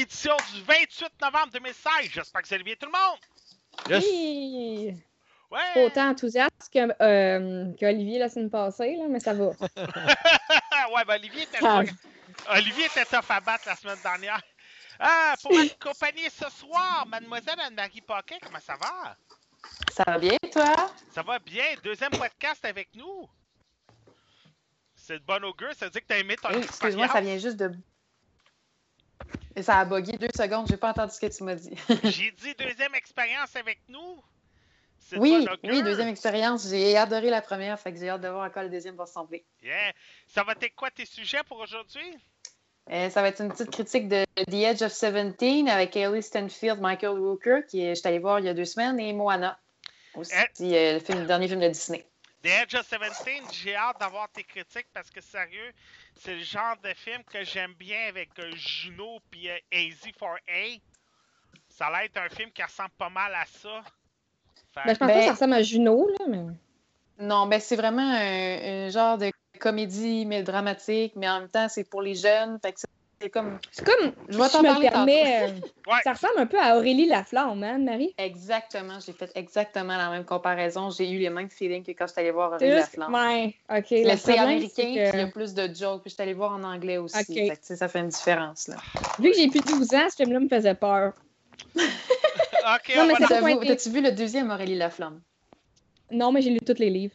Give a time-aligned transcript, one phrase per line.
[0.00, 1.92] Édition du 28 novembre 2016.
[2.12, 3.18] J'espère que vous allez bien tout le monde.
[3.88, 4.04] Yes.
[4.04, 4.94] Oui!
[5.50, 5.84] Ouais.
[5.84, 9.46] Autant enthousiaste que, euh, qu'Olivier la semaine passée, là, mais ça va.
[9.48, 11.82] ouais, ben Olivier était, Ah.
[12.50, 14.40] Olivier était tough à battre la semaine dernière.
[15.00, 19.16] Ah, pour m'accompagner ce soir, mademoiselle Anne-Marie Paquet, comment ça va?
[19.92, 20.74] Ça va bien, toi?
[21.12, 21.64] Ça va bien.
[21.82, 23.28] Deuxième podcast avec nous.
[24.94, 25.74] C'est de bon augure.
[25.74, 27.72] Ça veut dire que t'as aimé ton Hey, Excuse-moi, ça vient juste de.
[29.56, 31.74] Et ça a bugué deux secondes, j'ai pas entendu ce que tu m'as dit.
[32.04, 34.22] J'ai dit deuxième expérience avec nous.
[35.16, 35.44] Oui,
[35.82, 36.68] deuxième expérience.
[36.68, 39.04] J'ai adoré la première, fait que j'ai hâte de voir à quoi le deuxième va
[39.04, 39.44] ressembler.
[39.62, 39.92] Yeah.
[40.28, 42.16] Ça va être quoi tes sujets pour aujourd'hui?
[42.92, 46.80] Euh, ça va être une petite critique de The Edge of 17 avec Hailey Stenfield,
[46.80, 49.58] Michael Rooker, qui est- je suis allée voir il y a deux semaines, et Moana.
[50.14, 52.06] Aussi, euh, le, film- le dernier film de Disney.
[52.42, 55.72] The Edge of 17, j'ai hâte d'avoir tes critiques parce que sérieux,
[56.22, 60.80] c'est le genre de film que j'aime bien avec euh, Juno puis euh, AZ4A.
[61.68, 63.82] Ça a l'air un film qui ressemble pas mal à ça.
[64.74, 66.44] Fait- Ben, je pense Ben- pas que ça ressemble à Juno, là, mais.
[67.18, 71.84] Non, ben c'est vraiment un, un genre de comédie mélodramatique, mais en même temps, c'est
[71.84, 72.58] pour les jeunes.
[72.62, 72.88] Fait que c'est-
[73.20, 73.58] c'est comme.
[73.70, 74.12] C'est comme.
[74.28, 75.52] Je vais si t'en me parler permets, euh,
[75.90, 75.98] Ouais.
[76.04, 78.14] Ça ressemble un peu à Aurélie Laflamme, hein, Marie?
[78.16, 80.90] Exactement, j'ai fait exactement la même comparaison.
[80.90, 82.96] J'ai eu les mêmes feelings que quand je suis allée voir Aurélie juste.
[82.96, 83.14] Laflamme.
[83.14, 83.86] Ouais, ok.
[83.90, 86.02] Le c'est américain, puis il y a plus de jokes.
[86.02, 87.16] Puis je suis allée voir en anglais aussi.
[87.18, 87.26] Ok.
[87.34, 88.68] Fait que, tu sais, ça fait une différence.
[88.68, 88.76] Là.
[89.18, 91.12] vu que j'ai plus de 12 ans, ce film-là me faisait peur.
[92.62, 94.50] Ok, Non, on mais va ça T'as a vu- pas été- T'as-tu vu le deuxième
[94.50, 95.20] Aurélie Laflamme?
[96.10, 97.14] Non, mais j'ai lu tous les livres.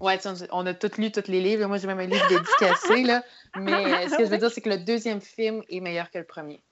[0.00, 0.18] Ouais,
[0.52, 1.66] on a tous lu tous les livres.
[1.66, 3.02] Moi, j'ai même un livre dédicacé.
[3.02, 3.22] Là.
[3.56, 6.18] Mais euh, ce que je veux dire, c'est que le deuxième film est meilleur que
[6.18, 6.62] le premier.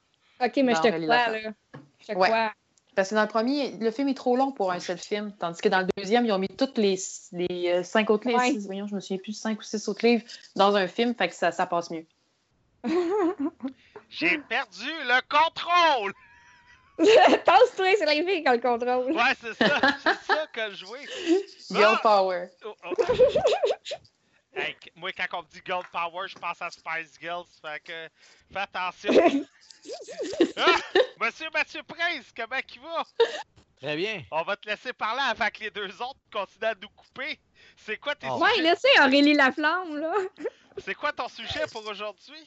[0.45, 1.53] Ok, mais je te crois, là.
[2.01, 2.29] Je te Ouais.
[2.29, 2.53] crois.
[2.95, 5.33] Parce que dans le premier, le film est trop long pour un seul film.
[5.41, 6.97] Tandis que dans le deuxième, ils ont mis toutes les,
[7.33, 8.39] les euh, cinq autres livres.
[8.41, 8.51] Ouais.
[8.53, 10.23] six- voyons, je me souviens plus, cinq ou six autres livres
[10.55, 11.15] dans un film.
[11.15, 12.07] Fait que ça, ça passe mieux.
[14.11, 16.13] J'ai perdu le contrôle!
[17.45, 19.13] Tasse-toi, c'est la fille qui a le contrôle.
[19.13, 21.07] Ouais, c'est ça, c'est ça que je jouais.
[21.71, 22.49] Girl Power.
[22.65, 22.95] Oh, oh.
[24.57, 27.47] Hey, moi, quand on me dit Gold Power, je pense à Spice Girls.
[27.61, 28.09] Fait que
[28.53, 29.45] fais attention.
[30.57, 30.77] Ah!
[31.21, 33.05] Monsieur Mathieu Prince, comment il va?
[33.83, 34.23] Très bien.
[34.31, 37.39] On va te laisser parler avant que les deux autres continuent à nous couper.
[37.77, 38.39] C'est quoi, tes Oh.
[38.39, 40.15] Ouais, laissez Aurélie Laflamme, là.
[40.79, 42.39] C'est quoi ton sujet pour aujourd'hui?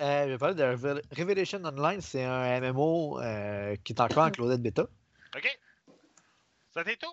[0.00, 2.00] Euh, je vais parler de Revel- Revelation Online.
[2.00, 4.82] C'est un MMO euh, qui est encore en Claudette Beta.
[5.36, 5.58] OK?
[6.72, 7.12] Ça t'est tout?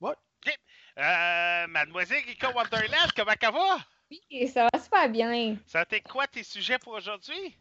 [0.00, 0.10] Ouais.
[0.12, 0.58] OK.
[0.98, 3.78] Euh, Mademoiselle Rika Wonderland, comment ça va?
[4.10, 5.56] Oui, ça va super bien.
[5.66, 7.56] Ça t'est quoi tes sujets pour aujourd'hui?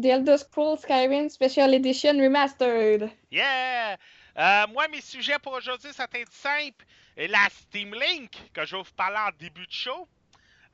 [0.00, 3.10] The Elder Scrolls Skyrim Special Edition Remastered.
[3.30, 3.96] Yeah!
[4.36, 6.84] Euh, moi, mes sujets pour aujourd'hui, ça va être simple.
[7.16, 10.08] Et La Steam Link, que je vais vous parler en début de show.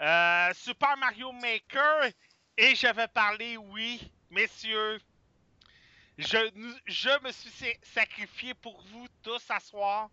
[0.01, 2.11] Euh, Super Mario Maker.
[2.57, 4.01] Et je vais parler, oui,
[4.31, 5.01] messieurs.
[6.19, 6.37] Je,
[6.87, 10.11] je me suis sa- sacrifié pour vous tous à soir.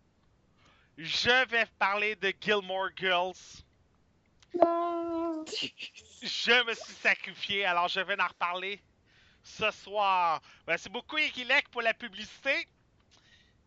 [0.98, 3.36] Je vais parler de Gilmore Girls.
[4.60, 5.46] Non.
[6.22, 8.82] Je me suis sacrifié, alors je vais en reparler
[9.44, 10.42] ce soir.
[10.68, 12.68] Merci beaucoup, Equilec, pour la publicité.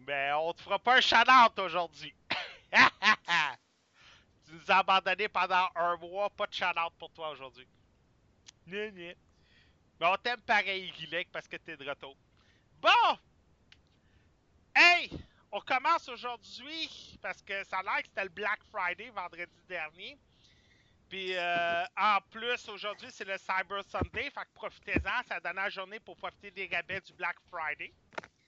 [0.01, 2.15] Ben, on te fera pas un shout-out aujourd'hui.
[4.51, 7.67] tu nous as pendant un mois, pas de shout-out pour toi aujourd'hui.
[8.67, 9.15] Gna, gna.
[10.01, 12.17] Mais on t'aime pareil, Equilec, parce que t'es de retour.
[12.81, 13.19] Bon!
[14.75, 15.11] Hey!
[15.67, 20.19] commence aujourd'hui parce que ça a l'air que c'était le Black Friday vendredi dernier.
[21.09, 24.31] Puis euh, en plus, aujourd'hui, c'est le Cyber Sunday.
[24.31, 25.23] Fait que profitez-en.
[25.27, 27.93] C'est la dernière journée pour profiter des rabais du Black Friday.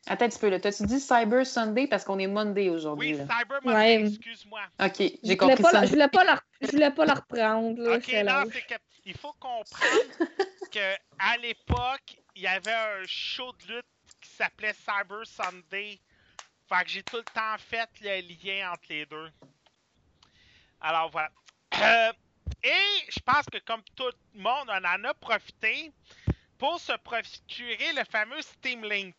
[0.08, 0.58] Attends un petit peu, là.
[0.58, 1.86] T'as-tu dit Cyber Sunday?
[1.86, 3.12] Parce qu'on est Monday aujourd'hui?
[3.12, 3.24] Oui, là?
[3.38, 4.06] Cyber Monday, Ouais.
[4.08, 4.62] excuse-moi.
[4.80, 5.80] OK, Je j'ai voulais compris pas ça.
[5.80, 7.80] la- je voulais pas la, je voulais pas la reprendre.
[7.82, 9.70] Là, Ok, non, c'est que il faut comprendre
[10.72, 13.86] que à l'époque, il y avait un show de lutte
[14.20, 16.00] qui s'appelait Cyber Sunday.
[16.68, 19.30] Fait que j'ai tout le temps fait le lien entre les deux.
[20.80, 21.30] Alors voilà.
[21.80, 22.12] Euh,
[22.64, 25.92] et je pense que comme tout le monde, on en a profité
[26.58, 29.14] pour se procurer le fameux Steam Link.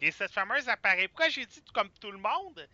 [0.00, 1.08] Et cette fameuse appareil.
[1.08, 2.68] Pourquoi j'ai dit comme tout le monde?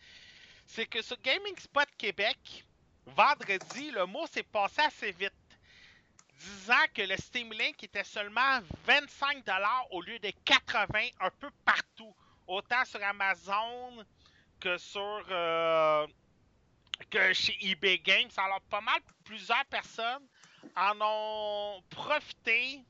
[0.66, 2.64] C'est que sur Gaming Spot Québec,
[3.06, 5.32] vendredi, le mot s'est passé assez vite.
[6.38, 12.14] Disant que le Steam Link était seulement 25$ au lieu de 80$ un peu partout.
[12.48, 14.04] Autant sur Amazon
[14.58, 16.06] que sur euh,
[17.10, 18.30] que chez eBay Games.
[18.36, 20.26] Alors pas mal plusieurs personnes
[20.76, 22.82] en ont profité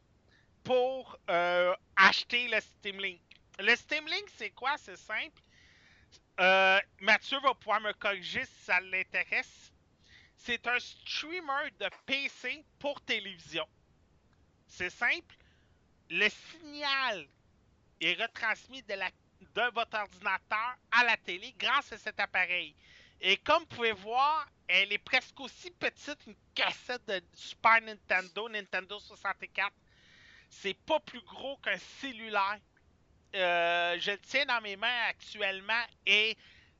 [0.65, 3.21] pour euh, acheter le Steam Link.
[3.59, 4.77] Le Steam Link, c'est quoi?
[4.79, 5.41] C'est simple.
[6.41, 9.73] Euh, Mathieu va pouvoir me corriger si ça l'intéresse.
[10.37, 13.67] C'est un streamer de PC pour télévision.
[14.67, 15.37] C'est simple.
[16.11, 17.29] Le signal
[18.01, 22.75] est retransmis de, de votre ordinateur à la télé grâce à cet appareil.
[23.21, 28.49] Et comme vous pouvez voir, elle est presque aussi petite qu'une cassette de Super Nintendo,
[28.49, 29.73] Nintendo 64.
[30.49, 32.59] C'est pas plus gros qu'un cellulaire.
[33.35, 36.37] Euh, je le tiens dans mes mains actuellement et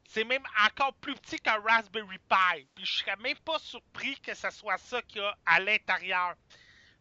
[0.09, 2.67] c'est même encore plus petit qu'un Raspberry Pi.
[2.75, 6.35] Puis je serais même pas surpris que ce soit ça qu'il y a à l'intérieur.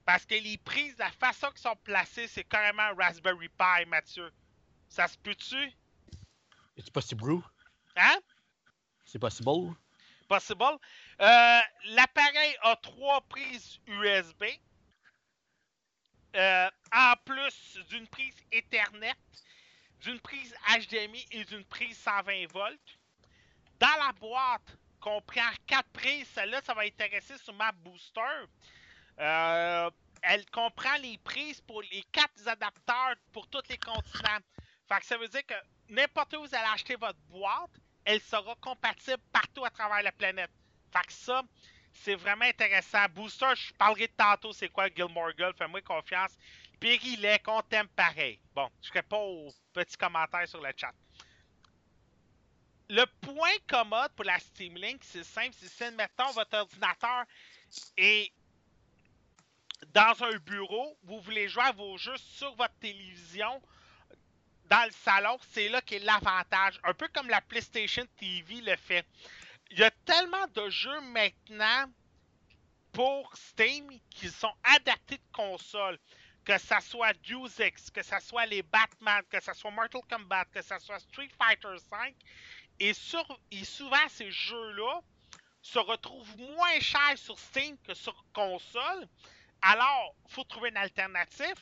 [0.06, 4.32] Parce que les prises, la façon qu'ils sont placées, c'est carrément un Raspberry Pi, Mathieu.
[4.88, 5.72] Ça se peut-tu?
[6.78, 7.42] C'est possible.
[7.96, 8.18] Hein?
[9.06, 9.76] C'est possible.
[10.28, 10.64] Possible.
[11.20, 11.60] Euh,
[11.90, 14.46] L'appareil a trois prises USB.
[16.36, 19.16] Euh, en plus d'une prise Ethernet,
[20.00, 23.00] d'une prise HDMI et d'une prise 120 volts.
[23.80, 26.28] Dans la boîte, comprend quatre prises.
[26.34, 28.22] Celle-là, ça va intéresser sur ma booster.
[29.20, 29.90] Euh,
[30.22, 34.40] elle comprend les prises pour les quatre adapteurs pour tous les continents.
[34.88, 35.56] Fait que ça veut dire que
[35.90, 37.72] n'importe où vous allez acheter votre boîte,
[38.06, 40.52] elle sera compatible partout à travers la planète.
[40.94, 41.42] Fait que ça,
[41.94, 43.06] c'est vraiment intéressant.
[43.14, 46.38] Booster, je parlerai de tantôt c'est quoi Gilmore Girl, fais-moi confiance.
[46.80, 48.40] Périlet, qu'on t'aime pareil.
[48.56, 50.94] Bon, je pas aux petits commentaires sur le chat.
[52.90, 55.56] Le point commode pour la Steam Link, c'est simple.
[55.58, 57.24] C'est si, mettons, votre ordinateur
[57.96, 58.32] est
[59.94, 63.62] dans un bureau, vous voulez jouer à vos jeux sur votre télévision,
[64.72, 66.80] dans le salon, c'est là qu'est l'avantage.
[66.84, 69.06] Un peu comme la PlayStation TV le fait.
[69.72, 71.86] Il y a tellement de jeux maintenant
[72.92, 75.98] pour Steam qui sont adaptés de console.
[76.44, 80.46] Que ça soit Deus Ex, que ça soit les Batman, que ça soit Mortal Kombat,
[80.46, 82.16] que ça soit Street Fighter V.
[82.80, 85.02] Et, sur, et souvent, ces jeux-là
[85.62, 89.08] se retrouvent moins chers sur Steam que sur console.
[89.62, 91.56] Alors, il faut trouver une alternative.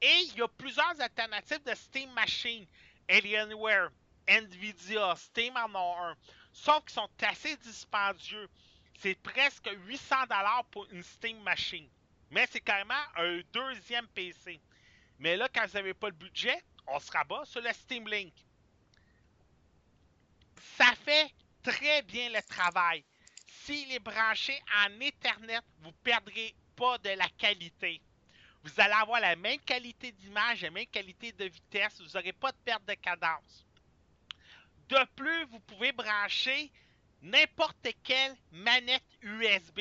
[0.00, 2.66] Et il y a plusieurs alternatives de Steam Machine.
[3.08, 3.90] Alienware,
[4.26, 6.16] Nvidia, Steam en ont un.
[6.56, 8.48] Sauf qu'ils sont assez dispendieux.
[8.98, 11.88] C'est presque 800$ pour une Steam Machine.
[12.30, 14.58] Mais c'est carrément un deuxième PC.
[15.18, 18.32] Mais là, quand vous n'avez pas le budget, on se rabat sur le Steam Link.
[20.78, 21.30] Ça fait
[21.62, 23.04] très bien le travail.
[23.46, 28.00] S'il est branché en Ethernet, vous ne perdrez pas de la qualité.
[28.64, 32.00] Vous allez avoir la même qualité d'image, la même qualité de vitesse.
[32.00, 33.65] Vous n'aurez pas de perte de cadence.
[34.88, 36.70] De plus, vous pouvez brancher
[37.22, 39.80] n'importe quelle manette USB.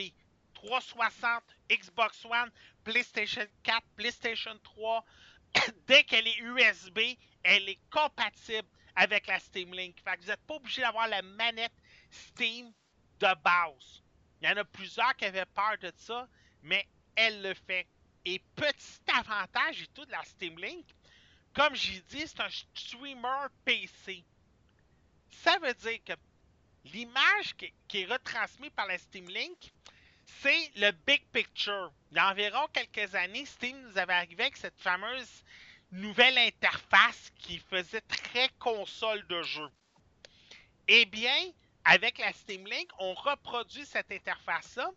[0.56, 2.52] 360, Xbox One,
[2.84, 5.06] PlayStation 4, PlayStation 3.
[5.88, 7.00] Dès qu'elle est USB,
[7.44, 9.98] elle est compatible avec la Steam Link.
[10.04, 11.74] Fait que vous n'êtes pas obligé d'avoir la manette
[12.10, 12.74] Steam
[13.20, 14.02] de base.
[14.42, 16.28] Il y en a plusieurs qui avaient peur de ça,
[16.64, 17.88] mais elle le fait.
[18.26, 20.86] Et petit avantage et tout de la Steam Link,
[21.54, 24.26] comme j'ai dit, c'est un streamer PC.
[25.44, 26.14] Ça veut dire que
[26.86, 27.56] l'image
[27.88, 29.72] qui, est retransmise par la Steam Link,
[30.26, 31.92] c'est le big picture.
[32.12, 35.44] Il y a environ quelques années, Steam nous avait arrivé avec cette fameuse
[35.92, 39.70] nouvelle interface qui faisait très console de jeu.
[40.88, 41.52] Eh bien,
[41.84, 44.90] avec la Steam Link, on reproduit cette interface-là,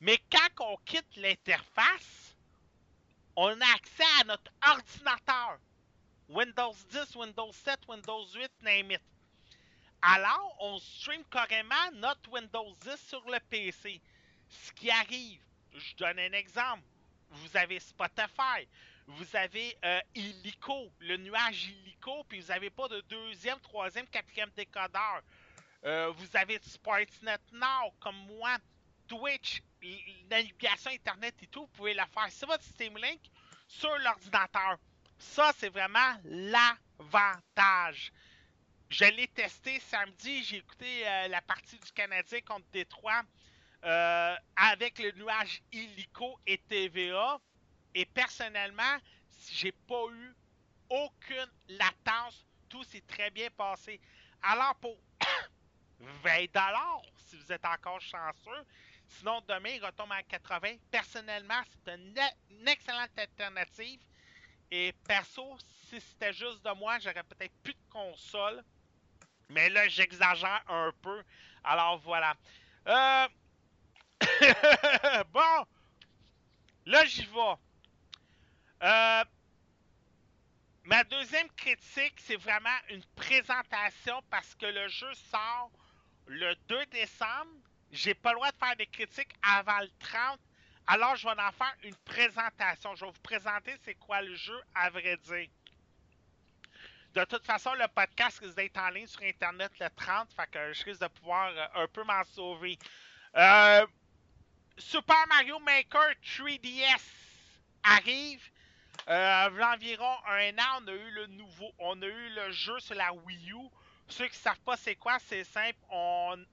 [0.00, 2.36] mais quand on quitte l'interface,
[3.36, 5.58] on a accès à notre ordinateur.
[6.28, 9.02] Windows 10, Windows 7, Windows 8, name it.
[10.06, 14.02] Alors, on stream carrément notre Windows 10 sur le PC.
[14.50, 15.40] Ce qui arrive,
[15.72, 16.82] je donne un exemple.
[17.30, 18.68] Vous avez Spotify,
[19.06, 24.50] vous avez euh, Illico, le nuage Illico, puis vous n'avez pas de deuxième, troisième, quatrième
[24.54, 25.22] décodeur.
[25.86, 28.58] Euh, vous avez Sportsnet Now, comme moi,
[29.08, 29.62] Twitch,
[30.30, 33.20] navigation Internet et tout, vous pouvez le faire sur votre Steam Link
[33.66, 34.76] sur l'ordinateur.
[35.18, 38.12] Ça, c'est vraiment l'avantage.
[38.96, 43.24] Je l'ai testé samedi, j'ai écouté euh, la partie du Canadien contre Détroit
[43.82, 47.40] euh, avec le nuage Illico et TVA.
[47.92, 48.96] Et personnellement,
[49.50, 50.32] j'ai pas eu
[50.88, 52.46] aucune latence.
[52.68, 54.00] Tout s'est très bien passé.
[54.40, 54.96] Alors pour
[55.98, 56.46] 20
[57.16, 58.64] si vous êtes encore chanceux,
[59.08, 60.76] sinon demain il retombe à 80.
[60.92, 62.14] Personnellement, c'est une,
[62.48, 63.98] une excellente alternative.
[64.70, 65.58] Et perso,
[65.88, 68.62] si c'était juste de moi, j'aurais peut-être plus de console.
[69.48, 71.22] Mais là, j'exagère un peu.
[71.62, 72.34] Alors voilà.
[72.88, 73.28] Euh...
[75.32, 75.66] bon.
[76.86, 77.54] Là, j'y vais.
[78.82, 79.24] Euh,
[80.84, 85.70] ma deuxième critique, c'est vraiment une présentation parce que le jeu sort
[86.26, 87.50] le 2 décembre.
[87.90, 90.40] J'ai pas le droit de faire des critiques avant le 30.
[90.86, 92.94] Alors, je vais en faire une présentation.
[92.94, 95.48] Je vais vous présenter c'est quoi le jeu, à vrai dire.
[97.14, 100.72] De toute façon, le podcast risque d'être en ligne sur Internet le 30, fait que
[100.72, 102.78] je risque de pouvoir euh, un peu m'en sauver.
[103.36, 103.86] Euh,
[104.78, 107.02] Super Mario Maker 3DS
[107.84, 108.42] arrive.
[109.08, 112.94] Euh, environ un an, on a eu le nouveau, on a eu le jeu sur
[112.94, 113.68] la Wii U.
[114.08, 115.78] Ceux qui savent pas c'est quoi, c'est simple.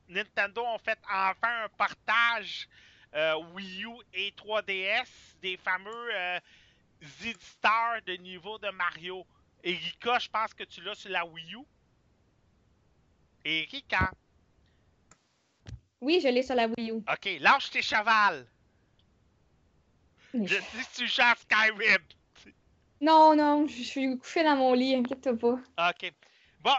[0.10, 2.68] Nintendo ont fait enfin un partage
[3.14, 5.08] euh, Wii U et 3DS
[5.42, 6.40] des fameux euh,
[7.02, 9.26] éditeurs de niveau de Mario.
[9.64, 11.60] Erika, je pense que tu l'as sur la Wii U.
[13.46, 14.12] Erika,
[16.02, 16.96] Oui, je l'ai sur la Wii U.
[16.98, 18.48] ok, lâche tes chevals.
[20.34, 21.98] Mais Je dis que tu Skyrim.
[23.02, 25.90] Non, non, je suis couchée dans mon lit, inquiète-toi pas.
[25.90, 26.14] Ok.
[26.64, 26.76] Bon.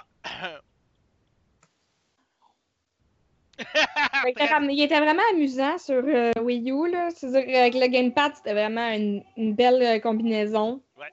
[4.24, 7.10] Il était, ram- il était vraiment amusant sur euh, Wii U, là.
[7.10, 10.82] C'est-à-dire qu'avec le gamepad, c'était vraiment une, une belle euh, combinaison.
[10.96, 11.10] Ouais.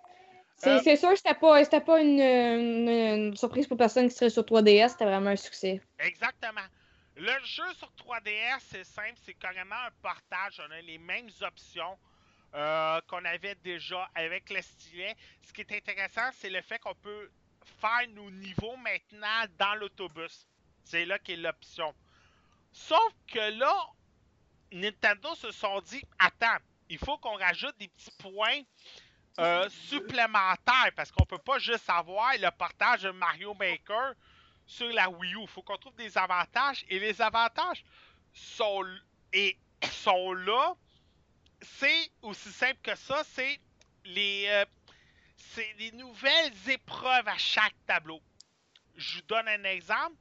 [0.61, 4.15] C'est Euh, c'est sûr que c'était pas, pas une, une- une surprise pour personne qui
[4.15, 5.81] serait sur 3DS, c'était vraiment un succès.
[5.99, 6.61] Exactement.
[7.15, 10.61] Le jeu sur 3DS, c'est simple, c'est carrément un partage.
[10.67, 11.97] On a les mêmes options
[12.55, 15.15] euh, qu'on avait déjà avec le stylet.
[15.47, 17.29] Ce qui est intéressant, c'est le fait qu'on peut
[17.81, 20.47] faire nos niveaux maintenant dans l'autobus.
[20.83, 21.93] C'est là qu'est l'option.
[22.71, 23.73] Sauf que là,
[24.71, 26.57] Nintendo se sont dit, attends,
[26.89, 28.61] il faut qu'on rajoute des petits points
[29.39, 34.13] euh, supplémentaires parce qu'on peut pas juste avoir le partage de Mario Maker
[34.65, 35.41] sur la Wii U.
[35.43, 37.83] Il faut qu'on trouve des avantages et les avantages
[38.33, 38.85] sont,
[39.31, 39.57] et,
[39.91, 40.73] sont là.
[41.61, 43.59] C'est aussi simple que ça, c'est
[44.05, 44.65] les, euh,
[45.37, 48.21] c'est des nouvelles épreuves à chaque tableau.
[48.95, 50.15] Je vous donne un exemple.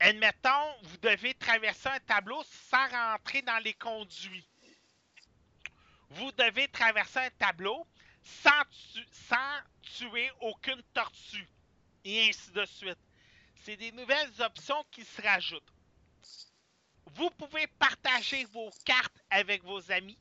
[0.00, 4.46] Admettons, vous devez traverser un tableau sans rentrer dans les conduits.
[6.10, 7.86] Vous devez traverser un tableau
[8.22, 8.62] sans,
[8.92, 11.48] tu- sans tuer aucune tortue.
[12.04, 12.98] Et ainsi de suite.
[13.62, 15.72] C'est des nouvelles options qui se rajoutent.
[17.14, 20.18] Vous pouvez partager vos cartes avec vos amis.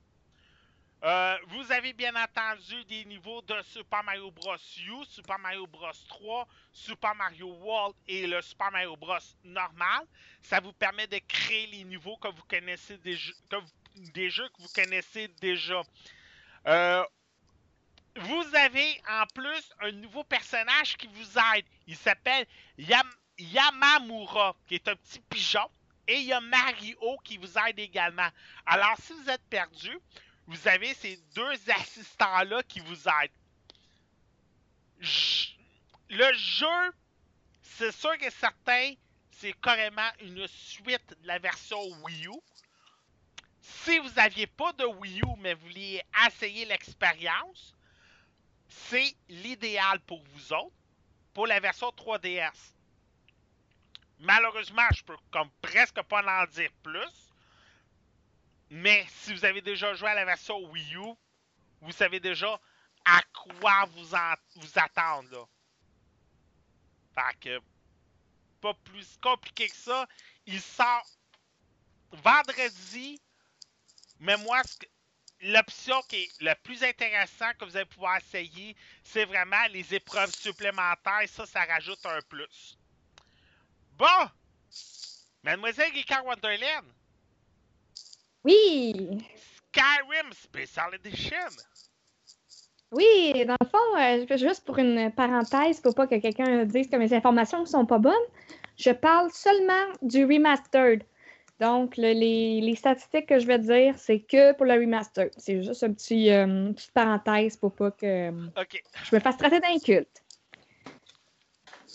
[1.02, 4.58] Euh, vous avez bien entendu des niveaux de Super Mario Bros.
[4.80, 5.92] U, Super Mario Bros.
[6.10, 9.18] 3, Super Mario World et le Super Mario Bros.
[9.46, 10.06] normal.
[10.42, 13.18] Ça vous permet de créer les niveaux que vous connaissez des
[14.14, 15.82] des jeux que vous connaissez déjà.
[16.68, 17.06] Euh,
[18.18, 21.66] vous avez en plus un nouveau personnage qui vous aide.
[21.88, 22.46] Il s'appelle
[22.78, 25.70] Yam- Yamamura, qui est un petit pigeon.
[26.08, 28.28] Et il y a Mario qui vous aide également.
[28.66, 29.96] Alors, si vous êtes perdu,
[30.48, 33.32] vous avez ces deux assistants-là qui vous aident.
[36.10, 36.92] Le jeu,
[37.62, 38.94] c'est sûr que certain,
[39.32, 42.32] c'est carrément une suite de la version Wii U.
[43.62, 47.76] Si vous n'aviez pas de Wii U, mais vous vouliez essayer l'expérience,
[48.90, 50.76] c'est l'idéal pour vous autres,
[51.34, 52.74] pour la version 3DS.
[54.20, 57.30] Malheureusement, je peux comme presque pas en dire plus.
[58.72, 61.14] Mais si vous avez déjà joué à la version Wii U,
[61.82, 62.60] vous savez déjà
[63.06, 64.16] à quoi vous,
[64.56, 65.48] vous attendre.
[67.42, 67.60] Que,
[68.62, 70.08] pas plus compliqué que ça.
[70.46, 71.06] Il sort
[72.14, 73.22] vendredi.
[74.20, 74.88] Mais moi, ce que-
[75.42, 80.34] l'option qui est le plus intéressant que vous allez pouvoir essayer, c'est vraiment les épreuves
[80.36, 81.28] supplémentaires.
[81.28, 82.78] Ça, ça rajoute un plus.
[83.98, 84.30] Bon,
[85.44, 86.86] Mademoiselle Ricard Wonderland,
[88.44, 89.26] Oui!
[89.72, 91.50] Skyrim Special Edition.
[92.92, 96.96] Oui, dans le fond, euh, juste pour une parenthèse, pour pas que quelqu'un dise que
[96.96, 98.16] mes informations ne sont pas bonnes,
[98.78, 101.04] je parle seulement du remastered.
[101.60, 105.32] Donc, le- les, les statistiques que je vais dire, c'est que pour le remastered.
[105.38, 108.32] C'est juste un petit, euh, une petite parenthèse pour pas que
[109.10, 110.24] je me fasse traiter d'inculte.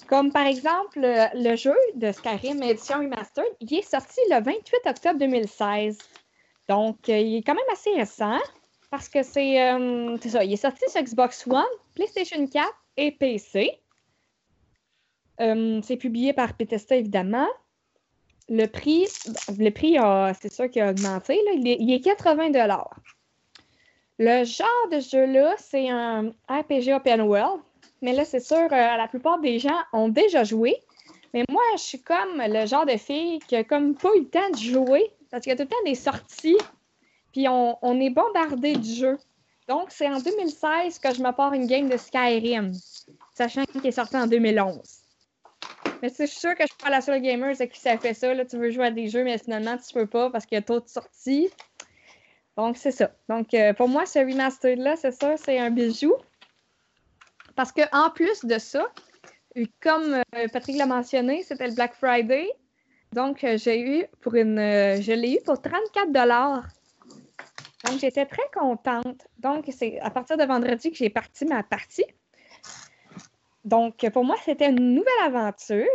[0.06, 4.86] Comme par exemple, le, le jeu de Skyrim édition remastered, il est sorti le 28
[4.86, 5.98] octobre 2016.
[6.68, 8.38] Donc, euh, il est quand même assez récent
[8.90, 10.44] parce que c'est euh, ça.
[10.44, 12.68] Il est sorti sur Xbox One, PlayStation 4
[12.98, 13.80] et PC.
[15.38, 17.48] C'est publié par Bethesda, évidemment.
[18.48, 19.06] Le prix,
[19.58, 19.96] le prix
[20.40, 21.40] c'est sûr qu'il a augmenté.
[21.54, 22.50] Il, est, il est 80
[24.18, 27.62] Le genre de jeu-là, c'est un RPG Open World.
[28.02, 30.76] Mais là, c'est sûr, euh, la plupart des gens ont déjà joué.
[31.32, 34.28] Mais moi, je suis comme le genre de fille qui a comme pas eu le
[34.28, 36.58] temps de jouer parce qu'il y a tout le temps des sorties.
[37.32, 39.18] Puis on, est bombardé du jeu.
[39.66, 42.72] Donc, c'est en 2016 que je me pars une game de Skyrim,
[43.34, 45.03] sachant qu'il est sorti en 2011.
[46.02, 48.34] Mais c'est sûr que je suis pas la seule gamer qui s'est fait ça.
[48.34, 50.58] Là, tu veux jouer à des jeux, mais finalement, tu peux pas parce qu'il y
[50.58, 51.50] a trop de sorties.
[52.56, 53.10] Donc, c'est ça.
[53.28, 56.14] Donc, euh, pour moi, ce remastered-là, c'est ça, c'est un bijou.
[57.56, 58.86] Parce que en plus de ça,
[59.80, 62.48] comme euh, Patrick l'a mentionné, c'était le Black Friday.
[63.12, 64.56] Donc, euh, j'ai eu pour une.
[64.56, 69.26] je l'ai eu pour 34 Donc, j'étais très contente.
[69.38, 72.06] Donc, c'est à partir de vendredi que j'ai parti ma partie.
[73.64, 75.86] Donc, pour moi, c'était une nouvelle aventure.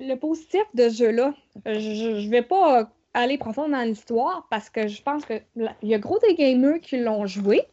[0.00, 1.34] Le positif de ce jeu-là,
[1.66, 5.44] je ne vais pas aller profond dans l'histoire parce que je pense qu'il
[5.82, 7.66] y a gros des gamers qui l'ont joué.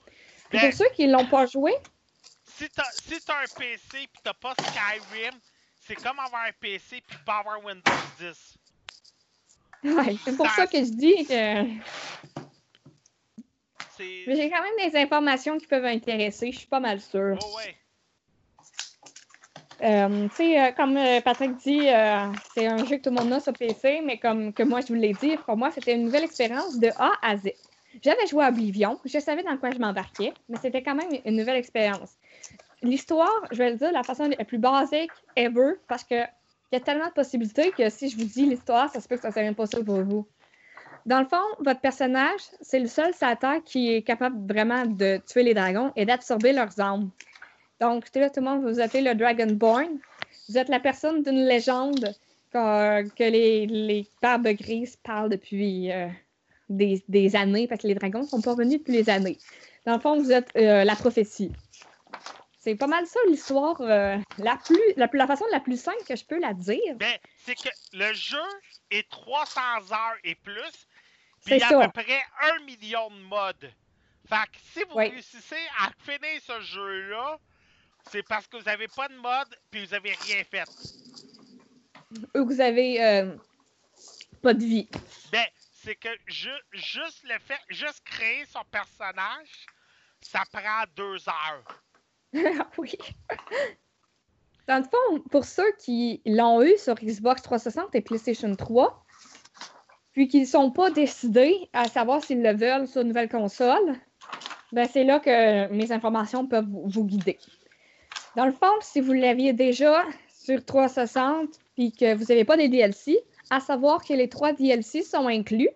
[0.51, 1.71] Ben, pour ceux qui ne l'ont pas joué,
[2.45, 5.39] si t'as si t'as un PC pis t'as pas Skyrim,
[5.79, 8.57] c'est comme avoir un PC puis pas avoir Windows 10.
[9.95, 11.63] ouais, c'est pour ça que je dis que
[13.99, 16.51] j'ai quand même des informations qui peuvent intéresser.
[16.51, 17.37] Je suis pas mal sûre.
[17.41, 17.78] Oh ouais.
[19.81, 21.87] Euh, tu sais, euh, comme euh, Patrick dit,
[22.53, 24.87] c'est un jeu que tout le monde a sur PC, mais comme que moi je
[24.87, 27.51] vous l'ai dit, pour moi, c'était une nouvelle expérience de A à Z.
[28.01, 31.35] J'avais joué à Oblivion, je savais dans quoi je m'embarquais, mais c'était quand même une
[31.35, 32.11] nouvelle expérience.
[32.81, 36.23] L'histoire, je vais le dire, la façon la plus basique ever, parce que
[36.71, 39.15] il y a tellement de possibilités que si je vous dis l'histoire, ça se peut
[39.15, 40.27] que ça ne soit même pas ça pour vous.
[41.05, 45.43] Dans le fond, votre personnage, c'est le seul Terre qui est capable vraiment de tuer
[45.43, 47.09] les dragons et d'absorber leurs âmes.
[47.79, 49.99] Donc, le monde vous appelez le Dragonborn.
[50.47, 52.13] Vous êtes la personne d'une légende
[52.51, 56.07] que, que les, les barbes grises parlent depuis euh,
[56.69, 59.37] des, des années, parce que les dragons ne sont pas venus depuis les années.
[59.85, 61.51] Dans le fond, vous êtes euh, la prophétie.
[62.59, 66.25] C'est pas mal ça l'histoire, euh, la, plus, la, façon la plus simple que je
[66.25, 66.95] peux la dire.
[66.97, 68.37] Ben, c'est que le jeu
[68.91, 69.61] est 300
[69.91, 70.59] heures et plus.
[71.41, 71.79] C'est Puis il y a ça.
[71.81, 73.71] à peu près un million de modes.
[74.27, 75.07] Fait que si vous Oui.
[75.09, 77.39] réussissez à finir ce jeu-là,
[78.11, 80.65] c'est parce que vous avez pas de mode puis vous avez rien fait.
[82.35, 83.35] Ou vous avez euh,
[84.41, 84.89] pas de vie.
[85.31, 89.65] Ben, c'est que ju- juste le fait, juste créer son personnage,
[90.21, 91.83] ça prend deux heures.
[92.77, 92.93] oui.
[94.67, 99.05] Dans le fond, pour ceux qui l'ont eu sur Xbox 360 et PlayStation 3,
[100.13, 103.95] puis qui ne sont pas décidés à savoir s'ils le veulent sur une nouvelle console,
[104.71, 107.39] ben c'est là que mes informations peuvent vous guider.
[108.35, 112.69] Dans le fond, si vous l'aviez déjà sur 360 puis que vous n'avez pas des
[112.69, 115.69] DLC, à savoir que les trois DLC sont inclus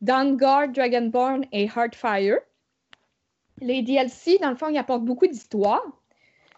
[0.00, 2.38] Dawnguard, Dragonborn et Heartfire.
[3.60, 5.82] Les DLC, dans le fond, ils apportent beaucoup d'histoire.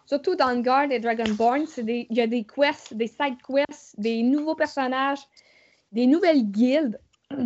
[0.07, 4.55] Surtout dans Guard et Dragonborn, il y a des quests, des side quests, des nouveaux
[4.55, 5.21] personnages,
[5.93, 6.99] des nouvelles guildes.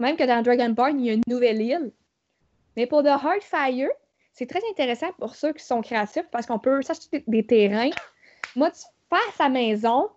[0.00, 1.92] Même que dans Dragonborn, il y a une nouvelle île.
[2.76, 3.90] Mais pour The Heartfire,
[4.32, 7.90] c'est très intéressant pour ceux qui sont créatifs parce qu'on peut s'acheter des, terrains.
[8.56, 10.08] Moi, tu fais sa maison.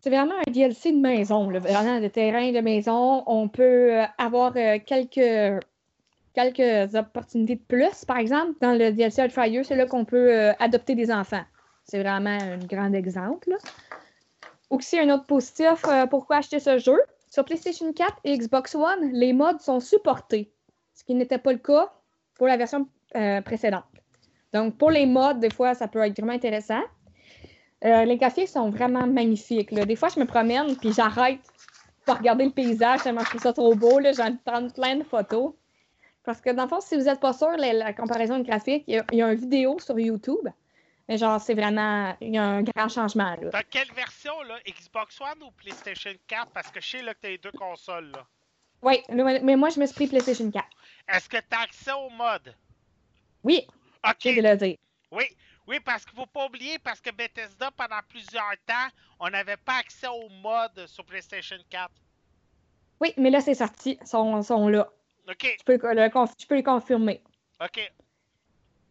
[0.00, 3.24] C'est vraiment un DLC de maison, vraiment de terrain de maison.
[3.26, 8.04] On peut euh, avoir euh, quelques opportunités de plus.
[8.04, 11.44] Par exemple, dans le DLC Heartfire, c'est là qu'on peut euh, adopter des enfants.
[11.84, 13.50] C'est vraiment un grand exemple.
[14.70, 16.98] Aussi, un autre positif, pourquoi acheter ce jeu?
[17.30, 20.50] Sur PlayStation 4 et Xbox One, les mods sont supportés,
[20.94, 21.92] ce qui n'était pas le cas
[22.36, 23.84] pour la version euh, précédente.
[24.52, 26.82] Donc, pour les mods, des fois, ça peut être vraiment intéressant.
[27.84, 29.74] Euh, les graphiques sont vraiment magnifiques.
[29.74, 31.40] Des fois, je me promène puis j'arrête
[32.04, 34.00] pour regarder le paysage tellement je trouve ça trop beau.
[34.00, 35.52] de prendre plein de photos.
[36.24, 38.84] Parce que dans le fond, si vous n'êtes pas sûr, la, la comparaison de graphique,
[38.88, 40.48] il y, a, une vidéo sur YouTube
[41.08, 42.16] Mais genre, c'est vraiment.
[42.20, 43.36] Il y a un grand changement.
[43.52, 44.56] T'as quelle version, là?
[44.66, 46.50] Xbox One ou PlayStation 4?
[46.52, 48.26] Parce que je sais que t'as les deux consoles, là.
[48.86, 50.64] Oui, mais moi, je me suis pris PlayStation 4.
[51.08, 52.54] Est-ce que t'as accès au mode?
[53.42, 53.66] Oui,
[54.08, 54.24] OK.
[54.24, 54.76] le dire.
[55.10, 55.24] Oui,
[55.66, 59.78] oui, parce qu'il faut pas oublier, parce que Bethesda, pendant plusieurs temps, on n'avait pas
[59.80, 61.90] accès au mode sur PlayStation 4.
[63.00, 63.98] Oui, mais là, c'est sorti.
[64.00, 64.88] Ils sont, sont là.
[65.28, 67.20] OK, Je peux, le je peux confirmer.
[67.60, 67.92] OK.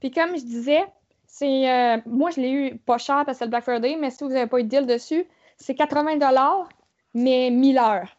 [0.02, 0.84] Puis comme je disais,
[1.26, 4.12] c'est euh, moi je l'ai eu pas cher parce que c'est le Black Friday, mais
[4.12, 6.68] si vous n'avez pas eu de deal dessus, c'est 80
[7.14, 8.15] mais 1000 heures.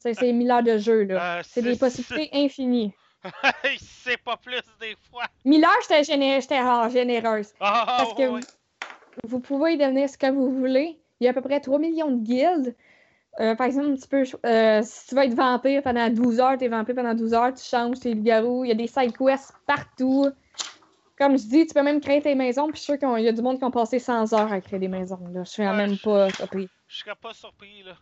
[0.00, 1.38] C'est 1000 heures de jeu là.
[1.38, 2.92] Euh, C'est des possibilités infinies.
[3.78, 5.24] c'est pas plus des fois.
[5.44, 7.48] 1000 heures, j'étais géné- j'étais ah, généreuse.
[7.60, 8.40] Ah, Parce que ouais.
[8.40, 10.98] vous, vous pouvez devenir ce que vous voulez.
[11.20, 12.74] Il y a à peu près 3 millions de guildes.
[13.38, 16.64] Euh, par exemple, tu peux, euh, si tu veux être vampire pendant 12 heures, tu
[16.64, 18.64] es vampire pendant 12 heures, tu changes tes loups-garous.
[18.64, 20.28] Il y a des side quests partout.
[21.18, 22.68] Comme je dis, tu peux même créer tes maisons.
[22.68, 24.60] Puis je suis sûre qu'il y a du monde qui ont passé 100 heures à
[24.62, 25.20] créer des maisons.
[25.32, 25.44] Là.
[25.44, 26.68] Je suis Ouais, même pas surpris.
[26.88, 27.92] Je serais pas surpris, là.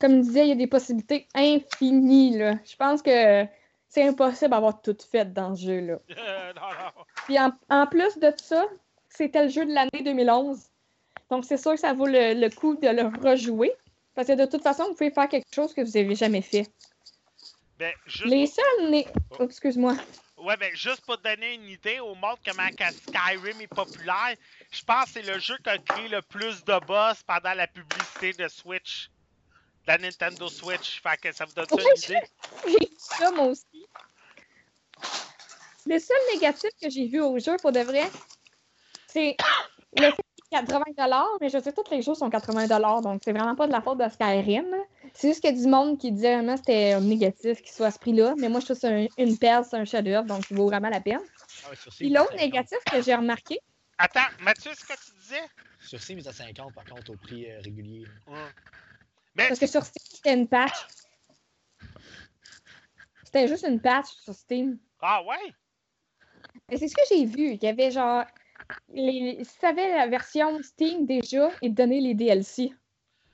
[0.00, 2.38] Comme je disais, il y a des possibilités infinies.
[2.38, 2.54] Là.
[2.64, 3.44] Je pense que
[3.88, 5.98] c'est impossible d'avoir tout fait dans ce jeu-là.
[6.16, 7.04] Euh, non, non.
[7.26, 8.64] Puis en, en plus de ça,
[9.08, 10.60] c'était le jeu de l'année 2011.
[11.30, 13.72] Donc c'est sûr que ça vaut le, le coup de le rejouer.
[14.14, 16.66] Parce que de toute façon, vous pouvez faire quelque chose que vous n'avez jamais fait.
[17.78, 18.90] Ben, juste, Les seuls...
[18.90, 19.06] né-
[19.38, 19.94] Oh, excuse-moi.
[20.38, 24.34] ouais, ben, juste pour te donner une idée au monde comment que Skyrim est populaire,
[24.72, 27.68] je pense que c'est le jeu qui a créé le plus de boss pendant la
[27.68, 29.10] publicité de Switch.
[29.88, 31.00] La Nintendo Switch.
[31.02, 32.20] Fait que ça vous donne ça une idée?
[32.66, 33.86] J'ai dit ça, moi aussi.
[35.86, 38.10] Le seul négatif que j'ai vu au jeu, pour de vrai,
[39.06, 39.34] c'est
[39.96, 40.84] le fait qu'il est 80
[41.40, 43.80] mais je sais que tous les jeux sont 80 donc c'est vraiment pas de la
[43.80, 44.66] faute de Skyrim.
[45.14, 47.86] C'est juste qu'il y a du monde qui disait vraiment que c'était négatif qu'il soit
[47.86, 50.26] à ce prix-là, mais moi je trouve que c'est un- une perle, c'est un chef-d'œuvre,
[50.26, 51.20] donc il vaut vraiment la peine.
[51.64, 52.34] Ah l'autre c'est 50.
[52.34, 53.58] négatif que j'ai remarqué,
[53.96, 55.42] Attends, Mathieu, c'est ce que tu disais?
[55.80, 58.06] Sur est à 50 par contre au prix euh, régulier.
[59.34, 60.86] Mais parce que sur Steam, c'était une patch.
[63.24, 64.78] C'était juste une patch sur Steam.
[65.00, 65.54] Ah ouais?
[66.70, 67.52] Mais c'est ce que j'ai vu.
[67.54, 68.24] Il y avait genre.
[68.90, 69.44] Les...
[69.44, 72.72] Si tu avais la version Steam déjà, ils te donnaient les DLC.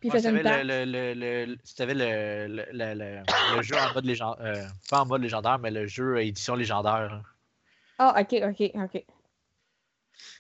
[0.01, 0.67] Puis ils Ouais, si faisaient une t'avais patch.
[0.67, 3.23] le, le, le, le- si t'avais le, le, le, le-
[3.57, 7.23] le jeu en mode légendaire, pas en mode légendaire, mais le jeu édition légendaire.
[7.99, 9.05] Ah, ok, ok, ok.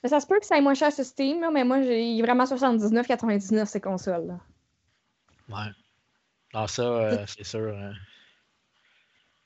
[0.02, 2.44] Mais ça se peut que ça aille moins cher sur Steam, mais moi, j'ai vraiment
[2.44, 4.26] 79,99 ces consoles.
[4.26, 4.40] là.
[5.48, 5.70] Ouais.
[6.54, 7.74] Non, ça, euh, c'est sûr.
[7.76, 7.92] hein.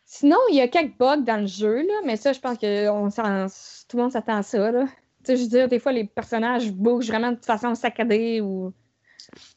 [0.05, 2.89] Sinon, il y a quelques bugs dans le jeu, là, mais ça, je pense que
[2.89, 4.71] on tout le monde s'attend à ça.
[4.71, 4.87] Là.
[4.87, 4.93] Tu
[5.25, 8.73] sais, je veux dire, des fois, les personnages bougent vraiment de façon saccadée ou.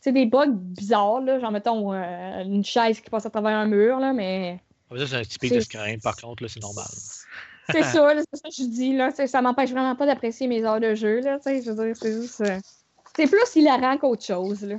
[0.01, 3.65] C'est des bugs bizarres, là, genre, mettons, euh, une chaise qui passe à travers un
[3.67, 4.59] mur, là, mais.
[4.91, 6.87] Ah, Ça, c'est un typique de Skyrim, par contre, c'est normal.
[7.71, 9.13] C'est ça, c'est ça que je dis, là.
[9.13, 11.37] tu Ça m'empêche vraiment pas d'apprécier mes heures de jeu, là.
[11.37, 12.41] tu sais, Je veux dire, c'est juste.
[12.41, 12.59] euh,
[13.15, 14.75] C'est plus hilarant qu'autre chose, là.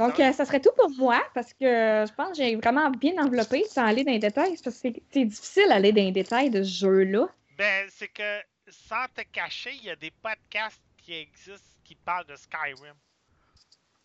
[0.00, 2.56] Donc, Ah euh, ça serait tout pour moi, parce que euh, je pense que j'ai
[2.56, 6.02] vraiment bien enveloppé sans aller dans les détails, parce que c'est- c'est difficile d'aller dans
[6.02, 7.28] les détails de ce jeu-là.
[7.56, 12.26] Ben, c'est que, sans te cacher, il y a des podcasts qui existent qui parlent
[12.26, 12.94] de Skyrim.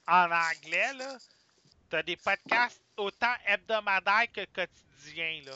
[0.08, 1.18] En anglais, là,
[1.90, 5.54] t'as des podcasts autant hebdomadaires que quotidiens, là.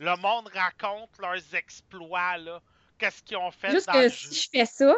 [0.00, 2.60] Le monde raconte leurs exploits, là.
[2.98, 4.40] Qu'est-ce qu'ils ont fait Juste dans que le si jeu.
[4.42, 4.94] je fais ça,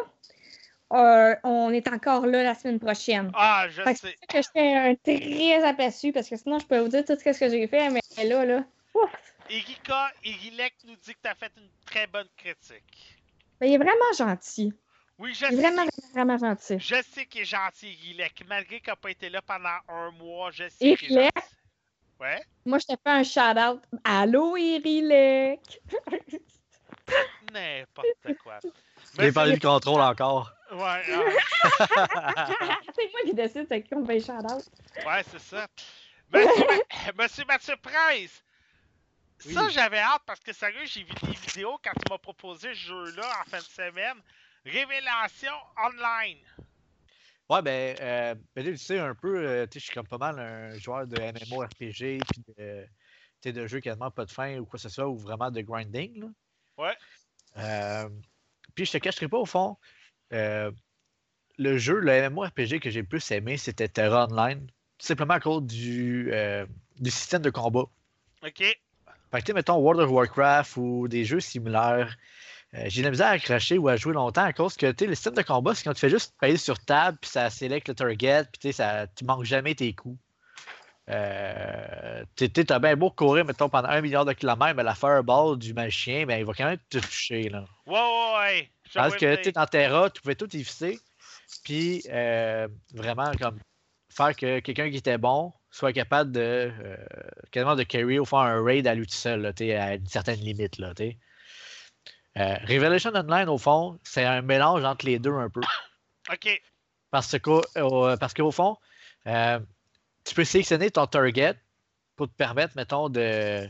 [0.93, 3.31] euh, on est encore là la semaine prochaine.
[3.33, 4.15] Ah, je Fait que sais.
[4.19, 7.15] ça que je fais un très aperçu, parce que sinon, je peux vous dire tout
[7.17, 9.11] ce que j'ai fait, mais là, là, ouf!
[9.49, 13.15] Erika, Erilek nous dit que t'as fait une très bonne critique.
[13.61, 14.73] Il est vraiment gentil.
[15.19, 15.61] Oui, je Il est sais.
[15.61, 16.79] vraiment, vraiment, vraiment gentil.
[16.79, 18.43] Je sais qu'il est gentil, Erilek.
[18.47, 21.47] Malgré qu'il n'a pas été là pendant un mois, je sais qu'il est gentil.
[22.19, 22.41] Ouais?
[22.65, 23.81] Moi, je te fais un shout-out.
[24.03, 25.81] Allô, Irilek!
[27.53, 28.59] N'importe quoi.
[29.15, 30.51] Je vais parler du contrôle encore.
[30.71, 31.03] Ouais,
[31.95, 34.65] ah, c'est moi qui décide c'est qui on un shout-out.
[35.05, 35.67] ouais, c'est ça.
[36.31, 38.43] Monsieur, Ma- Monsieur Mathieu Price,
[39.39, 42.87] ça j'avais hâte parce que sérieux, j'ai vu des vidéos quand tu m'as proposé ce
[42.87, 44.17] jeu-là en fin de semaine.
[44.65, 46.39] Révélation online.
[47.49, 50.17] Ouais, ben, euh, ben tu sais, un peu, euh, tu sais, je suis comme pas
[50.17, 52.89] mal un joueur de MMORPG, puis de, tu
[53.41, 55.61] sais, de jeux quasiment pas de fin ou quoi que ce soit, ou vraiment de
[55.61, 56.27] grinding, là.
[56.77, 56.97] Ouais.
[57.55, 58.09] Euh,
[58.75, 59.77] puis je te cacherai pas, au fond,
[60.33, 60.71] euh,
[61.57, 64.65] le jeu, le MMORPG que j'ai le plus aimé, c'était Terra Online,
[64.97, 66.65] tout simplement à cause du, euh,
[66.99, 67.85] du système de combat.
[68.43, 68.59] Ok.
[68.59, 68.77] Fait
[69.31, 72.15] que, tu sais, mettons World of Warcraft ou des jeux similaires,
[72.75, 75.05] euh, j'ai de la misère à cracher ou à jouer longtemps à cause que, tu
[75.05, 77.49] sais, le système de combat, c'est quand tu fais juste payer sur table, puis ça
[77.49, 80.19] select le target, puis tu sais, ça- tu manques jamais tes coups.
[81.09, 85.73] Euh, t'as bien beau courir, mettons, pendant un milliard de kilomètres, mais la fireball du
[85.73, 87.49] magicien, ben, il va quand même te toucher.
[87.49, 87.65] Là.
[87.85, 88.71] Ouais, ouais, ouais.
[88.93, 90.99] Parce que tu dans Terra, tu pouvais tout éviter.
[91.63, 93.59] Puis euh, vraiment, comme
[94.13, 96.97] faire que quelqu'un qui était bon soit capable de euh,
[97.51, 100.39] quasiment de carry ou faire un raid à lui tout seul, là, à une certaine
[100.39, 100.77] limite.
[100.77, 105.61] Là, euh, Revelation Online, au fond, c'est un mélange entre les deux un peu.
[106.31, 106.61] OK.
[107.11, 107.61] Parce qu'au,
[108.19, 108.77] parce qu'au fond,
[109.27, 109.59] euh,
[110.27, 111.55] tu peux sélectionner ton target
[112.15, 113.67] pour te permettre, mettons, de,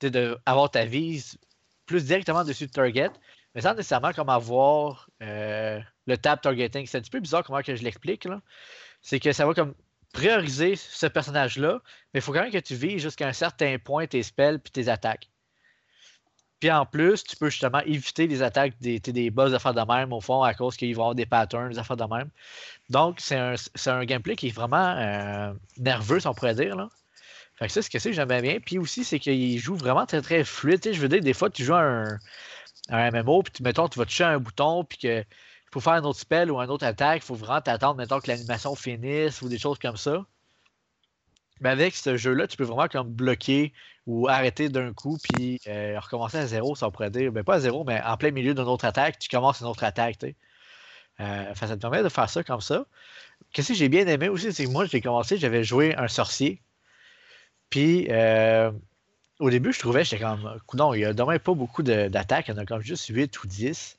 [0.00, 1.38] de avoir ta vise
[1.86, 3.10] plus directement dessus le target,
[3.54, 6.86] mais sans nécessairement comme avoir euh, le tab targeting.
[6.86, 8.26] C'est un petit peu bizarre comment que je l'explique.
[9.02, 9.74] C'est que ça va comme
[10.12, 11.80] prioriser ce personnage-là,
[12.12, 14.72] mais il faut quand même que tu vises jusqu'à un certain point tes spells puis
[14.72, 15.28] tes attaques.
[16.60, 20.12] Puis en plus, tu peux justement éviter les attaques des, des boss d'affaires de même,
[20.12, 22.30] au fond, à cause qu'ils vont avoir des patterns, des affaires de même.
[22.90, 23.54] Donc, c'est un,
[23.86, 26.76] un, gameplay qui est vraiment euh, nerveux, si on pourrait dire.
[26.76, 26.88] Là.
[27.56, 28.58] Fait que c'est ce que j'aime bien.
[28.60, 30.80] Puis aussi, c'est qu'il joue vraiment très, très fluide.
[30.92, 32.18] je veux dire, des fois, tu joues un,
[32.88, 35.24] un MMO, puis mettons, tu vas toucher un bouton, puis que
[35.70, 38.28] pour faire un autre spell ou un autre attaque, il faut vraiment t'attendre, mettons, que
[38.28, 40.24] l'animation finisse ou des choses comme ça.
[41.60, 43.72] Mais avec ce jeu-là, tu peux vraiment comme bloquer
[44.06, 47.32] ou arrêter d'un coup, puis euh, recommencer à zéro, ça pourrait dire.
[47.32, 49.84] Ben, pas à zéro, mais en plein milieu d'une autre attaque, tu commences une autre
[49.84, 50.18] attaque.
[51.20, 52.86] Euh, ça te permet de faire ça comme ça.
[53.52, 56.60] Qu'est-ce que j'ai bien aimé aussi, c'est que moi, j'ai commencé, j'avais joué un sorcier.
[57.70, 58.70] Puis, euh,
[59.38, 62.52] au début, je trouvais, j'étais comme, non, il n'y a dommage pas beaucoup d'attaques, il
[62.52, 63.98] y en a comme juste 8 ou 10.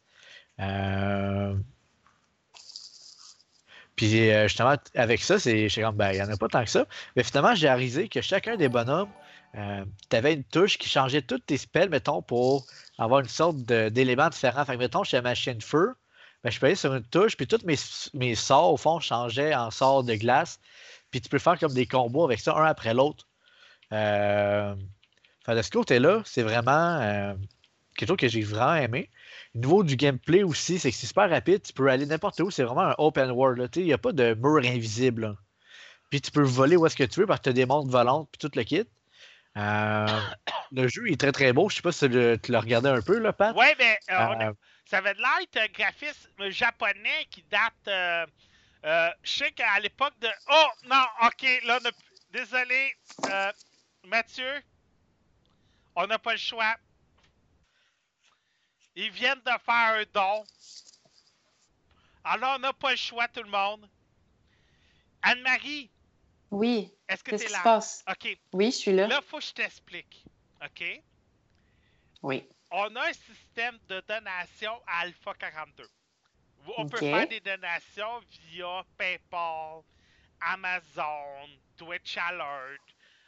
[3.96, 6.86] Puis justement, avec ça, c'est comme, ben, il n'y en a pas tant que ça.
[7.16, 9.10] Mais finalement, j'ai réalisé que chacun des bonhommes
[9.58, 12.66] euh, tu avais une touche qui changeait toutes tes spells, mettons, pour
[12.98, 14.66] avoir une sorte d'éléments différents.
[14.66, 15.96] Fait que, mettons, chez ma chaîne feu,
[16.44, 17.78] ben, je peux aller sur une touche, puis tous mes,
[18.14, 20.60] mes sorts, au fond, changeaient en sorts de glace.
[21.12, 23.28] Puis tu peux faire comme des combos avec ça, un après l'autre.
[23.94, 24.76] Euh,
[25.48, 27.34] de ce côté-là, c'est vraiment euh,
[27.96, 29.10] quelque chose que j'ai vraiment aimé.
[29.56, 31.62] Au niveau du gameplay aussi, c'est que c'est super rapide.
[31.62, 32.52] Tu peux aller n'importe où.
[32.52, 33.70] C'est vraiment un open world.
[33.78, 35.38] Il n'y a pas de mur invisible.
[36.10, 37.90] Puis tu peux voler où est-ce que tu veux parce que tu as des montres
[37.90, 38.86] volantes puis tout le kit.
[39.58, 40.06] Euh,
[40.74, 41.70] le jeu est très très beau.
[41.70, 43.56] Je sais pas si tu l'as regardé un peu, là, Pat.
[43.58, 44.54] Oui, mais euh, euh,
[44.86, 47.74] ça avait de l'air un graphisme japonais qui date.
[48.84, 50.28] je sais qu'à l'époque de.
[50.52, 51.80] Oh non, ok, là,
[52.34, 52.94] désolé,
[54.04, 54.52] Mathieu,
[55.96, 56.76] on n'a pas le choix.
[58.96, 60.44] Ils viennent de faire un don.
[62.24, 63.88] Alors, on n'a pas le choix, tout le monde.
[65.22, 65.90] Anne-Marie,
[66.52, 66.92] oui.
[67.08, 68.04] Est-ce que Qu'est-ce qui se passe?
[68.10, 68.38] OK.
[68.54, 69.08] Oui, je suis là.
[69.08, 70.24] Là, il faut que je t'explique.
[70.64, 71.02] OK?
[72.24, 72.48] Oui.
[72.72, 75.88] On a un système de donation à Alpha 42.
[76.78, 77.04] On peut OK.
[77.04, 79.82] faire des donations via PayPal,
[80.42, 82.82] Amazon, Twitch Alert,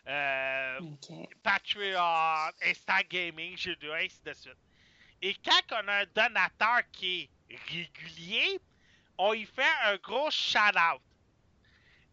[0.08, 1.30] euh, OK.
[1.44, 4.58] Patreon, Instagaming, j'ai deux, ainsi de suite.
[5.22, 8.60] Et quand on a un donateur qui est régulier,
[9.18, 11.02] on y fait un gros shout-out.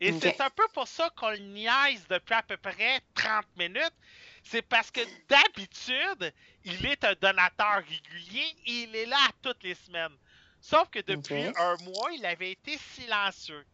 [0.00, 3.94] Et c'est un peu pour ça qu'on le niaise depuis à peu près 30 minutes.
[4.42, 9.74] C'est parce que d'habitude, il est un donateur régulier et il est là toutes les
[9.74, 10.16] semaines.
[10.60, 13.64] Sauf que depuis un mois, il avait été silencieux.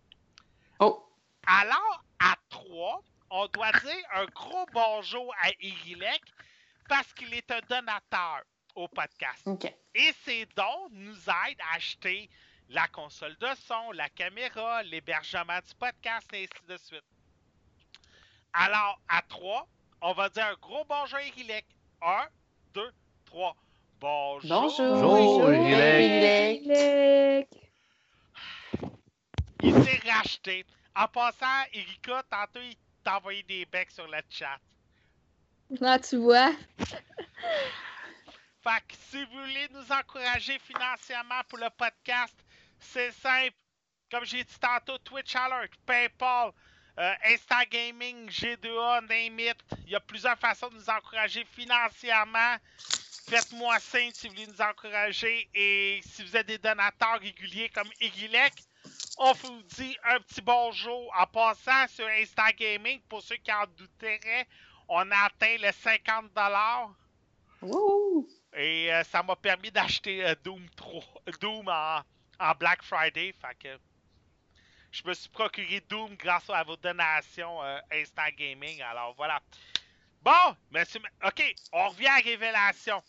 [0.79, 1.05] Oh,
[1.47, 6.23] Alors, à 3, on doit dire un gros bonjour à Irilek
[6.89, 8.43] parce qu'il est un donateur
[8.81, 9.47] au podcast.
[9.95, 12.29] Et ces dons nous aident à acheter
[12.69, 17.05] la console de son, la caméra, l'hébergement du podcast, et ainsi de suite.
[18.53, 19.69] Alors, à 3,
[20.03, 21.67] on va dire un gros bonjour à Irilek.
[22.03, 22.29] 1,
[22.75, 22.93] 2,
[23.27, 23.57] 3.
[24.01, 24.63] Bonjour.
[24.63, 25.53] Bonjour.
[25.53, 27.49] Irilek.
[29.63, 30.65] Il s'est racheté.
[30.97, 34.59] En passant, Erika, tantôt, il t'a envoyé des becs sur le chat.
[35.81, 36.53] Là, tu vois.
[38.63, 42.35] Fait que si vous voulez nous encourager financièrement pour le podcast,
[42.79, 43.57] c'est simple.
[44.11, 46.51] Comme j'ai dit tantôt, Twitch Alert, PayPal,
[46.99, 49.57] euh, Instagaming, G2A, name it.
[49.87, 52.57] Il y a plusieurs façons de nous encourager financièrement.
[53.29, 55.49] Faites-moi signe si vous voulez nous encourager.
[55.55, 58.53] Et si vous êtes des donateurs réguliers comme Igilek,
[59.17, 63.01] on vous dit un petit bonjour en passant sur Instagaming.
[63.09, 64.47] Pour ceux qui en douteraient,
[64.89, 66.31] on a atteint les 50
[67.63, 68.29] Wouh!
[68.55, 71.03] Et euh, ça m'a permis d'acheter euh, Doom 3,
[71.41, 73.35] Doom en, Black Friday.
[73.41, 73.79] Fait que
[74.91, 78.83] je me suis procuré Doom grâce à vos donations euh, Instant Gaming.
[78.83, 79.41] Alors voilà.
[80.23, 83.03] Bon, monsieur, ok, on revient à Révélation.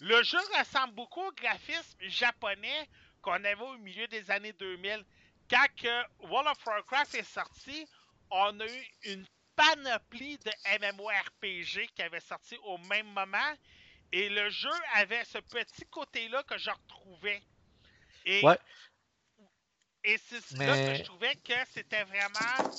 [0.00, 2.88] Le jeu ressemble beaucoup au graphisme japonais
[3.20, 5.04] qu'on avait au milieu des années 2000.
[5.50, 5.66] Quand
[6.20, 7.86] World of Warcraft est sorti,
[8.30, 9.26] on a eu une
[9.56, 10.50] panoplie de
[10.80, 13.54] MMORPG qui avaient sorti au même moment.
[14.12, 17.42] Et le jeu avait ce petit côté-là que je retrouvais.
[18.26, 18.58] Et, Ouais.
[20.04, 22.70] et c'est là que Mais- je trouvais que c'était vraiment.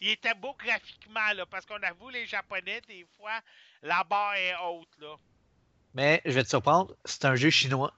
[0.00, 3.40] Il était beau graphiquement, là, parce qu'on avoue, les Japonais, des fois,
[3.82, 5.16] la barre est haute, là.
[5.94, 7.92] Mais je vais te surprendre, c'est un jeu chinois.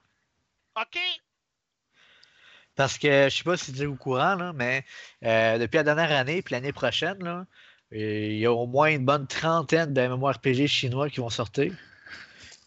[0.79, 0.97] OK,
[2.75, 4.85] Parce que je sais pas si tu es au courant, là, mais
[5.23, 7.45] euh, depuis la dernière année puis l'année prochaine, là,
[7.91, 11.73] il y a au moins une bonne trentaine de MMORPG chinois qui vont sortir.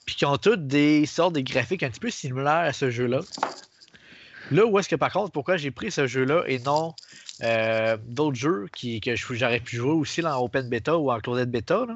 [0.04, 3.20] Puis qui ont toutes des sortes de graphiques un petit peu similaires à ce jeu-là.
[4.50, 6.94] Là où est-ce que par contre, pourquoi j'ai pris ce jeu-là et non
[7.42, 11.50] euh, d'autres jeux qui, que j'aurais pu jouer aussi en open beta ou en closed
[11.50, 11.86] beta,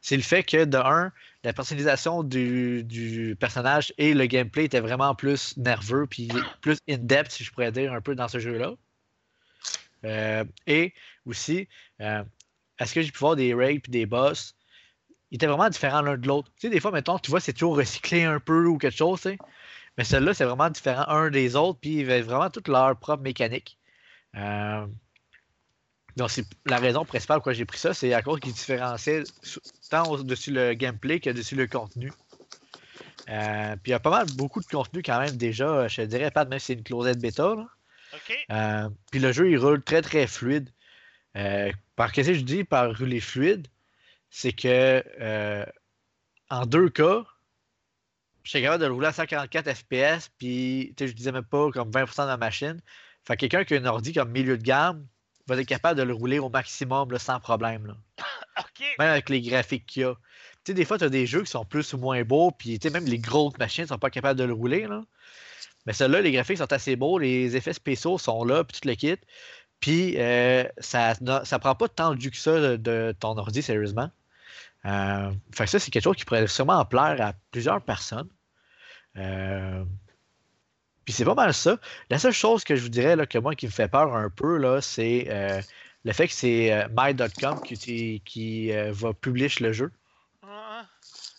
[0.00, 1.12] c'est le fait que de un,
[1.44, 6.28] la personnalisation du, personnage et le gameplay étaient vraiment plus nerveux puis
[6.60, 8.74] plus in-depth, si je pourrais dire, un peu dans ce jeu-là.
[10.04, 10.94] Euh, et
[11.26, 11.68] aussi,
[12.00, 12.24] euh,
[12.78, 14.56] est-ce que j'ai pu voir des raids des boss?
[15.30, 16.50] Ils étaient vraiment différents l'un de l'autre.
[16.56, 19.20] Tu sais, des fois, mettons, tu vois, c'est toujours recyclé un peu ou quelque chose,
[19.20, 19.38] tu sais.
[19.96, 23.22] Mais celui-là, c'est vraiment différent un des autres, puis ils avaient vraiment toute leur propre
[23.22, 23.78] mécanique.
[24.36, 24.86] Euh,
[26.16, 29.22] donc, c'est la raison principale pourquoi j'ai pris ça, c'est à cause qu'ils différenciaient
[29.90, 32.12] tant au-dessus le gameplay que dessus le contenu.
[33.28, 36.06] Euh, puis il y a pas mal beaucoup de contenu quand même déjà, je te
[36.06, 37.54] dirais, pas même si c'est une closette bêta.
[37.54, 37.66] là.
[38.14, 38.46] OK.
[38.50, 40.70] Euh, puis le jeu, il roule très très fluide.
[41.94, 43.68] Par qu'est-ce que je dis par rouler fluide?
[44.30, 45.66] C'est que euh,
[46.48, 47.24] en deux cas,
[48.44, 51.70] j'étais capable de le rouler à 144 FPS, puis tu sais, je disais même pas
[51.70, 52.80] comme 20% de ma machine.
[53.24, 55.06] Fait que quelqu'un qui a un ordi comme milieu de gamme
[55.46, 57.86] va être capable de le rouler au maximum là, sans problème.
[57.86, 57.96] Là.
[58.98, 60.14] Même avec les graphiques qu'il y a.
[60.64, 62.78] Tu sais, des fois, tu as des jeux qui sont plus ou moins beaux, puis
[62.78, 64.86] tu sais, même les grosses machines sont pas capables de le rouler.
[64.86, 65.02] Là.
[65.86, 68.94] Mais ceux-là, les graphiques sont assez beaux, les effets spéciaux sont là, puis tout le
[68.94, 69.16] kit.
[69.80, 71.14] Puis euh, ça,
[71.44, 74.10] ça prend pas tant de jus que ça de, de ton ordi, sérieusement.
[74.86, 78.28] Euh, fait que ça, c'est quelque chose qui pourrait sûrement plaire à plusieurs personnes.
[79.16, 79.84] Euh,
[81.04, 81.78] puis c'est pas mal ça.
[82.08, 84.30] La seule chose que je vous dirais là, que moi qui me fait peur un
[84.30, 85.60] peu, là, c'est euh,
[86.04, 89.92] le fait que c'est euh, My.com qui, qui, va publier le jeu.
[90.42, 90.86] Ah,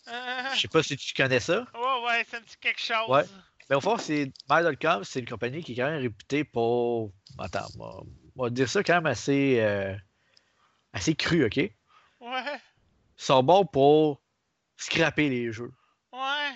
[0.07, 1.65] ah, Je sais pas si tu connais ça.
[1.73, 3.09] ouais, ouais, ça me dit quelque chose.
[3.09, 3.23] Ouais.
[3.69, 7.11] Mais au fond, c'est My.com, c'est une compagnie qui est quand même réputée pour.
[7.39, 8.01] Attends, on va-
[8.35, 9.95] on va dire ça quand même assez, euh,
[10.93, 11.57] assez cru, ok?
[12.19, 12.59] Ouais,
[13.23, 14.21] sont bons pour
[14.77, 15.71] scraper les jeux.
[16.13, 16.51] ouais.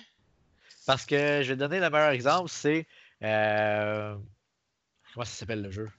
[0.86, 2.86] Parce que je vais te donner le meilleur exemple, c'est.
[3.22, 4.16] euh,
[5.12, 5.90] Comment ça s'appelle le jeu?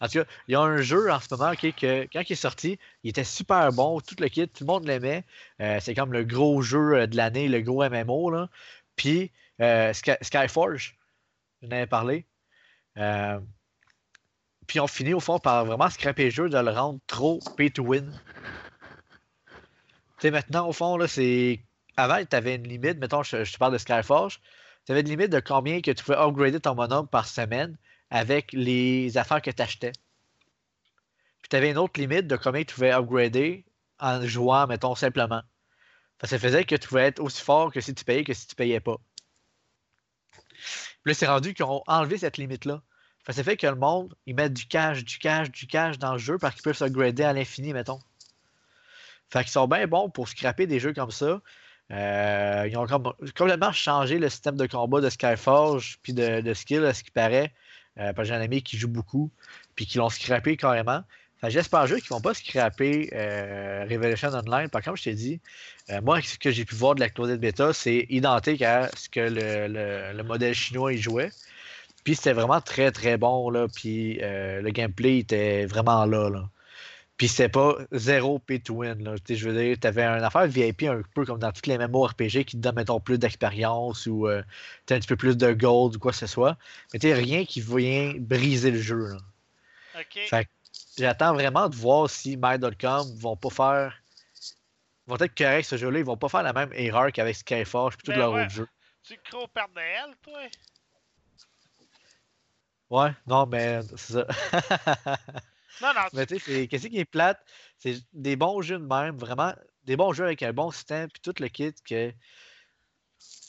[0.00, 2.32] En tout cas, il y a un jeu en ce moment ok, que quand il
[2.32, 5.24] est sorti, il était super bon, tout le kit, tout le monde l'aimait.
[5.60, 8.30] Euh, c'est comme le gros jeu euh, de l'année, le gros MMO.
[8.30, 8.48] Là.
[8.96, 10.96] Puis euh, Sky- Skyforge,
[11.62, 12.26] j'en avais parlé.
[12.98, 13.38] Euh,
[14.66, 17.70] puis on finit au fond par vraiment scraper le jeu, de le rendre trop pay
[17.70, 18.12] to win.
[20.22, 21.64] Tu sais, maintenant, au fond, là, c'est
[21.96, 24.40] avant, tu avais une limite, mettons, je, te parle de Skyforge,
[24.86, 27.76] tu avais une limite de combien que tu pouvais upgrader ton bonhomme par semaine
[28.08, 29.90] avec les affaires que tu achetais.
[31.40, 33.64] Puis tu avais une autre limite de combien tu pouvais upgrader
[33.98, 35.42] en jouant, mettons, simplement.
[36.22, 38.54] Ça faisait que tu pouvais être aussi fort que si tu payais que si tu
[38.54, 38.98] payais pas.
[40.22, 40.52] Puis
[41.06, 42.80] là, c'est rendu qu'ils ont enlevé cette limite-là.
[43.28, 46.18] Ça fait que le monde, ils mettent du cash, du cash, du cash dans le
[46.18, 47.98] jeu parce qu'ils peuvent s'upgrader à l'infini, mettons.
[49.32, 51.40] Fait qu'ils sont bien bons pour scraper des jeux comme ça.
[51.90, 52.86] Euh, ils ont
[53.34, 57.50] complètement changé le système de combat de Skyforge puis de, skill, à ce qui paraît.
[57.98, 59.30] Euh, parce que j'ai un ami qui joue beaucoup,
[59.74, 61.00] puis qui l'ont scrappé carrément.
[61.40, 64.68] Fait J'espère juste qu'ils vont pas scraper euh, Revelation Online.
[64.68, 65.40] Par contre, je t'ai dit,
[66.02, 69.20] moi, ce que j'ai pu voir de la closette bêta, c'est identique à ce que
[69.20, 71.30] le, le- le modèle chinois il jouait.
[72.04, 73.66] Puis c'était vraiment très très bon, là.
[73.74, 76.30] Puis le gameplay était vraiment là.
[77.16, 79.02] Puis c'était pas zéro pay to win.
[79.04, 79.14] Là.
[79.28, 82.44] Je veux dire, tu avais une affaire VIP un peu comme dans toutes les MMORPG
[82.44, 84.42] qui te donnent, mettons, plus d'expérience ou euh,
[84.86, 86.56] t'as un petit peu plus de gold ou quoi que ce soit.
[86.92, 89.08] Mais sais, rien qui vient briser le jeu.
[89.08, 89.18] Là.
[90.00, 90.46] OK.
[90.98, 94.02] J'attends vraiment de voir si My.com vont pas faire.
[95.06, 95.98] vont être corrects ce jeu-là.
[96.00, 98.42] Ils vont pas faire la même erreur qu'avec Skyforge et tout Ben leur ouais.
[98.42, 98.68] autre jeu.
[99.02, 100.40] Tu crois au Père Noël, toi?
[102.90, 104.26] Ouais, non, mais c'est ça.
[106.12, 107.40] Mais tu sais, qu'est-ce qui est plate?
[107.78, 109.52] C'est des bons jeux de même, vraiment,
[109.84, 112.12] des bons jeux avec un bon système, puis tout le kit que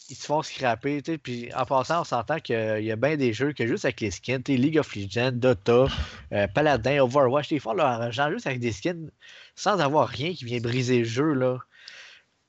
[0.09, 1.17] ils se font scraper, tu sais.
[1.17, 4.11] Puis en passant, on s'entend qu'il y a bien des jeux que juste avec les
[4.11, 5.87] skins, League of Legends, Dota,
[6.33, 9.09] euh, Paladin, Overwatch, ils font leur argent juste avec des skins
[9.55, 11.59] sans avoir rien qui vient briser le jeu, là.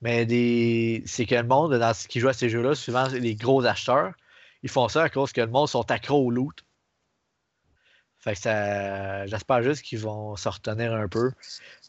[0.02, 1.02] Mais des...
[1.06, 4.12] c'est que le monde dans qui joue à ces jeux-là, souvent les gros acheteurs,
[4.62, 6.64] ils font ça à cause que le monde sont accros au loot.
[8.24, 9.26] Fait que ça.
[9.26, 11.30] J'espère juste qu'ils vont se retenir un peu.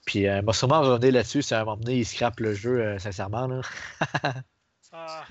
[0.06, 1.42] Puis, euh, m'a sûrement revenir là-dessus.
[1.42, 3.48] Si à un moment donné, ils scrapent le jeu, euh, sincèrement.
[3.48, 3.62] Là.
[4.98, 5.26] Ah.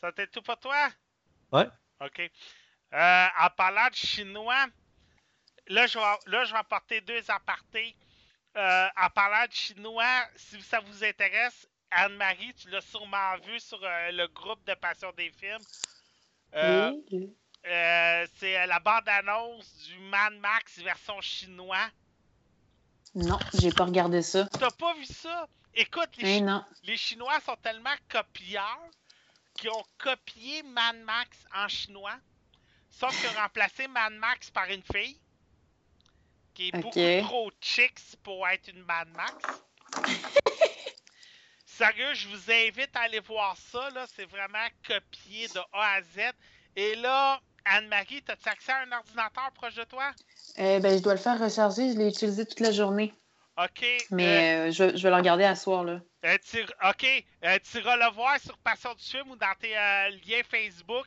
[0.00, 0.88] Ça t'est tout pour toi?
[1.50, 1.66] Ouais.
[2.00, 2.20] OK.
[2.20, 4.66] Euh, en parlant de chinois,
[5.66, 7.96] là, je vais, là, je vais apporter deux apartés.
[8.56, 13.82] Euh, en parlant de chinois, si ça vous intéresse, Anne-Marie, tu l'as sûrement vu sur
[13.82, 15.64] euh, le groupe de Passion des films.
[16.54, 17.34] Euh, Oui.
[17.66, 21.88] Euh, c'est euh, la bande-annonce du Mad Max version chinois.
[23.14, 24.46] Non, j'ai pas regardé ça.
[24.58, 25.46] T'as pas vu ça?
[25.74, 26.44] Écoute, les, Eh Chi-
[26.84, 28.78] les Chinois sont tellement copieurs
[29.54, 32.16] qu'ils ont copié Mad Max en chinois,
[32.90, 35.18] sauf qu'ils ont remplacé Mad Max par une fille
[36.54, 39.34] qui est beaucoup trop chicks pour être une Mad Max.
[41.64, 43.90] Sérieux, je vous invite à aller voir ça.
[43.90, 44.06] là.
[44.14, 46.18] C'est vraiment copié de A à Z.
[46.76, 50.12] Et là, Anne-Marie, as-tu accès à un ordinateur proche de toi?
[50.58, 51.92] Euh, ben, je dois le faire recharger.
[51.92, 53.12] Je l'ai utilisé toute la journée.
[53.56, 53.82] OK.
[53.82, 56.00] euh, Mais euh, je, je vais le regarder à soir, là.
[56.24, 59.76] Euh, tu- ok, euh, tu iras le voir sur Passion du film ou dans tes
[59.76, 61.06] euh, liens Facebook.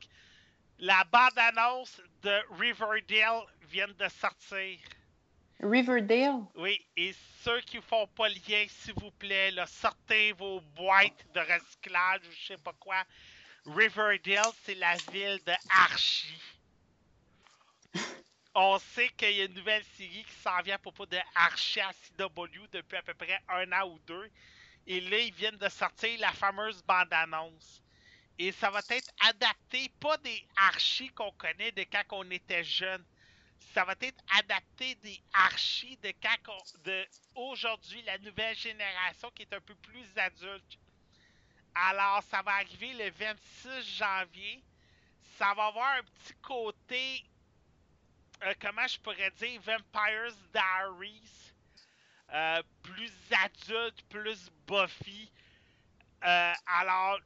[0.80, 4.78] La bande-annonce de Riverdale vient de sortir.
[5.62, 6.41] Riverdale?
[6.56, 11.39] Oui, et ceux qui font pas lien, s'il vous plaît, là, sortez vos boîtes de
[11.39, 13.01] recyclage ou je sais pas quoi.
[13.66, 16.41] Riverdale, c'est la ville de Archie.
[18.55, 21.82] On sait qu'il y a une nouvelle série qui s'en vient à propos de Archie
[21.82, 24.30] à CW depuis à peu près un an ou deux.
[24.88, 27.82] Et là, ils viennent de sortir la fameuse bande-annonce.
[28.39, 33.05] Et ça va être adapté, pas des Archie qu'on connaît de quand on était jeune.
[33.59, 39.43] Ça va être adapté des Archie de quand on- de aujourd'hui, la nouvelle génération qui
[39.43, 40.80] est un peu plus adulte.
[41.76, 44.64] Alors, ça va arriver le 26 janvier.
[45.38, 47.26] Ça va avoir un petit côté,
[48.44, 51.54] euh, comment je pourrais dire, Vampires Diaries.
[52.34, 53.12] Euh, plus
[53.44, 55.30] adulte, plus Buffy.
[56.24, 57.20] Euh, alors,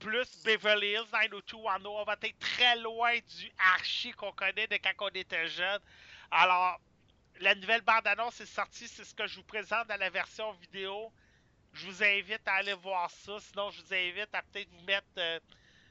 [0.00, 1.86] plus Beverly Hills 90210.
[1.86, 5.80] On va être très loin du Archie qu'on connaît de quand on était jeune.
[6.30, 6.80] Alors,
[7.40, 8.88] la nouvelle bande-annonce est sortie.
[8.88, 11.12] C'est ce que je vous présente dans la version vidéo.
[11.78, 13.36] Je vous invite à aller voir ça.
[13.40, 15.06] Sinon, je vous invite à peut-être vous mettre.
[15.18, 15.38] euh,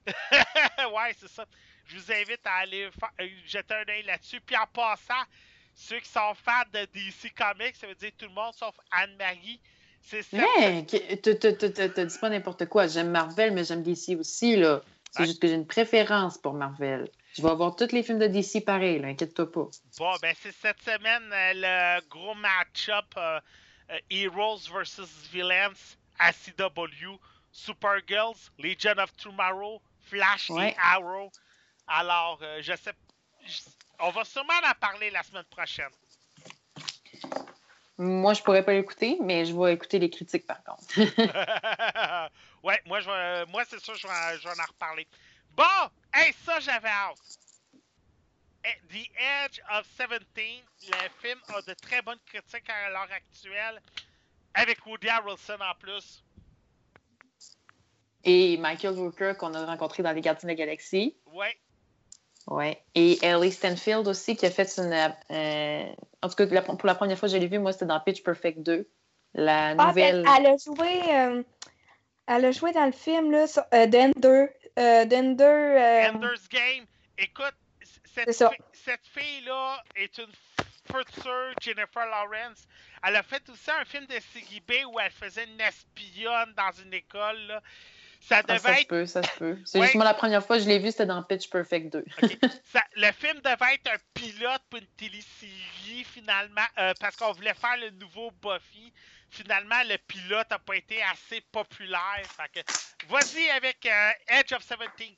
[0.92, 1.46] ouais, c'est ça.
[1.86, 4.40] Je vous invite à aller fa- euh, jeter un œil là-dessus.
[4.42, 5.24] Puis en passant,
[5.76, 9.60] ceux qui sont fans de DC Comics, ça veut dire tout le monde sauf Anne-Marie.
[10.02, 10.38] C'est ça.
[10.38, 12.88] Mais, te dis pas n'importe quoi.
[12.88, 14.82] J'aime Marvel, mais j'aime DC aussi, là.
[15.12, 17.10] C'est juste que j'ai une préférence pour Marvel.
[17.34, 19.02] Je vais voir tous les films de DC pareil.
[19.04, 19.68] Inquiète-toi pas.
[19.98, 21.54] Bon, ben c'est cette semaine euh,
[22.00, 23.40] le gros match-up euh,
[24.10, 25.74] Heroes versus Villains
[26.20, 27.18] à CW.
[27.52, 30.72] Supergirls, Legion of Tomorrow, Flash Ouais.
[30.72, 31.32] et Arrow.
[31.88, 32.94] Alors, euh, je sais.
[33.46, 33.62] je-
[34.00, 35.90] on va sûrement en parler la semaine prochaine.
[37.98, 40.84] Moi, je pourrais pas l'écouter, mais je vais écouter les critiques, par contre.
[42.64, 45.08] ouais, moi, je vais- moi c'est sûr, je vais, je vais en reparler.
[45.56, 45.64] Bon,
[46.14, 47.18] hey, ça, j'avais hâte.
[48.90, 49.10] The
[49.46, 53.82] Edge of 17, le film a de très bonnes critiques à l'heure actuelle,
[54.54, 56.24] avec Woody Harrelson en plus.
[58.24, 61.16] Et Michael Rooker, qu'on a rencontré dans Les Gardiens de la Galaxie.
[61.32, 61.56] Ouais,
[62.50, 62.82] Ouais.
[62.96, 64.94] Et Ellie Stanfield aussi, qui a fait une.
[64.94, 67.86] euh, en tout cas, la- pour la première fois que je l'ai vue, moi, c'était
[67.88, 68.90] dans Pitch Perfect 2.
[69.34, 70.26] La Ah, ben, nouvelle.
[70.38, 71.14] elle a joué.
[71.14, 71.44] euh,
[72.28, 74.46] elle a joué dans le film là, sur, euh, d'Ender.
[74.80, 75.44] Euh, d'Ender.
[75.44, 76.86] euh, Ender's Game.
[77.18, 77.54] Écoute,
[78.18, 78.50] cette, C'est ça.
[78.50, 80.32] fi- cette fille-là est une
[80.86, 82.68] future Jennifer Lawrence.
[83.04, 86.72] Elle a fait aussi un film de série B où elle faisait une espionne dans
[86.84, 87.38] une école.
[87.48, 87.62] là.
[88.20, 89.58] Ça Ah, devait ça se être peut, ça se peut.
[89.64, 89.86] C'est Ouais.
[89.86, 92.04] juste moi, la première fois que je l'ai vu, c'était dans Pitch Perfect 2.
[92.74, 97.54] Ça- le film devait être un pilote pour une télésérie, finalement, euh, parce qu'on voulait
[97.54, 98.92] faire le nouveau Buffy.
[99.30, 102.24] Finalement, le pilote n'a pas été assez populaire.
[103.08, 105.16] Vas-y avec euh, Edge of 17.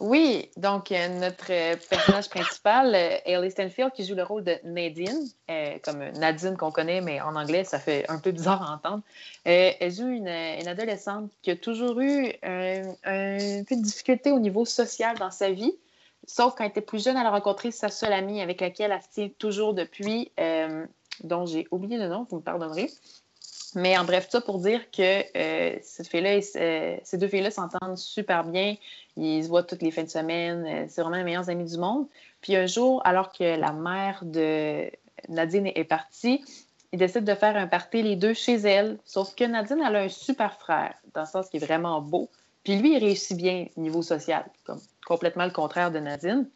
[0.00, 4.56] Oui, donc euh, notre euh, personnage principal, euh, Ellie Stanfield, qui joue le rôle de
[4.64, 8.74] Nadine, euh, comme Nadine qu'on connaît, mais en anglais, ça fait un peu bizarre à
[8.74, 9.02] entendre.
[9.46, 14.38] Euh, elle joue une, adolescente qui a toujours eu euh, un peu de difficulté au
[14.38, 15.74] niveau social dans sa vie.
[16.26, 19.02] Sauf quand elle était plus jeune, elle a rencontré sa seule amie avec laquelle elle
[19.02, 20.86] se tient toujours depuis, euh,
[21.24, 22.90] dont j'ai oublié le nom, vous me pardonnerez.
[23.74, 28.44] Mais en bref, tout ça pour dire que euh, euh, ces deux filles-là s'entendent super
[28.44, 28.76] bien.
[29.16, 30.66] Ils se voient toutes les fins de semaine.
[30.66, 32.06] Euh, C'est vraiment les meilleurs amis du monde.
[32.40, 34.90] Puis un jour, alors que la mère de
[35.28, 36.44] Nadine est partie,
[36.92, 38.98] ils décident de faire un party les deux chez elle.
[39.04, 42.28] Sauf que Nadine, elle a un super frère, dans le sens qui est vraiment beau.
[42.64, 46.48] Puis lui, il réussit bien au niveau social, comme complètement le contraire de Nadine.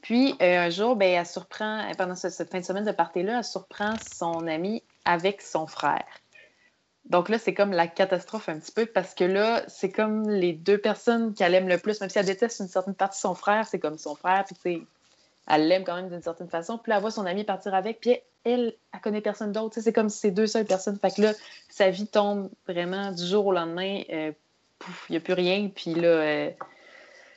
[0.00, 3.44] Puis un jour, ben, elle surprend, pendant ce- cette fin de semaine de party-là, elle
[3.44, 6.04] surprend son ami avec son frère.
[7.06, 10.52] Donc là, c'est comme la catastrophe un petit peu parce que là, c'est comme les
[10.52, 13.34] deux personnes qu'elle aime le plus, même si elle déteste une certaine partie de son
[13.34, 14.86] frère, c'est comme son frère, puis tu sais,
[15.46, 16.78] elle l'aime quand même d'une certaine façon.
[16.78, 19.78] Puis là, elle voit son ami partir avec, puis elle, elle connaît personne d'autre.
[19.80, 20.98] C'est comme si c'est deux seules personnes.
[20.98, 21.32] Fait que là,
[21.68, 24.02] sa vie tombe vraiment du jour au lendemain.
[24.10, 24.32] euh,
[24.78, 25.68] pouf, il n'y a plus rien.
[25.74, 26.50] Puis là, euh,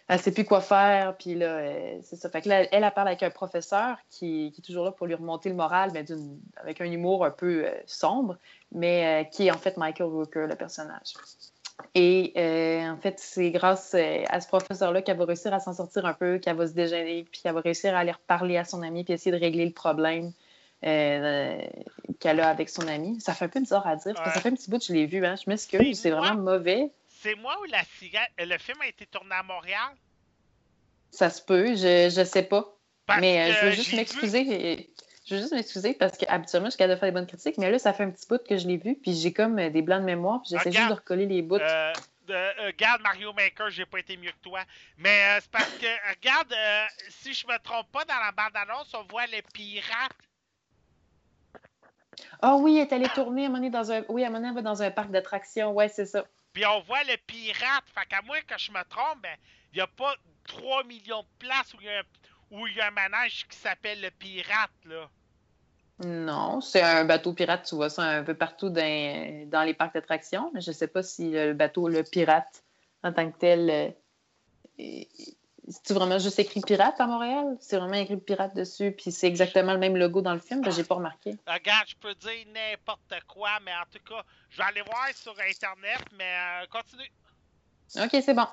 [0.07, 1.15] elle sait plus quoi faire.
[1.17, 1.61] Puis là,
[2.01, 2.29] c'est ça.
[2.29, 5.07] Fait que là, elle, elle parle avec un professeur qui, qui est toujours là pour
[5.07, 6.05] lui remonter le moral, mais
[6.57, 8.37] avec un humour un peu euh, sombre,
[8.71, 11.13] mais euh, qui est en fait Michael Rooker, le personnage.
[11.93, 16.05] Et euh, en fait, c'est grâce à ce professeur-là qu'elle va réussir à s'en sortir
[16.05, 18.81] un peu, qu'elle va se déjeuner, puis qu'elle va réussir à aller reparler à son
[18.81, 20.31] ami, puis essayer de régler le problème
[20.85, 21.59] euh,
[22.19, 23.19] qu'elle a avec son ami.
[23.19, 24.85] Ça fait un peu bizarre à dire, parce que ça fait un petit bout que
[24.85, 25.35] je l'ai vu, hein.
[25.35, 26.91] je m'excuse, c'est vraiment mauvais.
[27.27, 28.31] C'est moi ou la cigarette.
[28.39, 29.89] Le film a été tourné à Montréal?
[31.11, 32.73] Ça se peut, je, je sais pas.
[33.05, 34.89] Parce mais euh, je veux juste j'ai vu- m'excuser.
[35.25, 37.69] Je veux juste m'excuser parce qu'habituellement, je suis capable de faire des bonnes critiques, mais
[37.69, 39.81] là, ça fait un petit bout que je l'ai vu, puis j'ai comme euh, des
[39.81, 41.57] blancs de mémoire, puis j'essaie juste de recoller les bouts.
[41.57, 41.91] Euh,
[42.29, 44.61] euh, euh, regarde Mario Maker, j'ai pas été mieux que toi.
[44.97, 48.93] Mais euh, c'est parce que, regarde, euh, si je me trompe pas, dans la bande-annonce,
[48.93, 50.13] on voit les pirates.
[52.41, 54.05] Ah oui, elle est allée tourner à un moment donné dans un.
[54.07, 55.73] Oui, à un moment donné, elle va dans un parc d'attractions.
[55.73, 56.25] Ouais, c'est ça.
[56.65, 57.83] On voit le pirate.
[57.93, 59.37] Fait moins que je me trompe, ben,
[59.73, 60.15] il y a pas
[60.47, 61.77] 3 millions de places où
[62.67, 65.09] il y a un, manège qui s'appelle le pirate, là.
[66.05, 70.51] Non, c'est un bateau pirate, tu vois ça un peu partout dans, les parcs d'attractions.
[70.53, 72.63] mais Je sais pas si le bateau, le pirate,
[73.03, 73.95] en tant que tel.
[74.79, 75.03] euh,
[75.69, 77.57] C'est-tu vraiment juste écrit pirate à Montréal?
[77.59, 80.71] C'est vraiment écrit pirate dessus, puis c'est exactement le même logo dans le film, ben,
[80.71, 81.35] j'ai pas remarqué.
[81.45, 85.33] Regarde, je peux dire n'importe quoi, mais en tout cas, je vais aller voir sur
[85.33, 87.11] Internet, mais euh, continue.
[87.95, 88.47] OK, c'est bon.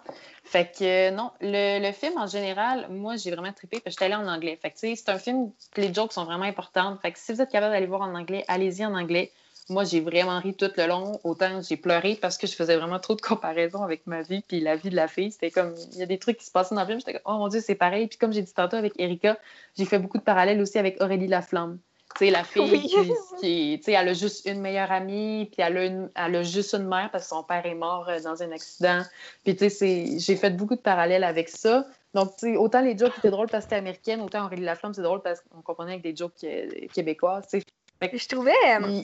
[0.44, 4.04] Fait que euh, non, le, le film en général, moi j'ai vraiment trippé parce que
[4.04, 4.56] j'étais allée en anglais.
[4.60, 7.00] Fait que c'est un film les jokes sont vraiment importantes.
[7.00, 9.32] Fait que si vous êtes capable d'aller voir en anglais, allez-y en anglais.
[9.70, 11.18] Moi, j'ai vraiment ri tout le long.
[11.24, 14.60] Autant j'ai pleuré parce que je faisais vraiment trop de comparaisons avec ma vie puis
[14.60, 15.32] la vie de la fille.
[15.32, 17.22] C'était comme il y a des trucs qui se passaient dans le film, j'étais comme
[17.34, 18.06] oh mon dieu, c'est pareil.
[18.06, 19.38] Puis comme j'ai dit tantôt avec Erika,
[19.76, 21.78] j'ai fait beaucoup de parallèles aussi avec Aurélie Laflamme.
[22.18, 22.80] Tu sais, la fille Oui.
[22.82, 26.36] qui, qui tu sais, elle a juste une meilleure amie, puis elle a, une- elle
[26.36, 29.02] a juste une mère parce que son père est mort euh, dans un accident.
[29.44, 31.86] Puis, tu sais, c'est- j'ai fait beaucoup de parallèles avec ça.
[32.12, 34.92] Donc, tu sais, autant les jokes étaient drôles parce que c'était américaine, autant Aurélie Laflamme,
[34.94, 37.64] c'est drôle parce qu'on comprenait avec des jokes euh, québécoises, tu sais.
[38.12, 39.00] Je trouvais, euh,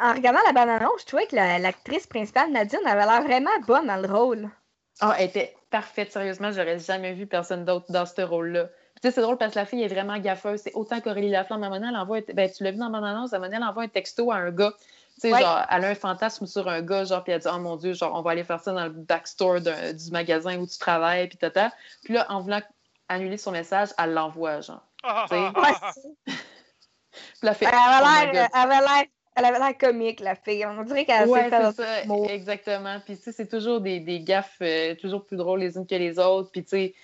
[0.00, 3.86] en regardant la bande-annonce, je trouvais que la- l'actrice principale, Nadine, avait l'air vraiment bonne
[3.86, 4.50] dans le rôle.
[5.00, 8.64] Ah, elle était parfaite, sérieusement, j'aurais jamais vu personne d'autre dans ce rôle-là.
[8.64, 10.60] Puis, tu sais, c'est drôle parce que la fille est vraiment gaffeuse.
[10.60, 12.88] C'est autant qu'Aurélie Laflamme, à un moment elle envoie, un- ben, tu l'as vu dans
[12.88, 14.72] mon annonce, à un moment elle envoie un texto à un gars.
[15.16, 15.40] Tu sais, Ouais.
[15.40, 17.92] genre, elle a un fantasme sur un gars, genre, puis elle dit, oh mon Dieu,
[17.92, 21.28] genre, on va aller faire ça dans le backstore d'un- du magasin où tu travailles,
[21.28, 21.72] puis tata.
[22.04, 22.60] Puis là, en voulant
[23.08, 24.82] annuler son message, elle l'envoie, genre.
[25.04, 26.00] Ouais, c'est-
[27.40, 29.04] Puis elle fait, elle oh avait my l'air.
[29.36, 30.64] Elle avait l'air, comique, la fille.
[30.66, 32.26] On dirait qu'elle Ouais, c'est ça, mot.
[32.28, 32.98] exactement.
[33.04, 35.94] Puis, tu sais, c'est toujours des, des gaffes euh, toujours plus drôles les unes que
[35.94, 36.50] les autres.
[36.50, 36.94] Puis, tu sais,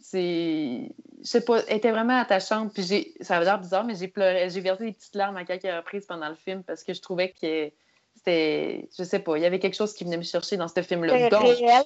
[0.00, 0.90] c'est.
[1.22, 2.72] Je sais pas, elle était vraiment attachante.
[2.72, 3.14] Puis, j'ai.
[3.20, 4.48] Ça va l'air bizarre, mais j'ai pleuré.
[4.50, 7.28] J'ai versé des petites larmes à quelques reprises pendant le film parce que je trouvais
[7.30, 7.70] que
[8.16, 8.88] c'était.
[8.98, 11.12] Je sais pas, il y avait quelque chose qui venait me chercher dans ce film-là.
[11.12, 11.82] C'était Donc, réel.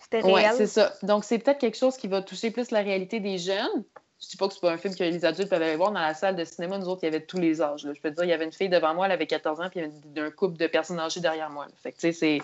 [0.00, 0.52] C'était Ouais, réel.
[0.56, 0.92] c'est ça.
[1.02, 3.84] Donc, c'est peut-être quelque chose qui va toucher plus la réalité des jeunes.
[4.24, 6.00] Je dis pas que c'est pas un film que les adultes peuvent aller voir dans
[6.00, 6.78] la salle de cinéma.
[6.78, 7.84] Nous autres, il y avait de tous les âges.
[7.84, 7.92] là.
[7.94, 9.68] Je peux te dire, il y avait une fille devant moi, elle avait 14 ans,
[9.68, 11.66] puis il y avait un couple de personnes âgées derrière moi.
[11.66, 11.72] là.
[11.82, 12.38] Fait que, tu sais, c'est,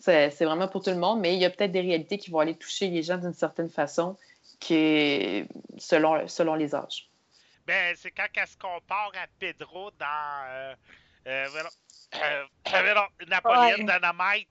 [0.00, 2.30] c'est, c'est vraiment pour tout le monde, mais il y a peut-être des réalités qui
[2.30, 4.16] vont aller toucher les gens d'une certaine façon,
[4.58, 5.44] qui,
[5.76, 7.08] selon, selon les âges.
[7.66, 10.06] Ben, c'est quand elle se compare à Pedro dans
[10.48, 10.74] euh,
[11.26, 11.48] euh,
[12.14, 12.44] euh,
[13.28, 13.76] Napoléon Ouais.
[13.84, 14.48] Dynamite.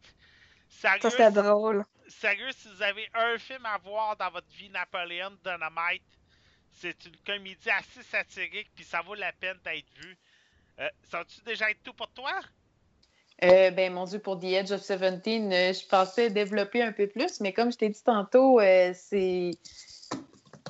[0.70, 1.84] Ça, c'était drôle.
[2.08, 6.04] sérieux, si vous avez un film à voir dans votre vie, Napoléon Dynamite,
[6.80, 10.18] c'est une comédie assez satirique, puis ça vaut la peine d'être vu.
[10.80, 10.90] Euh,
[11.28, 12.40] tu déjà être tout pour toi?
[13.44, 17.08] Euh, ben, mon Dieu, pour The Edge of Seventeen, euh, je pensais développer un peu
[17.08, 19.52] plus, mais comme je t'ai dit tantôt, euh, c'est.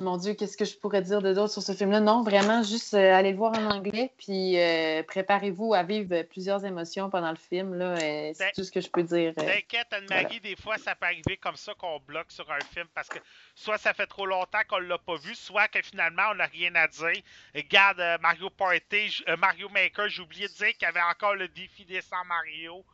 [0.00, 2.00] Mon Dieu, qu'est-ce que je pourrais dire de d'autre sur ce film-là?
[2.00, 6.64] Non, vraiment, juste euh, allez le voir en anglais, puis euh, préparez-vous à vivre plusieurs
[6.64, 7.74] émotions pendant le film.
[7.74, 9.34] Là, euh, c'est Ben, tout ce que je peux dire.
[9.34, 13.08] T'inquiète, Anne-Marie, des fois, ça peut arriver comme ça qu'on bloque sur un film parce
[13.08, 13.18] que
[13.54, 16.74] soit ça fait trop longtemps qu'on l'a pas vu, soit que finalement, on n'a rien
[16.76, 17.22] à dire.
[17.54, 21.84] Regarde, Mario Party, Mario Maker, j'ai oublié de dire qu'il y avait encore le défi
[21.84, 22.84] des 100 Mario.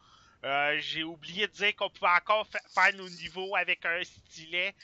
[0.81, 4.75] J'ai oublié de dire qu'on pouvait encore fa- faire nos niveaux avec un stylet.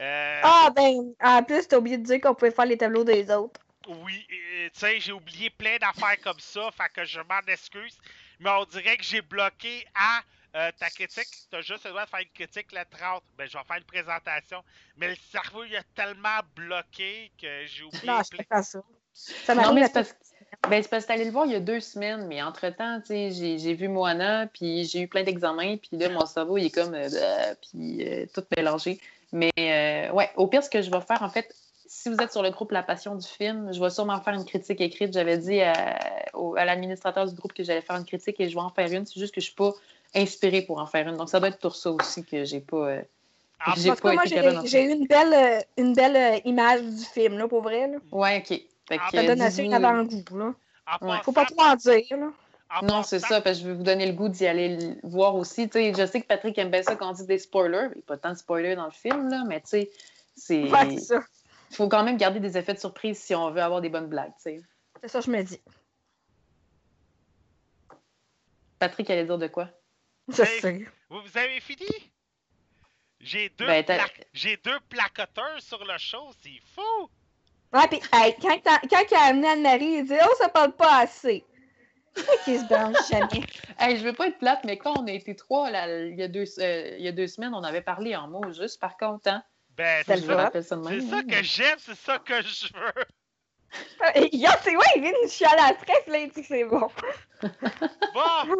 [0.00, 3.30] Euh, Ah, ben, en plus, t'as oublié de dire qu'on pouvait faire les tableaux des
[3.30, 3.60] autres.
[3.88, 7.98] Oui, euh, tu sais, j'ai oublié plein d'affaires comme ça, fait que je m'en excuse.
[8.38, 10.20] Mais on dirait que j'ai bloqué à
[10.56, 13.22] euh, ta critique, t'as juste le droit de faire une critique le 30.
[13.38, 14.62] Ben, je vais faire une présentation.
[14.96, 18.06] Mais le cerveau, il a tellement bloqué que j'ai oublié.
[18.06, 18.82] Non, je pas ça.
[19.12, 20.14] Ça Non, mais c'est parce,
[20.68, 23.00] ben, c'est parce que t'es allé le voir il y a deux semaines, mais entre-temps,
[23.00, 26.58] tu sais, j'ai j'ai vu Moana, puis j'ai eu plein d'examens, puis là, mon cerveau,
[26.58, 29.00] il est comme, euh, bah, puis euh, tout mélangé.
[29.32, 31.54] Mais, euh, ouais, au pire, ce que je vais faire, en fait,
[31.86, 34.44] si vous êtes sur le groupe La Passion du film, je vais sûrement faire une
[34.44, 35.12] critique écrite.
[35.12, 35.98] J'avais dit à,
[36.34, 38.90] au- à l'administrateur du groupe que j'allais faire une critique et je vais en faire
[38.92, 39.06] une.
[39.06, 39.72] C'est juste que je suis pas
[40.14, 41.16] inspirée pour en faire une.
[41.16, 42.76] Donc, ça doit être pour ça aussi que j'ai pas...
[42.76, 43.02] euh,
[43.66, 44.22] En j'ai pas moi,
[44.64, 47.88] j'ai eu une belle, euh, une belle euh, image du film, là, pour vrai.
[47.88, 47.98] Là.
[48.12, 48.48] Ouais, OK.
[48.48, 50.38] Fait Ah, que, Ça donne assez dites-vous- un avant-goût.
[50.38, 50.54] là.
[51.00, 51.18] en Ouais.
[51.22, 52.02] Faut pas trop en dire.
[52.16, 52.30] Là.
[52.82, 55.34] Non, c'est ça, parce que je vais vous donner le goût d'y aller le voir
[55.34, 55.68] aussi.
[55.68, 57.88] Tu sais, je sais que Patrick aime bien ça quand on dit des spoilers.
[57.92, 59.90] Il n'y a pas tant de spoilers dans le film, là, mais tu sais,
[60.36, 60.62] c'est.
[60.70, 60.94] Ouais.
[60.94, 64.08] Il faut quand même garder des effets de surprise si on veut avoir des bonnes
[64.08, 64.32] blagues.
[64.36, 64.62] tu sais.
[65.02, 65.60] C'est ça, je me dis.
[68.78, 69.68] Patrick allait dire de quoi?
[70.28, 70.86] Je sais.
[71.08, 71.86] Vous, vous avez fini?
[73.20, 77.10] J'ai deux, Ben, pla- j'ai deux placoteurs sur le show, c'est fou!
[77.72, 80.72] Ouais, pis, hey, quand, t'as- quand il a amené Anne-Marie, il dit Oh, ça parle
[80.72, 81.44] pas assez.
[82.44, 83.46] Qui se branche jamais.
[83.78, 86.22] Hey, je veux pas être plate, mais quand on a été trois là, il, y
[86.22, 88.98] a deux, euh, il y a deux semaines, on avait parlé en mots juste, par
[88.98, 89.30] contre.
[89.30, 89.42] Hein?
[89.70, 91.22] Ben, C'est ça hein?
[91.22, 93.04] que j'aime, c'est ça que je veux!
[94.16, 96.64] Euh, Yo, c'est ouais, il vient de chialer après, puis là, il dit que c'est
[96.64, 96.88] bon.
[97.42, 98.54] Bon!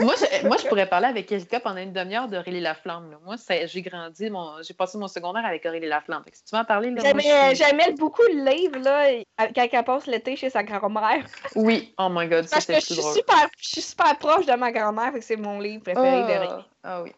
[0.00, 3.10] moi, je, moi, je pourrais parler avec Erika pendant une demi-heure d'Aurélie Laflamme.
[3.10, 3.18] là.
[3.24, 3.36] Moi,
[3.66, 6.22] j'ai grandi, mon, j'ai passé mon secondaire avec Aurélie Laflamme.
[6.32, 7.02] Si tu veux en parler, là,
[7.54, 9.08] J'aimais suis- beaucoup le livre, là,
[9.54, 11.24] quand elle passe l'été chez sa grand-mère.
[11.54, 13.14] Oui, oh my god, Parce c'était que je plus suis drôle.
[13.14, 17.02] super, je suis super proche de ma grand-mère, c'est mon livre préféré de Ah, ah
[17.02, 17.12] oui.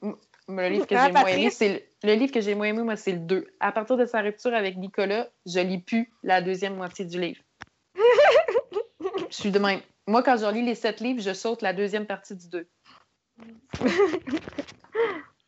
[0.57, 1.69] Le livre que j'ai moins aimé, c'est
[2.03, 3.47] le, le livre que j'ai moins aimé, moi, c'est le 2.
[3.61, 7.41] À partir de sa rupture avec Nicolas, je lis plus la deuxième moitié du livre.
[9.31, 9.81] je suis de même.
[10.07, 12.69] Moi, quand je relis les sept livres, je saute la deuxième partie du 2.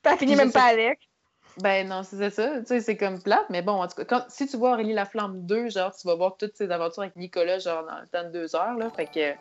[0.02, 0.98] T'as fini même pas avec.
[1.58, 2.60] Ben non, c'est ça.
[2.60, 4.94] Tu sais, c'est comme plate, mais bon, en tout cas, quand- si tu vois Aurélie
[4.94, 8.24] Laflamme 2, genre, tu vas voir toutes ses aventures avec Nicolas, genre, dans le temps
[8.24, 8.88] de deux heures, là.
[8.90, 9.34] Fait que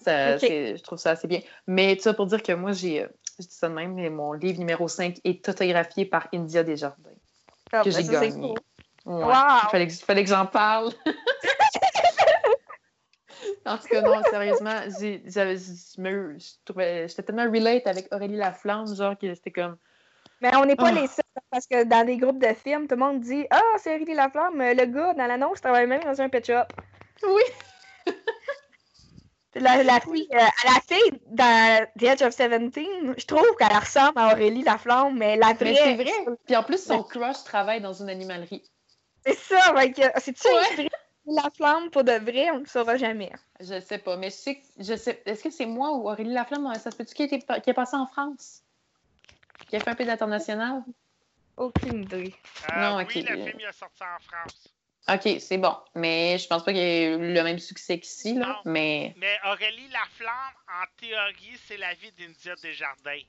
[0.00, 0.36] ça,
[0.76, 1.40] je trouve ça assez bien.
[1.66, 3.08] Mais tout ça pour dire que moi, j'ai, euh,
[3.38, 7.10] je dis ça de même, mais mon livre numéro 5 est autographié par India Desjardins.
[7.72, 8.48] Ah, que ben, j'ai gagné.
[8.48, 8.58] cool.
[9.06, 9.24] Ouais.
[9.24, 9.32] Wow!
[9.64, 10.92] Il fallait que, fallait que j'en parle.
[13.66, 19.76] en tout cas, non, sérieusement, j'étais tellement relate avec Aurélie Laflamme, genre que c'était comme.
[20.40, 20.92] Mais on n'est pas Ah.
[20.92, 23.94] les seuls, parce que dans des groupes de films, tout le monde dit Ah, c'est
[23.94, 26.64] Aurélie Laflamme, le gars dans l'annonce travaille même dans un pet shop.
[27.24, 27.42] Oui.
[29.60, 34.18] La, la fille, euh, la fille dans The Edge of Seventeen, je trouve qu'elle ressemble
[34.18, 35.72] à Aurélie Laflamme, mais la vraie.
[35.72, 36.36] Mais c'est vrai.
[36.46, 38.62] Puis en plus, son crush travaille dans une animalerie.
[39.26, 40.58] C'est ça, que c'est-tu Ouais.
[40.60, 40.90] inspiré
[41.26, 42.50] de la flamme pour de vrai?
[42.50, 43.32] On ne le saura jamais.
[43.60, 44.62] Je sais pas, mais je sais que.
[44.78, 47.72] Je sais, est-ce que c'est moi ou Aurélie Laflamme, ça se peut-tu qui, a est
[47.74, 48.62] passé en France?
[49.68, 50.82] Qui a fait un peu d'international?
[51.56, 52.34] Aucune idée.
[52.70, 53.14] Euh, Non, Oui, ok.
[53.14, 54.72] le film il est sorti en France.
[55.10, 55.74] Ok, c'est bon.
[55.94, 58.46] Mais je pense pas qu'il y ait eu le même succès qu'ici, là.
[58.46, 58.56] Non.
[58.72, 59.14] Mais.
[59.16, 63.22] Mais Aurélie Laflamme, en théorie, c'est la vie d'India Desjardins.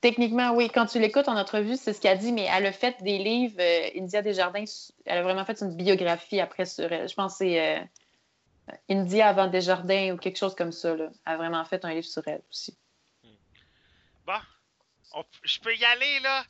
[0.00, 0.70] Techniquement, oui.
[0.72, 3.56] Quand tu l'écoutes en entrevue, c'est ce qu'elle dit, mais elle a fait des livres.
[3.58, 4.64] euh, India Desjardins,
[5.06, 7.08] elle a vraiment fait une biographie après sur elle.
[7.08, 7.80] Je pense que c'est euh,
[8.90, 10.94] India avant Desjardins ou quelque chose comme ça.
[10.94, 11.08] Là.
[11.26, 12.76] Elle a vraiment fait un livre sur elle aussi.
[14.26, 14.38] Bon,
[15.14, 16.44] on- je peux y aller, là?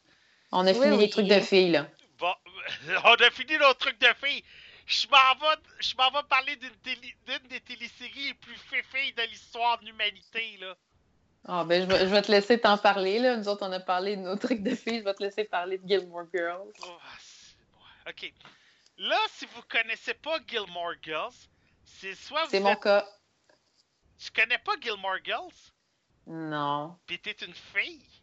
[0.53, 0.99] On a Oui, fini oui.
[0.99, 1.87] les trucs de filles, là.
[2.19, 2.35] Bon,
[3.05, 4.45] on a fini nos trucs de filles.
[4.87, 9.79] Je m'en vais, je m'en vais parler d'une des téléséries les plus féfilles de l'histoire
[9.79, 10.77] de l'humanité, là.
[11.47, 13.37] Ah, ben, je vais, je vais te laisser t'en parler, là.
[13.37, 15.01] Nous autres, on a parlé de nos trucs de filles.
[15.01, 16.73] Je vais te laisser parler de Gilmore Girls.
[16.83, 18.33] Oh, ouais, ok.
[18.99, 21.35] Là, si vous connaissez pas Gilmore Girls,
[21.85, 23.07] c'est soit vous C'est mon cas.
[24.19, 25.73] Tu connais pas Gilmore Girls?
[26.27, 26.97] Non.
[27.07, 28.14] Pis t'es une fille?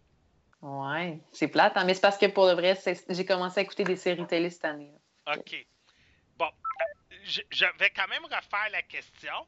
[0.62, 1.20] Ouais.
[1.32, 1.84] C'est plate, hein?
[1.86, 2.78] Mais c'est parce que pour le vrai,
[3.10, 4.92] j'ai commencé à écouter des séries télé cette année.
[5.26, 5.36] là.
[5.38, 5.56] Ok.
[6.38, 6.50] Bon,
[7.24, 9.48] je, je vais quand même refaire la question.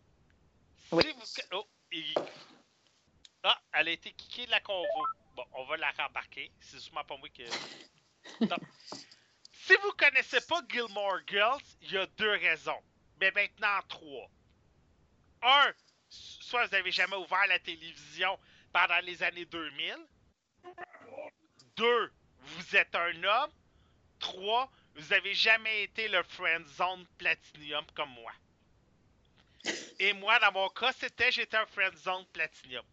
[0.77, 1.03] Si Oui.
[1.15, 1.23] vous...
[1.53, 2.13] Oh, il-
[3.43, 4.87] Ah, elle a été kickée de la convo.
[5.35, 6.51] Bon, on va la rembarquer.
[6.59, 7.43] C'est sûrement pas moi qui...
[8.41, 8.55] Non.
[9.51, 12.81] Si vous connaissez pas Gilmore Girls, il y a deux raisons.
[13.19, 14.29] Mais maintenant, trois.
[15.41, 15.73] Un,
[16.09, 18.37] soit vous avez jamais ouvert la télévision
[18.71, 19.95] pendant les années 2000.
[21.75, 23.51] Deux, vous êtes un homme.
[24.19, 28.31] Trois, vous avez jamais été le friend zone platinum comme moi.
[29.99, 32.83] Et moi, dans mon cas, c'était j'étais un friend zone platinum.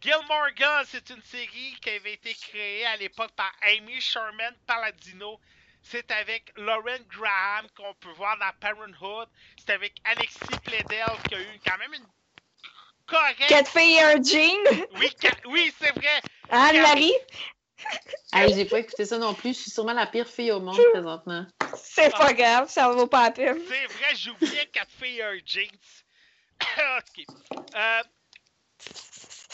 [0.00, 5.40] Gilmore Girls, c'est une série qui avait été créée à l'époque par Amy Sherman Palladino.
[5.82, 9.28] C'est avec Lauren Graham qu'on peut voir dans Parenthood.
[9.58, 12.06] C'est avec Alexis Pledel qui a eu quand même une
[13.06, 13.46] correct.
[13.48, 14.88] Quatre filles et un jean.
[14.98, 15.10] Oui,
[15.46, 16.20] oui c'est vrai.
[16.50, 17.12] Anne-Marie,
[18.32, 19.54] Hey, j'ai pas écouté ça non plus.
[19.54, 21.46] Je suis sûrement la pire fille au monde présentement.
[21.76, 23.58] c'est pas grave, ça vaut pas la peine.
[23.68, 25.68] C'est vrai, j'oubliais quatre filles et un jeans.
[26.98, 27.24] ok.
[27.74, 28.02] Euh,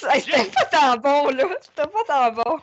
[0.05, 1.45] Hey, C'était pas tant bon, là.
[1.61, 2.61] C'était pas tant bon.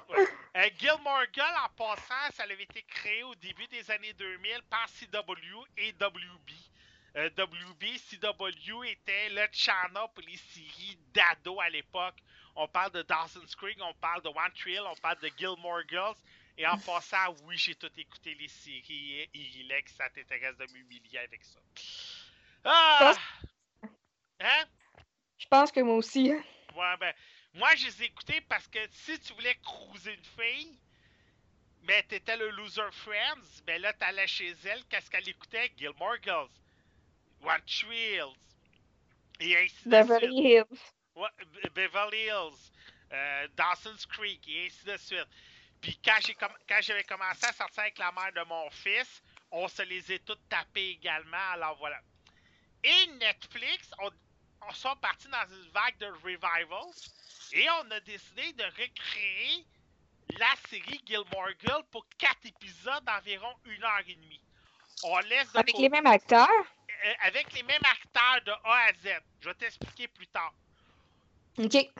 [0.57, 4.87] Euh, Gilmore Girl, en passant, ça avait été créé au début des années 2000 par
[4.87, 6.51] CW et WB.
[7.15, 12.17] Euh, WB, CW était le channel pour les séries d'ado à l'époque.
[12.61, 16.17] On parle de Dawson's Creek, on parle de One Trail, on parle de Gilmore Girls.
[16.57, 20.57] Et en passant, oui, j'ai tout écouté les séries et il est que ça t'intéresse
[20.57, 21.59] de m'humilier avec ça.
[22.65, 23.15] Ah!
[24.41, 24.65] Hein?
[25.37, 26.33] Je pense que moi aussi.
[26.33, 27.13] Ouais, ben,
[27.53, 30.77] moi, je les ai écoutés parce que si tu voulais cruiser une fille,
[31.83, 35.71] ben, t'étais le loser friends, ben là, t'allais chez elle, qu'est-ce qu'elle écoutait?
[35.77, 36.51] Gilmore Girls,
[37.41, 38.35] One Tree Hills,
[39.39, 39.87] et ainsi de suite.
[39.87, 40.93] Beverly Hills.
[41.19, 42.71] Ouais, Beverly Hills,
[43.11, 45.27] euh, Dawson's Creek, et ainsi de suite.
[45.81, 49.21] Puis quand j'ai comm- quand j'avais commencé à sortir avec la mère de mon fils,
[49.51, 51.99] on se les a toutes tapées également, alors voilà.
[52.83, 54.09] Et Netflix, on,
[54.61, 56.67] on sont partis dans une vague de revivals,
[57.51, 59.65] et on a décidé de recréer
[60.29, 64.41] la série Gilmore Girls pour quatre épisodes d'environ une heure et demie.
[65.01, 66.47] On laisse de Avec les mêmes acteurs?
[67.05, 69.21] euh, avec les mêmes acteurs de A à Z.
[69.41, 70.53] Je vais t'expliquer plus tard.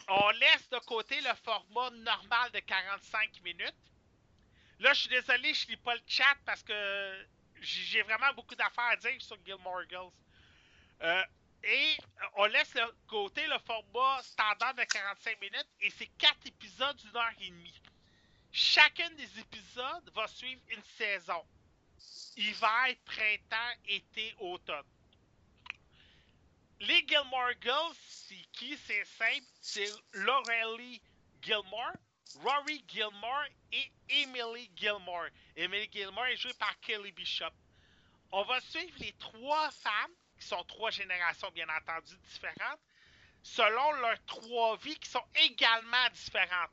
[0.07, 3.75] On laisse de côté le format normal de 45 minutes.
[4.79, 7.27] Là, je suis désolé, je lis pas le chat parce que
[7.59, 10.11] j'ai vraiment beaucoup d'affaires à dire sur Gilmore Girls.
[11.01, 11.23] Euh,
[11.63, 11.97] et
[12.35, 17.17] on laisse de côté le format standard de 45 minutes et c'est quatre épisodes d'une
[17.17, 17.81] heure et demie.
[18.51, 21.43] Chacun des épisodes va suivre une saison.
[22.37, 24.85] Hiver, printemps, été, automne.
[26.81, 28.77] Les Gilmore Girls, c'est qui?
[28.77, 29.45] C'est simple.
[29.59, 31.01] C'est Laurelie
[31.41, 31.93] Gilmore,
[32.41, 35.27] Rory Gilmore et Emily Gilmore.
[35.57, 37.51] Emily Gilmore est jouée par Kelly Bishop.
[38.31, 42.79] On va suivre les trois femmes, qui sont trois générations bien entendu différentes,
[43.43, 46.71] selon leurs trois vies qui sont également différentes.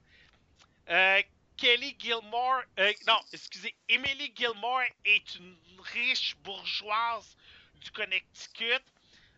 [0.88, 1.22] Euh,
[1.56, 5.56] Kelly Gilmore, euh, non, excusez, Emily Gilmore est une
[5.94, 7.36] riche bourgeoise
[7.80, 8.84] du Connecticut.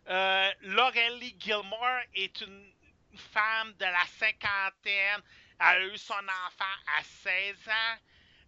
[0.07, 2.73] Euh, Laurelie Gilmore est une
[3.15, 5.21] femme de la cinquantaine.
[5.59, 7.97] Elle a eu son enfant à 16 ans.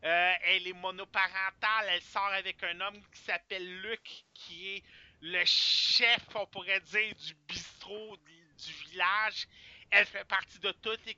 [0.03, 1.87] Euh, elle est monoparentale.
[1.89, 4.83] Elle sort avec un homme qui s'appelle Luc, qui est
[5.21, 9.47] le chef, on pourrait dire, du bistrot du, village.
[9.91, 11.15] Elle fait partie de tous les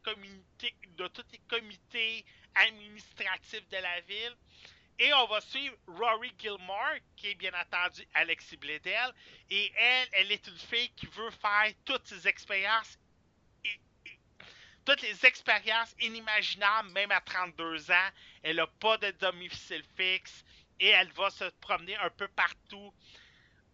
[1.48, 2.26] comités
[2.56, 4.36] administratifs de la ville.
[5.00, 9.14] Et on va suivre Rory Gilmore, qui est bien entendu Alexis Bledel.
[9.50, 13.00] Et elle, elle est une fille qui veut faire toutes ses expériences,
[14.86, 18.10] toutes les expériences inimaginables, même à 32 ans.
[18.44, 20.44] Elle n'a pas de domicile fixe
[20.80, 22.94] et elle va se promener un peu partout.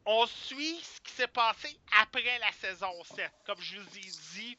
[0.06, 3.30] On suit ce qui s'est passé après la saison 7.
[3.46, 4.58] Comme je vous ai dit,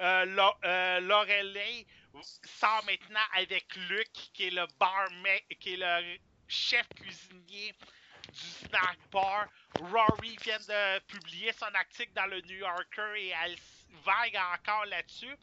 [0.00, 1.86] euh, euh, Lorelai
[2.20, 7.74] sort maintenant avec Luc, qui est le barman, qui est le chef cuisinier
[8.32, 9.46] du snack bar.
[9.80, 13.56] Rory vient de publier son article dans le New Yorker et elle
[14.04, 15.34] vague encore là-dessus.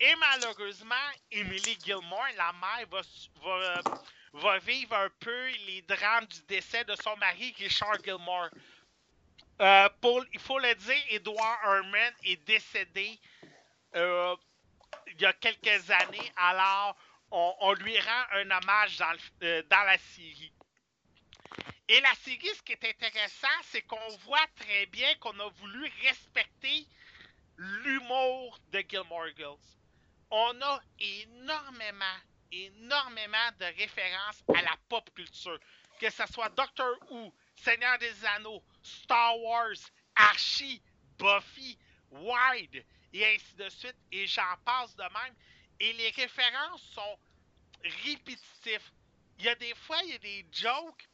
[0.00, 0.94] Et malheureusement,
[1.30, 3.00] Emily Gilmore, la mère, va,
[3.42, 3.82] va,
[4.32, 8.48] va vivre un peu les drames du décès de son mari, Richard Gilmore.
[9.60, 9.88] Euh,
[10.32, 13.18] il faut le dire, Edward Herman est décédé
[13.94, 14.34] euh,
[15.14, 16.96] il y a quelques années, alors
[17.30, 20.52] on, lui rend un hommage dans, euh, la série.
[21.88, 25.90] Et la série, ce qui est intéressant, c'est qu'on voit très bien qu'on a voulu
[26.02, 26.86] respecter
[27.56, 29.58] l'humour de Gilmore Girls.
[30.30, 32.18] On a énormément,
[32.50, 35.58] énormément de références à la pop culture.
[36.00, 39.76] Que ce soit Doctor Who, Seigneur des Anneaux, Star Wars,
[40.16, 40.82] Archie,
[41.18, 41.78] Buffy,
[42.10, 45.34] Wide, et ainsi de suite, et j'en passe de même.
[45.80, 47.18] Et les références sont
[48.04, 48.92] répétitifs.
[49.38, 51.08] Il y a des fois, il y a des jokes,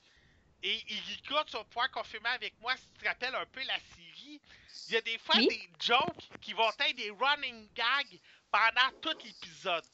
[0.62, 3.78] et Erika, tu vas pouvoir confirmer avec moi si tu te rappelles un peu la
[3.78, 4.40] série.
[4.88, 5.48] Il y a des fois Oui.
[5.48, 8.20] des jokes qui vont être des running gags
[8.50, 9.84] pendant tout l'épisode.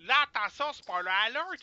[0.00, 1.62] Là, attention, spoiler alert,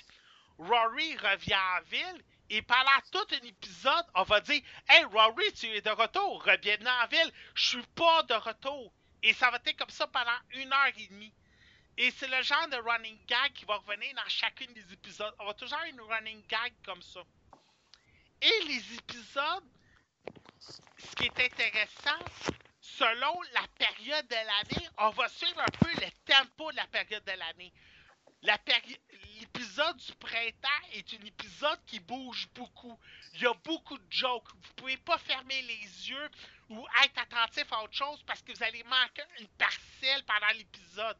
[0.57, 5.65] Rory revient en ville et pendant tout un épisode, on va dire Hey Rory, tu
[5.67, 8.93] es de retour, reviens en ville, je suis pas de retour.
[9.25, 11.33] Et ça va être comme ça pendant une heure et demie.
[11.97, 15.33] Et c'est le genre de running gag qui va revenir dans chacune des épisodes.
[15.39, 17.21] On va toujours avoir une running gag comme ça.
[18.39, 19.63] Et les épisodes,
[20.99, 22.23] ce qui est intéressant,
[22.79, 27.23] selon la période de l'année, on va suivre un peu le tempo de la période
[27.23, 27.73] de l'année.
[28.43, 32.99] L'épisode du printemps est un épisode qui bouge beaucoup.
[33.33, 34.53] Il y a beaucoup de jokes.
[34.53, 36.29] Vous pouvez pas fermer les yeux
[36.69, 41.17] ou être attentif à autre chose parce que vous allez manquer une parcelle pendant l'épisode.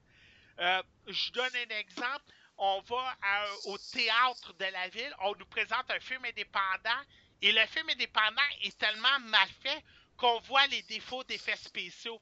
[0.60, 2.24] Euh, je donne un exemple.
[2.58, 7.02] On va à- au théâtre de la ville, on nous présente un film indépendant
[7.42, 9.84] et le film indépendant est tellement mal fait
[10.18, 12.22] qu'on voit les défauts d'effets spéciaux.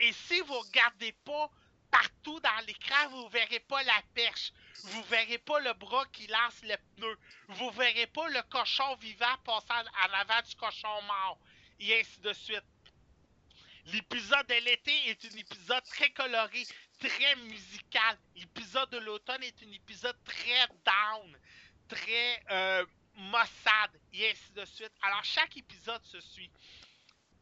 [0.00, 1.50] Et si vous regardez pas
[1.90, 4.50] partout dans l'écran, vous verrez pas la perche.
[4.84, 7.18] Vous verrez pas le bras qui lance le pneu.
[7.48, 11.38] Vous verrez pas le cochon vivant passant en avant du cochon mort.
[11.78, 12.62] Et ainsi de suite.
[13.86, 16.64] L'épisode de l'été est un épisode très coloré,
[16.98, 18.18] très musical.
[18.34, 21.38] L'épisode de l'automne est un épisode très down,
[21.88, 24.92] très euh, maussade, et ainsi de suite.
[25.02, 26.50] Alors, chaque épisode se suit.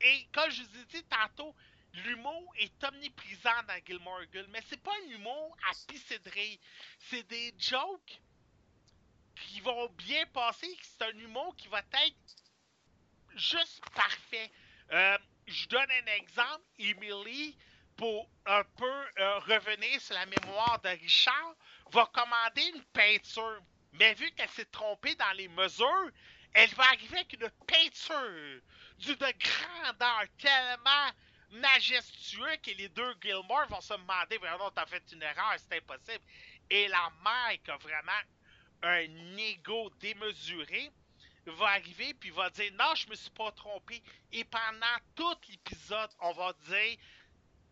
[0.01, 1.55] Et comme je vous ai dit tantôt,
[1.95, 6.59] l'humour est omniprésent dans Gilmore Girls, mais c'est pas un humour à pisser de rire.
[6.99, 8.21] C'est des jokes
[9.35, 12.44] qui vont bien passer, c'est un humour qui va être
[13.37, 14.51] juste parfait.
[14.93, 17.57] Euh, je donne un exemple, Emily,
[17.97, 21.55] pour un peu euh, revenir sur la mémoire de Richard,
[21.93, 23.63] va commander une peinture.
[23.93, 26.11] Mais vu qu'elle s'est trompée dans les mesures,
[26.55, 28.61] elle va arriver avec une peinture
[28.99, 31.11] d'une grandeur tellement
[31.51, 36.25] majestueux que les deux Gilmore vont se demander vraiment t'as fait une erreur, c'est impossible.
[36.71, 38.13] Et la mère qui a vraiment
[38.83, 40.91] un ego démesuré
[41.53, 44.03] va arriver puis va dire non, je me suis pas trompé.
[44.33, 46.99] Et pendant tout l'épisode, on va dire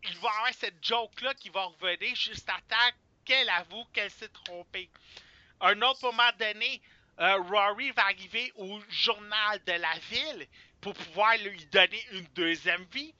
[0.05, 4.11] il va y avoir cette joke-là qui va revenir juste à temps qu'elle avoue qu'elle
[4.11, 4.89] s'est trompée.
[5.61, 6.81] Un autre moment donné,
[7.19, 10.47] euh, Rory va arriver au journal de la ville
[10.81, 13.13] pour pouvoir lui donner une deuxième vie.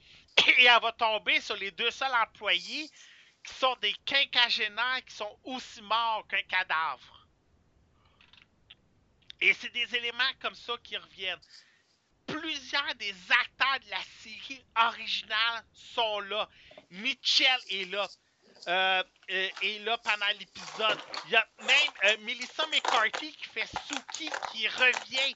[0.58, 2.90] Et elle va tomber sur les deux seuls employés
[3.42, 7.13] qui sont des quinquagénaires qui sont aussi morts qu'un cadavre.
[9.40, 11.40] Et c'est des éléments comme ça qui reviennent.
[12.26, 16.48] Plusieurs des acteurs de la série originale sont là.
[16.90, 18.08] Mitchell est là.
[18.66, 20.98] Euh, euh, est là pendant l'épisode.
[21.26, 25.34] Il y a même euh, Melissa McCarthy qui fait Suki qui revient.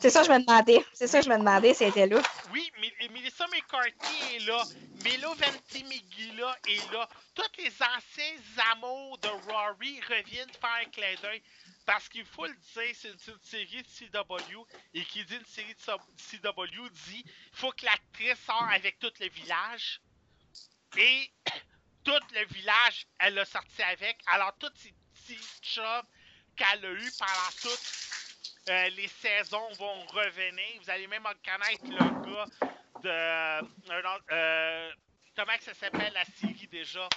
[0.00, 0.84] C'est ça que je me demandais.
[0.92, 2.20] C'est ça que je me demandais, c'était là.
[2.52, 4.62] oui, Mi- Melissa McCarthy est là.
[5.02, 7.08] Milo Ventimiglia est là.
[7.34, 8.36] Tous les anciens
[8.72, 11.42] amours de Rory reviennent faire un clin d'œil.
[11.86, 14.66] Parce qu'il faut le dire, c'est une, série de CW.
[14.94, 19.28] Et qui dit une série de CW dit faut que l'actrice sorte avec tout le
[19.28, 20.00] village.
[20.96, 21.30] Et
[22.04, 24.18] tout le village, elle l'a sorti avec.
[24.26, 26.06] Alors, tous ces petits jobs
[26.56, 28.04] qu'elle a eu pendant toutes
[28.70, 30.80] euh, les saisons vont revenir.
[30.82, 31.98] Vous allez même reconnaître le
[32.32, 32.46] gars
[33.02, 33.62] de.
[33.62, 34.92] autre- euh,
[35.36, 37.08] comment ça s'appelle la série déjà?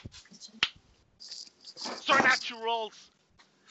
[2.01, 2.91] Surnaturals.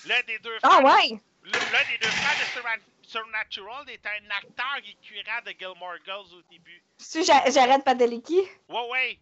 [0.04, 1.18] L'un des deux Ah frères- ouais!
[1.44, 6.82] L'un des deux frères de Supernatural est un acteur récurrent de Gilmore Girls au début.
[6.98, 8.40] Tu j'arrête Padalecki?
[8.68, 9.18] Ouais, ouais.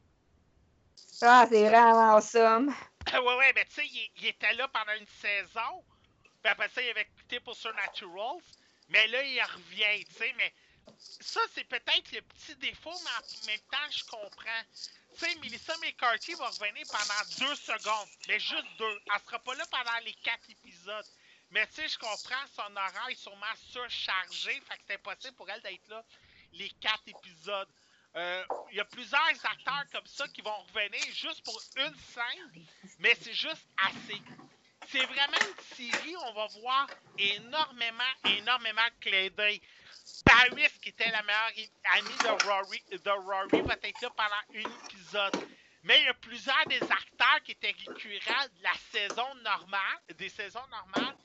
[1.23, 2.75] Ah, c'est vraiment awesome.
[3.13, 5.85] ouais, ouais, mais tu sais, il, il était là pendant une saison.
[6.43, 8.43] Puis après ça, il avait quitté pour Surnaturals.
[8.89, 10.35] Mais là, il revient, tu sais.
[10.37, 10.53] Mais
[10.99, 14.63] ça, c'est peut-être le petit défaut, mais en même temps, je comprends.
[15.19, 18.09] Tu sais, Melissa McCarthy va revenir pendant deux secondes.
[18.29, 19.01] Mais juste deux.
[19.15, 21.07] Elle sera pas là pendant les quatre épisodes.
[21.51, 24.61] Mais tu sais, je comprends, son horaire est sûrement surchargé.
[24.69, 26.05] Fait que c'est impossible pour elle d'être là
[26.53, 27.69] les quatre épisodes.
[28.17, 32.67] Euh, Il y a plusieurs acteurs comme ça qui vont revenir juste pour une scène,
[32.99, 34.23] mais c'est juste assez.
[34.89, 36.87] C'est vraiment une série on va voir
[37.19, 39.61] énormément, énormément de clins d'œil.
[40.25, 44.87] Paris, qui était la meilleure amie de Rory, de Rory, va être là pendant un
[44.87, 45.49] épisode.
[45.83, 50.29] Mais il y a plusieurs des acteurs qui étaient récurrents de la saison normale, des
[50.29, 51.17] saisons normales,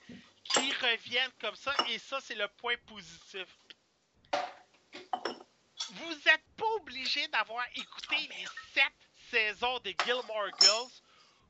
[0.43, 3.47] qui reviennent comme ça, et ça, c'est le point positif.
[5.91, 8.93] Vous n'êtes pas obligé d'avoir écouté les sept
[9.29, 10.91] saisons de Gilmore Girls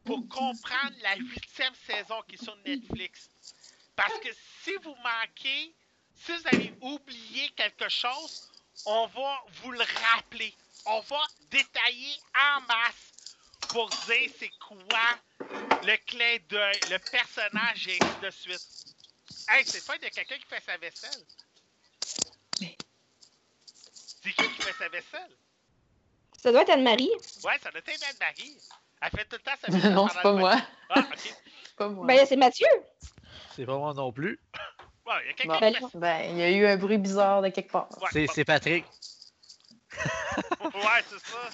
[0.06, 3.30] pour comprendre la huitième saison qui est sur Netflix.
[3.96, 4.30] Parce que
[4.64, 5.76] si vous manquez,
[6.26, 8.50] si vous avez oublié quelque chose,
[8.86, 10.54] on va vous le rappeler.
[10.86, 13.14] On va détailler en masse
[13.70, 15.20] pour dire c'est quoi
[15.84, 18.68] le clin d'œil, le personnage et ainsi de suite.
[19.50, 21.26] Hey, c'est pas de quelqu'un qui fait sa vaisselle.
[24.22, 25.32] C'est qui qui fait sa vaisselle?
[26.42, 27.12] Ça doit être Anne-Marie.
[27.44, 28.58] Ouais, ça doit être Anne-Marie.
[29.02, 29.94] Elle fait tout le temps sa vaisselle.
[29.94, 30.62] non, c'est pas moi.
[30.90, 31.36] Ah, ok.
[31.78, 32.06] Pas moi.
[32.08, 32.68] Ben, c'est Mathieu.
[33.56, 34.40] C'est pas moi non plus.
[35.10, 35.88] Ouais, il y a quelqu'un Bon.
[35.88, 37.90] qui fait Ben, il y a eu un bruit bizarre de quelque part.
[38.14, 38.86] Ouais, C'est Patrick.
[39.94, 41.50] ouais, c'est ça.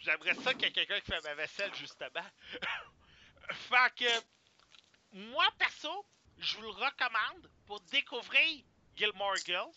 [0.00, 2.26] J'aimerais ça qu'il y ait quelqu'un qui fait ma vaisselle, justement.
[3.50, 6.06] fait que, moi, perso,
[6.38, 8.62] je vous le recommande pour découvrir
[8.96, 9.70] Gilmore Girls.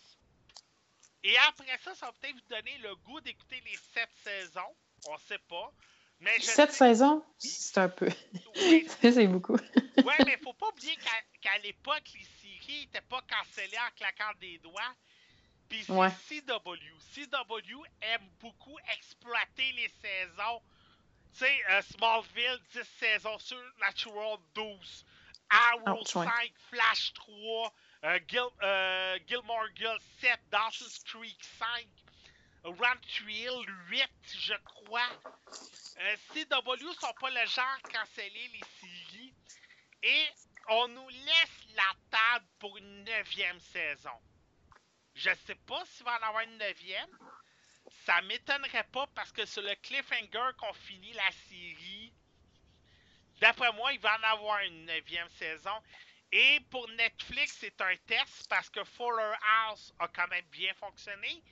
[1.24, 4.76] Et après ça, ça va peut-être vous donner le goût d'écouter les sept saisons.
[5.08, 5.72] On sait pas.
[6.20, 8.08] Mais je Sept sais- saisons, c'est un peu.
[8.56, 9.58] Oui, c'est beaucoup.
[9.58, 11.12] Ouais, mais faut pas oublier qu'à
[11.42, 12.26] qu'à l'époque, les
[12.72, 14.96] n'étaient pas cancellées en claquant des doigts.
[15.70, 16.10] Puis c'est Ouais.
[16.28, 16.98] CW.
[17.14, 20.62] CW aime beaucoup exploiter les saisons.
[21.34, 25.06] Tu sais, euh, Smallville, 10 saisons sur Natural 12.
[25.50, 26.26] Arrow Ouch, ouais.
[26.26, 27.74] 5, Flash 3,
[28.06, 31.88] euh, Gil, euh, Gilmore Girls 7, Dawson's Creek 5,
[32.64, 34.10] Ranch Hill 8,
[34.40, 35.10] je crois.
[36.00, 39.34] Euh, CW sont pas le genre à canceller les séries.
[40.04, 40.28] Et
[40.70, 44.18] on nous laisse la table pour une neuvième saison.
[45.14, 47.10] Je sais pas s'il va en avoir une neuvième.
[48.06, 52.14] Ça m'étonnerait pas parce que sur le cliffhanger qu'on finit la série,
[53.40, 55.82] d'après moi, il va en avoir une neuvième saison.
[56.32, 59.34] Et pour Netflix, c'est un test parce que Fuller
[59.68, 61.44] House a quand même bien fonctionné.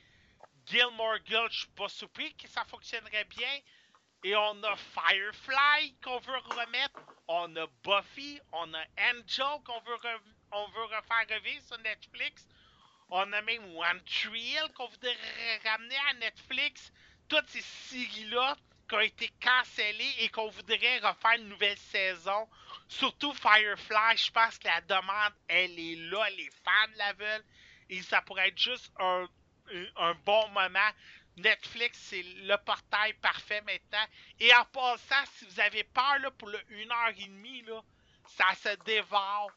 [0.65, 3.59] Gilmore Girls, je suis pas surpris que ça fonctionnerait bien.
[4.23, 6.99] Et on a Firefly qu'on veut remettre.
[7.27, 8.39] On a Buffy.
[8.53, 9.97] On a Angel qu'on veut,
[10.51, 12.47] on veut refaire revivre sur Netflix.
[13.09, 15.17] On a même One Tree Hill qu'on voudrait
[15.65, 16.91] ramener à Netflix.
[17.27, 18.55] Toutes ces séries-là
[18.87, 22.47] qui ont été cancellées et qu'on voudrait refaire une nouvelle saison.
[22.87, 26.29] Surtout Firefly, je pense que la demande, elle est là.
[26.29, 27.45] Les fans la veulent.
[27.89, 29.27] Et ça pourrait être juste un,
[29.97, 30.91] un bon moment.
[31.37, 34.05] Netflix, c'est le portail parfait maintenant.
[34.39, 37.81] Et en passant, si vous avez peur là, pour le 1h30, là,
[38.37, 39.51] ça se dévore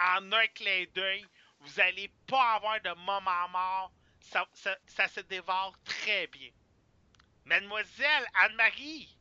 [0.00, 1.26] en un clin d'œil.
[1.60, 3.92] Vous allez pas avoir de moment mort.
[4.20, 6.50] Ça, ça- ça se dévore très bien.
[7.44, 9.16] Mademoiselle Anne-Marie,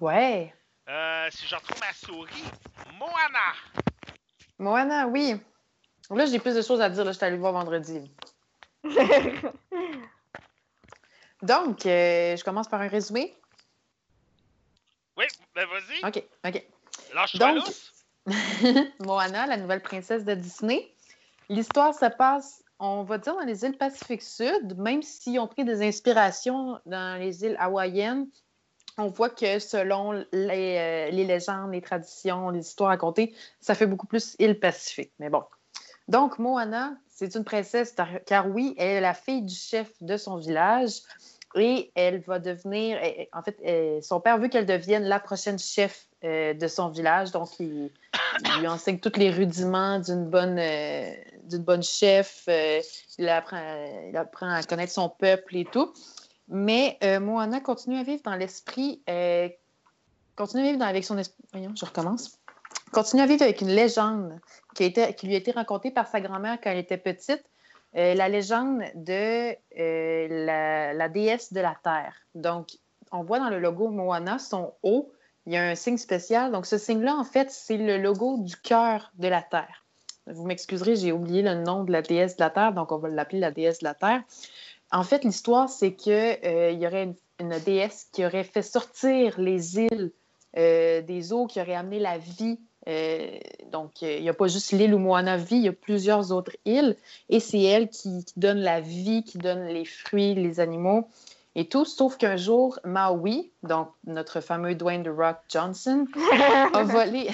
[0.00, 0.54] Ouais.
[0.88, 2.44] euh, si je retrouve ma souris,
[2.94, 3.52] Moana.
[4.58, 5.34] Moana, oui.
[6.10, 7.04] Là, j'ai plus de choses à dire.
[7.04, 8.10] Là, je suis allée le voir vendredi.
[11.42, 13.36] Donc, euh, je commence par un résumé.
[15.16, 15.24] Oui,
[15.54, 16.06] ben vas-y.
[16.08, 16.66] OK, OK.
[17.14, 18.26] Lâche-toi Donc-.
[19.00, 20.94] Moana, la nouvelle princesse de Disney.
[21.48, 25.64] L'histoire se passe, on va dire, dans les îles Pacifique Sud, même s'ils ont pris
[25.64, 28.28] des inspirations dans les îles hawaïennes.
[28.96, 30.28] On voit que selon les,
[30.78, 35.12] euh, les légendes, les traditions, les histoires racontées, ça fait beaucoup plus île Pacifique.
[35.18, 35.42] Mais bon.
[36.08, 37.94] Donc, Moana, c'est une princesse,
[38.26, 41.02] car oui, elle est la fille du chef de son village
[41.54, 45.58] et elle va devenir, eh, en fait, eh, son père veut qu'elle devienne la prochaine
[45.58, 47.30] chef de son village.
[47.32, 47.90] Donc, il,
[48.58, 51.12] lui enseigne tous les rudiments d'une bonne, euh,
[51.44, 52.44] d'une bonne chef.
[52.48, 52.80] euh,
[53.18, 53.58] il, apprend,
[54.08, 55.92] il à connaître son peuple et tout.
[56.48, 59.02] Mais euh, Moana continue à vivre dans l'esprit,
[60.36, 61.44] continue à vivre avec son esprit.
[61.52, 62.41] Voyons, je recommence.
[62.92, 64.38] Continue à vivre avec une légende
[64.74, 67.42] qui, lui a été racontée par sa grand-mère quand elle était petite.
[67.96, 72.14] Euh, la légende de euh, la, déesse de la terre.
[72.34, 72.70] Donc,
[73.10, 75.12] on voit dans le logo Moana, son haut,
[75.46, 76.52] il y a un signe spécial.
[76.52, 79.84] Donc, ce signe-là, en fait, c'est le logo du cœur de la Terre.
[80.26, 83.08] Vous m'excuserez, j'ai oublié le nom de la déesse de la Terre, donc on va
[83.08, 84.22] l'appeler la déesse de la Terre.
[84.92, 89.78] En fait, l'histoire, c'est qu'il y aurait une, une déesse qui aurait fait sortir les
[89.78, 90.12] îles
[90.58, 92.60] euh, des eaux, qui aurait amené la vie.
[92.88, 93.38] Euh,
[93.70, 96.32] donc, euh, il n'y a pas juste l'île où Moana vit, il y a plusieurs
[96.32, 96.96] autres îles.
[97.28, 101.08] Et c'est elle qui, qui donne la vie, qui donne les fruits, les animaux
[101.54, 101.84] et tout.
[101.84, 106.06] Sauf qu'un jour, Maui, donc notre fameux Dwayne The Rock Johnson,
[106.74, 107.28] a volé,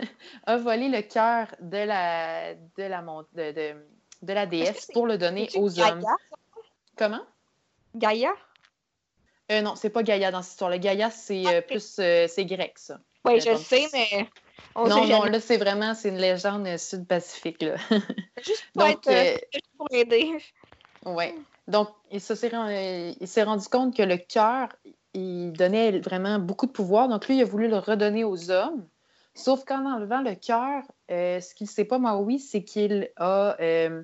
[0.46, 3.02] a volé le cœur de la, de, la,
[3.34, 3.74] de, de,
[4.22, 6.04] de la déesse pour le donner aux Gaïa, hommes.
[6.96, 7.22] Comment?
[7.94, 8.32] Gaïa?
[9.52, 10.78] Euh, non, c'est pas Gaïa dans cette histoire-là.
[10.78, 12.98] Gaïa, c'est euh, plus c'est grec, ça.
[13.26, 14.28] Oui, je sais, mais
[14.74, 17.62] on non, non, là, c'est vraiment c'est une légende sud-pacifique.
[17.62, 17.76] là.
[18.42, 20.32] Juste pour Donc, être euh, euh, pour aider.
[21.04, 21.34] Ouais.
[21.68, 24.68] Donc, il se s'est ren- euh, il s'est rendu compte que le cœur,
[25.14, 27.08] il donnait vraiment beaucoup de pouvoir.
[27.08, 28.86] Donc, lui, il a voulu le redonner aux hommes.
[29.34, 33.56] Sauf qu'en enlevant le cœur, euh, ce qu'il ne sait pas, Maui, c'est qu'il a,
[33.60, 34.02] euh,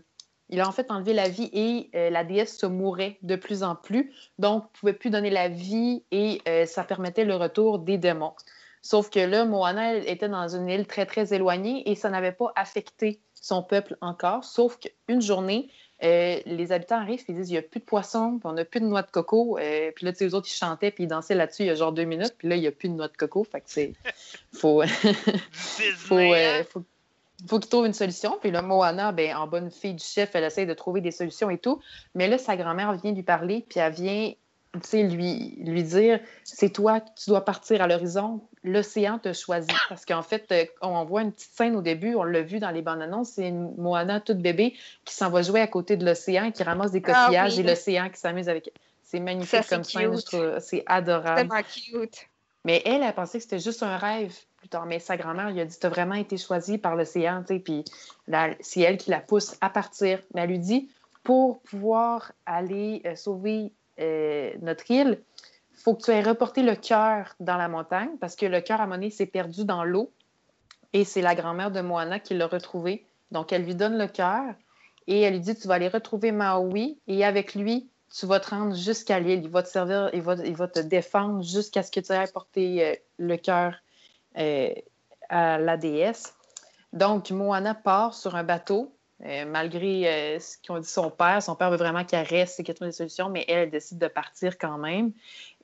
[0.49, 3.63] il a en fait enlevé la vie et euh, la déesse se mourait de plus
[3.63, 4.13] en plus.
[4.39, 8.35] Donc, ne pouvait plus donner la vie et ça permettait le retour des démons.
[8.83, 12.33] Sauf que là, Moana elle, était dans une île très, très éloignée et ça n'avait
[12.33, 14.45] pas affecté son peuple encore.
[14.45, 15.71] Sauf qu'une journée,
[16.03, 18.65] euh, les habitants arrivent et disent il n'y a plus de poissons, puis on n'a
[18.65, 19.59] plus de noix de coco.
[19.59, 21.71] Euh, puis là, tu sais, eux autres, ils chantaient puis ils dansaient là-dessus il y
[21.71, 22.35] a genre deux minutes.
[22.39, 23.45] Puis là, il n'y a plus de noix de coco.
[23.45, 23.93] Fait que c'est.
[24.55, 24.83] Faut.
[24.83, 24.89] Du
[25.53, 26.33] faut, Disney.
[26.35, 26.65] euh, hein?
[26.69, 26.85] faut-
[27.43, 28.39] il faut qu'il trouve une solution.
[28.41, 31.49] Puis là, Moana, ben, en bonne fille du chef, elle essaie de trouver des solutions
[31.49, 31.81] et tout.
[32.15, 34.33] Mais là, sa grand-mère vient lui parler, puis elle vient
[34.93, 38.41] lui, lui dire c'est toi, tu dois partir à l'horizon.
[38.63, 39.73] L'océan te choisit.
[39.89, 42.71] Parce qu'en fait, euh, on voit une petite scène au début, on l'a vu dans
[42.71, 46.05] les bandes annonces, c'est une Moana toute bébé qui s'en va jouer à côté de
[46.05, 47.61] l'océan, qui ramasse des Ah coquillages oui.
[47.61, 48.71] et l'océan qui s'amuse avec.
[49.03, 50.59] C'est magnifique Ça, c'est comme scène, je trouve.
[50.61, 51.37] C'est adorable.
[51.37, 52.29] Tellement cute.
[52.65, 54.87] Mais elle, elle pensait que c'était juste un rêve plus tard.
[54.87, 57.61] Mais sa grand-mère lui a dit Tu as vraiment été choisie par l'océan, tu sais.
[57.61, 57.85] Puis
[58.61, 60.21] c'est elle qui la pousse à partir.
[60.35, 60.91] Mais elle lui dit
[61.23, 65.21] Pour pouvoir aller euh, sauver euh, notre île,
[65.81, 68.87] faut que tu aies reporté le cœur dans la montagne parce que le cœur, à
[68.87, 70.13] donné, s'est perdu dans l'eau.
[70.93, 73.07] Et c'est la grand-mère de Moana qui l'a retrouvé.
[73.31, 74.55] Donc, elle lui donne le cœur
[75.07, 78.51] et elle lui dit Tu vas aller retrouver Maui et avec lui, tu vas te
[78.51, 79.43] rendre jusqu'à l'île.
[79.45, 82.27] Il va te servir, il va, il va te défendre jusqu'à ce que tu aies
[82.33, 83.75] porté euh, le cœur
[84.37, 84.75] euh,
[85.29, 86.35] à la déesse.
[86.93, 88.93] Donc, Moana part sur un bateau,
[89.25, 91.41] euh, malgré ce qu'ont dit son père.
[91.41, 94.09] Son père veut vraiment qu'elle reste et qu'elle trouve des solutions, mais elle décide de
[94.09, 95.13] partir quand même.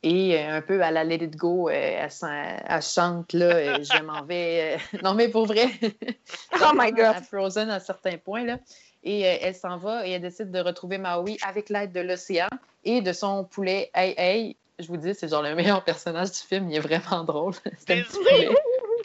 [0.08, 4.02] Et euh, un peu à la Let It Go, euh, elle, chante, là, euh, je
[4.04, 4.78] m'en vais.
[5.02, 5.66] non, mais pour vrai.
[6.62, 7.16] Oh my God.
[7.16, 8.58] À Frozen à certains points, là.
[9.02, 12.48] Et elle s'en va et elle décide de retrouver Maui avec l'aide de l'océan
[12.84, 14.56] et de son poulet Hey Hey.
[14.78, 16.70] Je vous dis, c'est genre le meilleur personnage du film.
[16.70, 17.54] Il est vraiment drôle.
[17.86, 17.96] C'est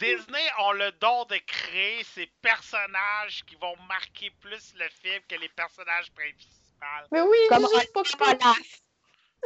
[0.00, 0.48] Disney.
[0.60, 5.48] ont le don de créer ces personnages qui vont marquer plus le film que les
[5.48, 7.08] personnages principaux.
[7.10, 8.06] Mais oui, Comme juste Poc.
[8.20, 8.82] Olaf.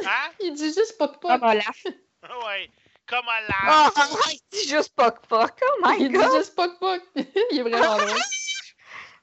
[0.05, 0.31] Hein?
[0.41, 1.31] Il dit juste Poc Poc.
[1.31, 1.83] Comme Olaf.
[1.85, 2.69] ouais.
[3.07, 3.31] Comme Oh,
[3.65, 3.97] Olaf.
[3.97, 5.51] arrête, dis juste Poc Poc.
[5.61, 7.01] Oh my Il dit god, juste Poc Poc.
[7.51, 8.19] il est vraiment drôle.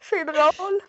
[0.00, 0.80] c'est drôle.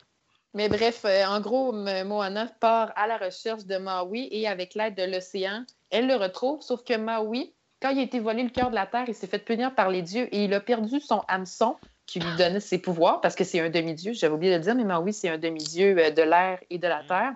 [0.53, 4.95] Mais bref, euh, en gros, Moana part à la recherche de Maui et avec l'aide
[4.95, 8.69] de l'océan, elle le retrouve, sauf que Maui, quand il a été volé le cœur
[8.69, 11.21] de la terre, il s'est fait punir par les dieux et il a perdu son
[11.27, 11.75] hameçon
[12.05, 14.13] qui lui donnait ses pouvoirs parce que c'est un demi-dieu.
[14.13, 16.87] J'avais oublié de le dire, mais Maui, c'est un demi-dieu euh, de l'air et de
[16.87, 17.33] la terre.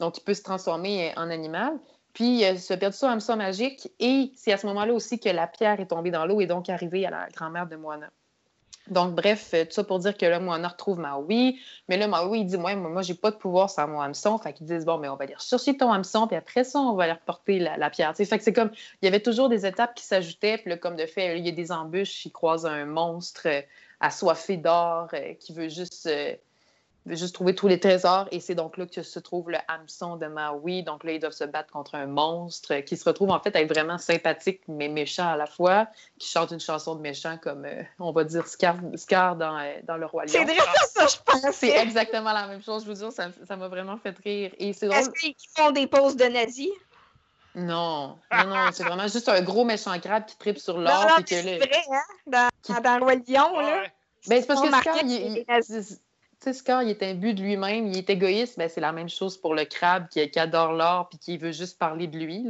[0.00, 1.78] Donc, il peut se transformer euh, en animal.
[2.12, 5.80] Puis, se perdu son hameçon magique et c'est à ce moment-là aussi que la pierre
[5.80, 8.08] est tombée dans l'eau et donc arrivée à la grand-mère de Moana.
[8.88, 11.58] Donc, bref, euh, tout ça pour dire que là, Moana retrouve Maui.
[11.88, 14.36] Mais là, Maui, il dit Moi, moi, j'ai pas de pouvoir sans mon hameçon.
[14.38, 16.94] Fait qu'ils disent Bon, mais on va aller rechercher ton hameçon, puis après ça, on
[16.94, 18.14] va aller reporter la, pierre.
[18.14, 18.70] Fait que c'est comme
[19.00, 20.58] Il y avait toujours des étapes qui s'ajoutaient.
[20.58, 22.26] Puis là, comme de fait, il y a des embûches.
[22.26, 23.62] Il croise un monstre euh,
[24.00, 25.08] assoiffé d'or
[25.40, 26.08] qui veut juste.
[27.06, 30.26] Juste trouver tous les trésors et c'est donc là que se trouve le hameçon de
[30.26, 30.82] Maui.
[30.82, 33.60] Donc là, ils doivent se battre contre un monstre qui se retrouve en fait à
[33.60, 35.86] être vraiment sympathique mais méchant à la fois,
[36.18, 39.74] qui chante une chanson de méchant comme, euh, on va dire, Scar, Scar dans, euh,
[39.84, 40.32] dans Le Roi Lion.
[40.32, 40.56] C'est vrai
[40.88, 41.54] ça, je pense.
[41.56, 44.52] C'est exactement la même chose, je vous dis, ça ça m'a vraiment fait rire.
[44.58, 46.70] Est-ce qu'ils font des poses de nazis?
[47.56, 50.90] Non, non, non, c'est vraiment juste un gros méchant crabe qui tripe sur l'or.
[51.28, 52.00] c'est vrai, hein?
[52.26, 53.84] Dans, Qui- dans Roi Lion, là.
[54.26, 55.44] Ben, c'est parce que Scar, il-
[56.44, 58.58] sais, Scar, il est imbu de lui-même, il est égoïste.
[58.58, 61.78] Ben, c'est la même chose pour le crabe qui, adore l'or puis qui veut juste
[61.78, 62.46] parler de lui.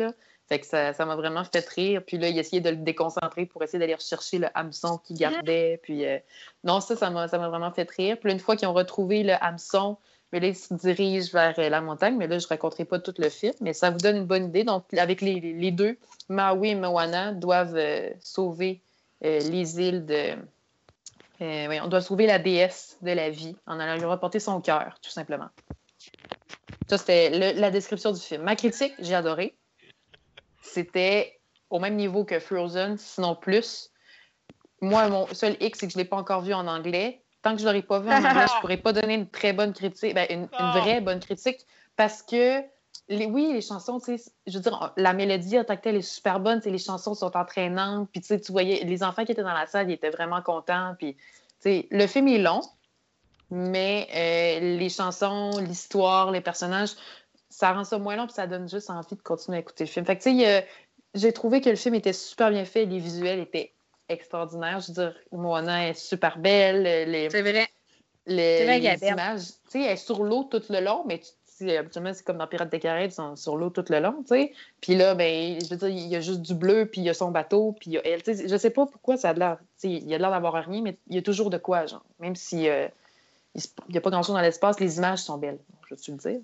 [0.48, 2.02] Fait que ça m'a vraiment fait rire.
[2.06, 5.80] Puis là, il essayait de le déconcentrer pour essayer d'aller rechercher le hameçon qu'il gardait.
[5.82, 6.18] Puis euh,
[6.64, 8.18] non, ça, ça m'a vraiment fait rire.
[8.20, 9.96] Puis une fois qu'ils ont retrouvé le hameçon,
[10.32, 12.16] mais là, ils se dirigent vers euh, la montagne.
[12.16, 14.46] Mais là, je ne raconterai pas tout le film, mais ça vous donne une bonne
[14.46, 14.64] idée.
[14.64, 15.96] Donc, avec les, deux,
[16.28, 18.82] Maui et Moana doivent euh, sauver
[19.22, 20.36] les îles de.
[21.40, 24.60] Euh, oui, on doit sauver la déesse de la vie en allant lui reporter son
[24.60, 25.48] cœur, tout simplement.
[26.88, 28.42] Ça, c'était la description du film.
[28.42, 29.56] Ma critique, j'ai adoré.
[30.62, 33.90] C'était au même niveau que Frozen, sinon plus.
[34.80, 37.22] Moi, mon seul X, c'est que je ne l'ai pas encore vu en anglais.
[37.42, 39.28] Tant que je ne l'aurai pas vu en anglais, je ne pourrais pas donner une
[39.28, 40.78] très bonne critique, ben, une, une Oh.
[40.78, 41.66] vraie bonne critique,
[41.96, 42.62] parce que
[43.08, 45.96] les, oui, les chansons, tu sais, je veux dire, la mélodie en tant que telle
[45.96, 49.02] est super bonne, tu sais, les chansons sont entraînantes, puis tu sais, tu voyais, les
[49.02, 51.20] enfants qui étaient dans la salle, ils étaient vraiment contents, puis tu
[51.60, 52.62] sais, le film est long,
[53.50, 56.90] mais euh, les chansons, l'histoire, les personnages,
[57.50, 59.90] ça rend ça moins long, puis ça donne juste envie de continuer à écouter le
[59.90, 60.06] film.
[60.06, 60.66] Fait que tu sais,
[61.14, 63.72] j'ai trouvé que le film était super bien fait, les visuels étaient
[64.08, 67.68] extraordinaires, je veux dire, Moana est super belle, les, C'est vrai.
[68.26, 72.12] les, images, tu sais, elle est sur l'eau tout le long, mais tu sais, habituellement,
[72.14, 74.52] c'est comme dans Pirates des Caraïbes, ils sont sur l'eau tout le long, tu sais.
[74.80, 77.10] Puis là, ben, je veux dire, il y a juste du bleu, puis il y
[77.10, 78.22] a son bateau, puis il y a elle.
[78.22, 80.18] Tu sais, je sais pas pourquoi ça a de l'air, tu sais, il y a
[80.18, 82.04] de l'air d'avoir rien, mais il y a toujours de quoi, genre.
[82.20, 82.88] Même si euh,
[83.54, 85.58] il n'y a pas grand-chose dans l'espace, les images sont belles,
[85.88, 86.40] je veux te le dire?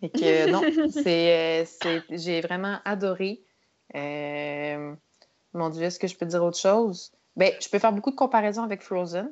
[0.00, 3.40] Fait que, euh, non, c'est, euh, c'est- j'ai vraiment adoré.
[3.94, 4.94] Euh,
[5.52, 7.12] mon Dieu, est-ce que je peux dire autre chose?
[7.36, 9.30] Ben, je peux faire beaucoup de comparaisons avec Frozen.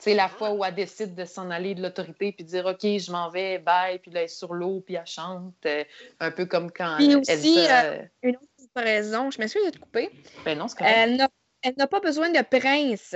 [0.00, 2.80] C'est la fois où elle décide de s'en aller de l'autorité puis de dire OK,
[2.82, 5.54] je m'en vais, bye, puis là, elle est sur l'eau puis elle chante.
[5.66, 5.84] euh,
[6.20, 9.78] un peu comme quand Puis aussi, Elsa- euh, Une autre comparaison, je m'excuse de te
[9.78, 10.10] couper.
[10.44, 10.94] Ben non, c'est correct.
[10.96, 11.28] Elle n'a-
[11.62, 13.14] elle pas besoin de prince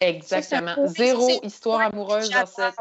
[0.00, 0.74] Exactement.
[0.74, 2.74] Ça, Zéro histoire amoureuse dans cette.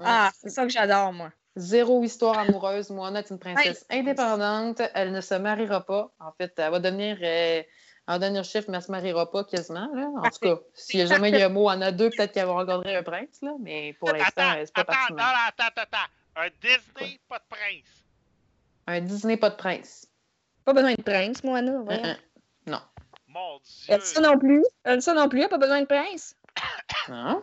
[0.00, 1.32] Ah, c'est ça que j'adore, moi.
[1.56, 2.90] Zéro histoire amoureuse.
[2.90, 4.80] Moana est une princesse indépendante.
[4.94, 6.12] Elle ne se mariera pas.
[6.20, 7.62] En fait, elle va devenir, euh,
[8.12, 9.88] va devenir chef, mais elle ne se mariera pas quasiment.
[9.94, 10.08] Là.
[10.16, 12.46] En tout cas, s'il n'y a jamais eu un mot en a deux, peut-être qu'elle
[12.46, 13.40] va rencontrer un prince.
[13.42, 13.52] Là.
[13.60, 16.12] Mais pour l'instant, c'est pas attends, non, non, attends, attends, attends.
[16.36, 18.04] Un Disney, pas de prince.
[18.86, 20.06] Un Disney, pas de prince.
[20.64, 21.38] Pas besoin de prince.
[21.44, 21.86] Hein, voyons.
[21.90, 22.16] hein.
[23.30, 23.84] Mon Dieu.
[23.88, 24.64] Elle dit ça non plus.
[24.84, 26.34] Elle dit ça non plus, elle a pas besoin de prince.
[27.10, 27.42] Non.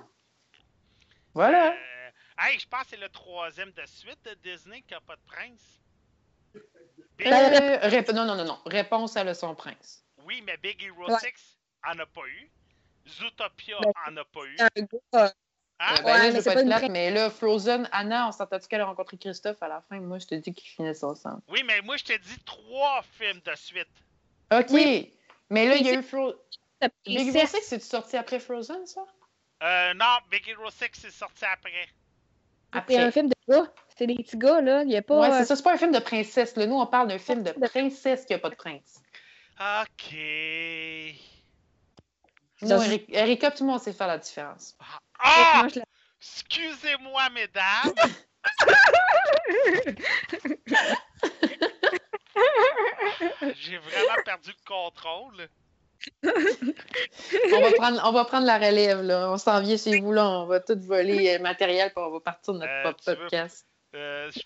[1.33, 1.73] Voilà.
[1.73, 2.09] Euh,
[2.39, 5.21] hey, je pense que c'est le troisième de suite de Disney qui n'a pas de
[5.27, 5.81] prince.
[6.55, 8.57] Euh, rép- non, non, non, non.
[8.65, 10.04] Réponse à le son prince.
[10.25, 11.19] Oui, mais Big Hero Ouais.
[11.19, 11.57] 6
[11.87, 12.49] en a pas eu.
[13.07, 14.55] Zootopia Ben, en a pas eu.
[14.59, 15.33] Un gars,
[15.77, 15.91] Hein?
[15.91, 18.29] Euh, ben Ouais, là, mais je c'est pas pas une plate, mais là, Frozen, Anna,
[18.29, 19.99] on s'entend-tu qu'elle a rencontré Christophe à la fin?
[19.99, 21.41] Moi, je te dis qu'ils finissaient ensemble.
[21.49, 23.87] Oui, mais moi, je te dis trois films de suite.
[24.53, 24.67] OK.
[24.69, 25.13] Oui.
[25.49, 26.37] Mais là, il y a Mais eu Frozen.
[27.05, 27.51] Big Hero princesse.
[27.51, 29.01] 6, c'est-tu sorti après Frozen, ça?
[29.63, 31.87] Euh, non, Big Hero 6 c'est sorti après.
[32.87, 33.71] C'est un film de gars.
[33.97, 34.81] C'est des petits gars, là.
[34.83, 35.19] Il n'y a pas.
[35.19, 36.55] Ouais, euh, c'est ça, c'est pas un film de princesse.
[36.57, 36.65] Là.
[36.67, 39.01] Nous, on parle d'un film de de- princesse qui a pas de prince.
[39.59, 40.15] Ok.
[42.61, 44.75] Nous, Ça, Eric- Erika, tout le monde sait faire la différence.
[45.19, 45.53] Ah!
[45.61, 45.85] moi, je la-
[46.21, 47.93] Excusez-moi, mesdames.
[53.55, 55.49] J'ai vraiment perdu le contrôle.
[56.23, 59.31] On va prendre, on va prendre la relève, là.
[59.31, 60.27] On s'en vient chez vous, là.
[60.27, 63.65] On va tout voler le matériel, puis on va partir de notre Euh, veux- podcast.
[63.95, 64.41] Euh, je,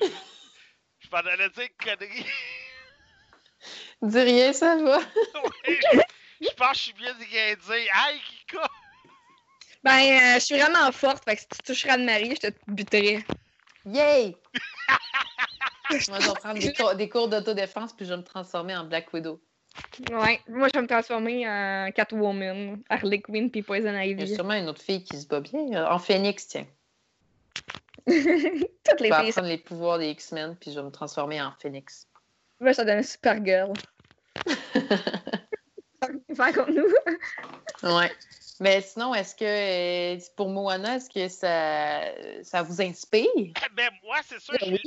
[0.00, 0.06] je,
[0.98, 2.26] je m'en allais dire une connerie.
[4.02, 4.98] Dis rien, ça va.
[5.64, 7.90] Ouais, je, je pense que je suis bien de rien dire.
[7.94, 8.68] Hey, Kika!
[9.84, 11.24] Ben, euh, je suis vraiment forte.
[11.24, 13.24] Fait que si tu toucheras de Marie, je te buterai.
[13.86, 14.36] Yay!
[16.08, 18.84] Moi, je vais prendre des cours, des cours d'autodéfense, puis je vais me transformer en
[18.84, 19.40] Black Widow.
[20.10, 20.40] Ouais.
[20.48, 24.34] Moi, je vais me transformer en Catwoman, Harley Quinn puis Poison Il y a Ivy.
[24.34, 25.60] sûrement une autre fille qui se bat bien.
[25.74, 26.66] euh, En Phoenix, tiens.
[28.06, 31.40] Toutes Je les vais filles, apprendre les pouvoirs des X-Men, puis je vais me transformer
[31.40, 32.06] en Phoenix.
[32.60, 33.72] ça, ça donne super girl.
[36.36, 36.88] Faire comme nous.
[37.82, 38.10] Ouais.
[38.60, 43.26] Mais sinon, est-ce que euh, pour Moana, est-ce que ça, ça vous inspire?
[43.36, 44.82] Eh Ben, moi, c'est sûr, je, Oui.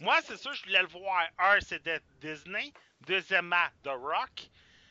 [0.00, 1.22] moi, c'est sûr, je voulais le voir.
[1.38, 2.72] Un, c'est de Disney.
[3.06, 4.48] Deuxièmement, The Rock.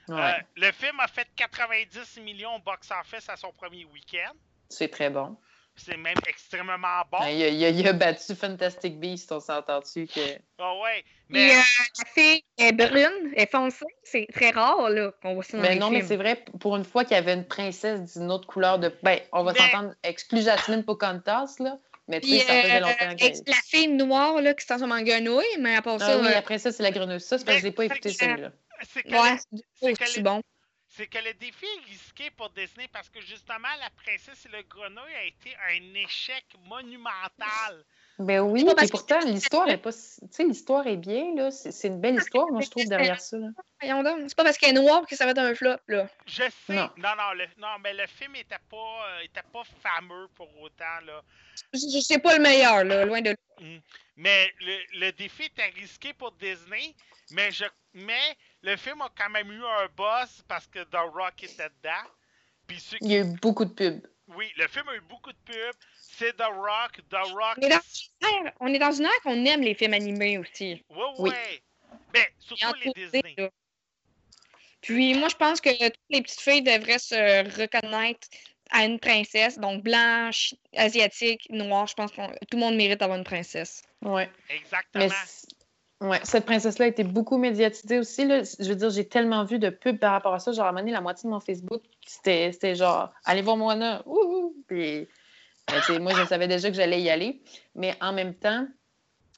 [0.08, 4.34] Ouais, Euh, le film a fait 90 millions au box-office à son premier week-end.
[4.70, 5.36] c'est très bon.
[5.78, 6.78] C'est même extrêmement
[7.12, 7.18] bon.
[7.24, 10.22] Il, a, il a- il a battu Fantastic Beast, on s'entend-tu que.
[10.58, 11.04] Ah ouais.
[11.30, 13.86] Mais euh, la fille est brune, elle est foncée.
[14.04, 16.44] C'est très rare, là, qu'on voit ça dans Mais les Ben non, mais c'est vrai,
[16.60, 18.92] pour une fois qu'il y avait une princesse d'une autre couleur de.
[19.04, 21.78] Ben, on va Mais- s'entendre, exclu Jasmine Pocahontas, là.
[22.08, 23.50] Mais tu Puis, sais, ça faisait euh, longtemps que.
[23.50, 26.28] la fille noire, là, qui se transforme en guenouille, mais à part Ah ça, oui,
[26.28, 27.20] euh, après ça, c'est la grenouille.
[27.20, 28.52] Ça, c'est parce que je l'ai pas écouté celui-là.
[28.94, 29.10] c'est
[29.82, 30.42] ouais, c'est bon.
[30.96, 34.62] C'est que le défi est risqué pour Disney parce que justement, la princesse et le
[34.64, 37.84] grenouille a été un échec monumental.
[38.18, 39.92] Ben oui, que- pourtant, l'histoire est pas.
[39.92, 41.52] si- Tu sais, l'histoire est bien, là.
[41.52, 43.48] C'est une belle histoire, moi, je trouve, derrière ça, là.
[43.82, 44.20] Voyons donc.
[44.30, 46.08] C'est pas parce qu'elle est noire que ça va être un flop, là.
[46.26, 46.74] Je sais.
[46.76, 46.90] Non.
[46.96, 51.00] Non, non, le- non, mais le film était pas, euh, était pas fameux pour autant,
[51.06, 51.22] là.
[51.74, 53.36] C'est pas le meilleur, là, loin de là.
[54.16, 56.96] Mais le, le défi était risqué pour Disney,
[57.32, 57.66] mais je
[57.98, 62.10] mais le film a quand même eu un buzz parce que The Rock était dedans.
[62.68, 64.02] Puis ceux Il y a eu beaucoup de pubs.
[64.30, 65.76] oui, le film a eu beaucoup de pubs.
[65.94, 67.58] C'est The Rock, The Rock.
[67.58, 70.38] On est dans une ère, on est dans une ère qu'on aime les films animés
[70.40, 70.84] aussi.
[70.90, 71.32] Ouais, Oui.
[72.12, 73.36] Ben, Et surtout les Disney.
[73.38, 73.50] là.
[74.82, 78.28] Puis moi, je pense que toutes les petites filles devraient se reconnaître
[78.72, 81.88] à une princesse, donc blanche, asiatique, noire.
[81.88, 83.84] Je pense que tout le monde mérite d'avoir une princesse.
[84.02, 84.30] Ouais.
[84.50, 85.08] Exactement.
[86.02, 88.26] Ouais, cette princesse-là a été beaucoup médiatisée aussi.
[88.26, 88.42] Là.
[88.44, 90.52] Je veux dire, j'ai tellement vu de pubs par rapport à ça.
[90.52, 94.04] Genre, à un moment donné, la moitié de mon Facebook, c'était genre, allez voir Moana.
[94.06, 94.54] Ouh!
[94.68, 95.08] Puis,
[95.68, 97.42] ben, moi, je savais déjà que j'allais y aller.
[97.76, 98.68] Mais en même temps,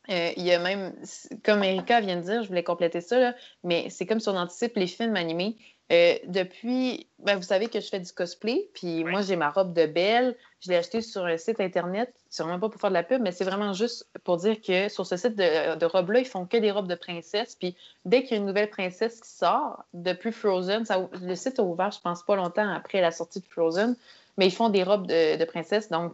[0.09, 0.95] euh, il y a même,
[1.43, 4.37] comme Erika vient de dire, je voulais compléter ça, là, mais c'est comme si on
[4.37, 5.57] anticipe les films animés.
[5.91, 9.73] Euh, depuis, ben, vous savez que je fais du cosplay, puis moi, j'ai ma robe
[9.73, 10.35] de belle.
[10.59, 12.11] Je l'ai achetée sur un site internet.
[12.29, 14.89] C'est vraiment pas pour faire de la pub, mais c'est vraiment juste pour dire que
[14.89, 17.55] sur ce site de, de robes-là, ils font que des robes de princesse.
[17.55, 17.75] Puis
[18.05, 21.63] dès qu'il y a une nouvelle princesse qui sort, depuis Frozen, ça- le site a
[21.63, 23.95] ouvert, je pense, pas longtemps après la sortie de Frozen,
[24.37, 26.13] mais ils font des robes de, de princesse, donc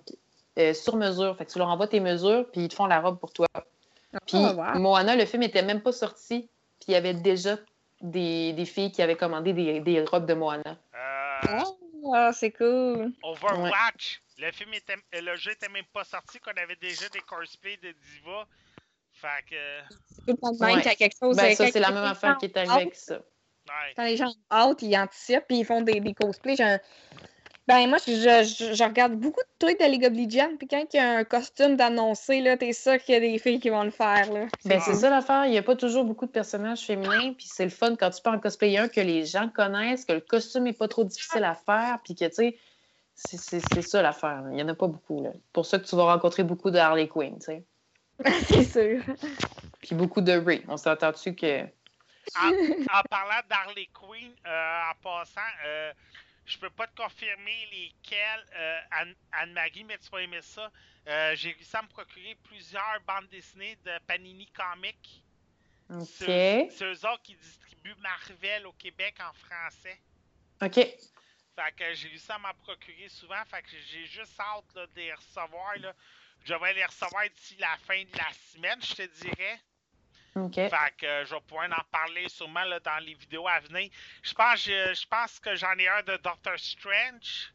[0.60, 1.38] euh, sur mesure.
[1.38, 3.48] Fait que tu leur envoies tes mesures, puis ils te font la robe pour toi.
[4.28, 4.80] Puis Ah, wow.
[4.80, 6.42] Moana, le film était même pas sorti,
[6.80, 7.56] puis il y avait déjà
[8.02, 10.76] des, des filles qui avaient commandé des, des robes de Moana.
[10.96, 11.60] Euh,
[12.14, 13.14] Ah, c'est cool.
[13.24, 14.22] Overwatch.
[14.40, 17.92] Le film était, le jeu était même pas sorti, qu'on avait déjà des cosplays de
[17.92, 18.48] diva.
[19.14, 19.82] Fait que,
[20.26, 20.82] Tout le monde même Ouais.
[20.82, 21.38] qu'il y a quelque chose.
[21.38, 23.18] Ben, euh, ça, c'est la même affaire qui est avec ça.
[23.20, 23.94] ouais.
[23.96, 26.60] Quand les gens hâte, ils anticipent puis ils font des, des cosplays.
[26.62, 26.80] Un-
[27.66, 30.84] Ben, moi, je, je- je regarde beaucoup de trucs de League of Legends, puis quand
[30.94, 33.70] il y a un costume d'annoncé, là, t'es sûr qu'il y a des filles qui
[33.70, 34.48] vont le faire, là.
[34.66, 35.46] Ben, c'est ça l'affaire.
[35.46, 37.34] Il n'y a pas toujours beaucoup de personnages féminins.
[37.34, 40.12] Puis c'est le fun quand tu peux en cosplayer un que les gens connaissent, que
[40.12, 42.00] le costume n'est pas trop difficile à faire.
[42.04, 42.58] Puis que, tu sais,
[43.16, 44.44] c'est- c'est c'est ça l'affaire.
[44.50, 45.24] Il n'y en a pas beaucoup.
[45.24, 45.30] là.
[45.54, 47.64] pour ça que tu vas rencontrer beaucoup de Harley Quinn, tu sais.
[48.48, 49.02] c'est sûr.
[49.82, 50.64] Puis beaucoup de Ray.
[50.68, 51.62] On s'entend dessus que.
[52.42, 55.92] En, en parlant d'Harley Quinn, euh, en passant, euh,
[56.46, 60.72] je peux pas te confirmer lesquels, euh, Anne- Anne-Marie, mais tu vas aimer ça.
[61.08, 65.24] Euh, J'ai réussi à me procurer plusieurs bandes dessinées de Panini Comics.
[65.90, 66.06] OK.
[66.06, 70.00] C'est c'est eux autres qui distribuent Marvel au Québec en français.
[70.62, 70.76] OK.
[70.76, 73.44] Fait que j'ai réussi à m'en procurer souvent.
[73.46, 75.78] Fait que j'ai juste hâte là, de les recevoir.
[75.78, 75.94] Là.
[76.46, 79.60] Je vais les recevoir d'ici la fin de la semaine, je te dirais.
[80.36, 80.56] OK.
[80.56, 83.90] Fait que euh, je vais pouvoir en parler sûrement là, dans les vidéos à venir.
[84.24, 87.54] Je pense, je, je pense que j'en ai un de Doctor Strange.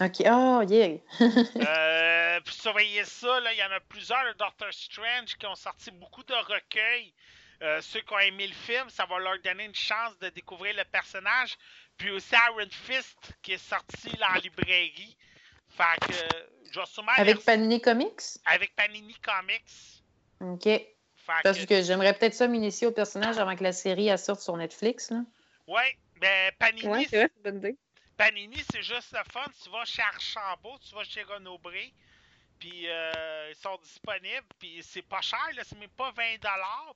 [0.00, 0.22] OK.
[0.26, 0.98] Oh, yeah.
[1.56, 5.54] Euh, puis surveillez ça, là, il y en a plusieurs de Doctor Strange qui ont
[5.54, 7.12] sorti beaucoup de recueils.
[7.62, 10.76] Euh, ceux qui ont aimé le film, ça va leur donner une chance de découvrir
[10.76, 11.56] le personnage.
[11.96, 15.16] Puis aussi Iron Fist qui est sorti là, en librairie.
[15.70, 18.20] Fait que euh, je vais sûrement Avec Panini Comics?
[18.44, 20.02] avec Panini Comics.
[20.40, 20.68] OK.
[21.26, 24.18] Fait Parce que- que j'aimerais peut-être ça m'initier au personnage avant que la série elle
[24.18, 25.10] sorte sur Netflix.
[25.10, 25.22] Là.
[25.66, 27.76] Ouais, ben Panini, Ouais, c'est vrai, c'est une bonne idée.
[28.16, 29.44] Panini, c'est juste le fun.
[29.62, 31.92] Tu vas chez Archambault, tu vas chez Renaud-Bré,
[32.60, 36.38] puis euh, ils sont disponibles, puis c'est pas cher, là, c'est même pas 20$,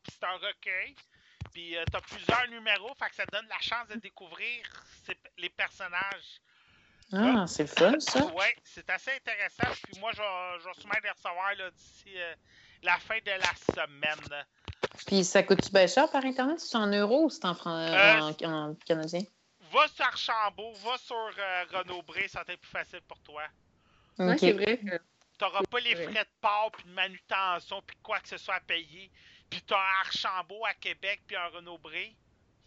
[0.05, 0.95] puis c'est un recueil.
[1.53, 4.63] Puis euh, t'as plusieurs numéros, fait que ça donne la chance de découvrir
[5.39, 6.41] les personnages.
[7.13, 8.25] Ah, c'est le fun, ça.
[8.27, 9.75] Ouais, c'est assez intéressant.
[9.83, 12.35] Puis moi, je vais, sûrement les recevoir là, d'ici euh,
[12.83, 14.45] la fin de la semaine.
[15.07, 16.61] Puis ça coûte-tu bien cher par Internet?
[16.61, 19.23] C'est en euros ou c'est en, fran- Euh, en, en canadien?
[19.73, 23.43] Va sur Archambault, va sur euh, Renaud-Bré, ça va être plus facile pour toi.
[24.19, 24.39] Ouais, OK.
[24.41, 24.99] c'est vrai que.
[25.39, 28.61] T'auras pas les frais de port, puis de manutention, puis quoi que ce soit à
[28.61, 29.11] payer.
[29.49, 32.15] Puis t'as un Archambault à Québec, puis un Renaud-Bré.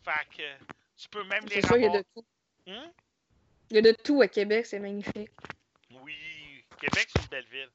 [0.03, 0.65] Fait que
[0.97, 2.25] tu peux même les C'est sûr, il y a de tout.
[2.67, 2.91] Hum?
[3.69, 5.29] Il y a de tout à Québec, c'est magnifique.
[6.01, 7.69] Oui, Québec, c'est une belle ville.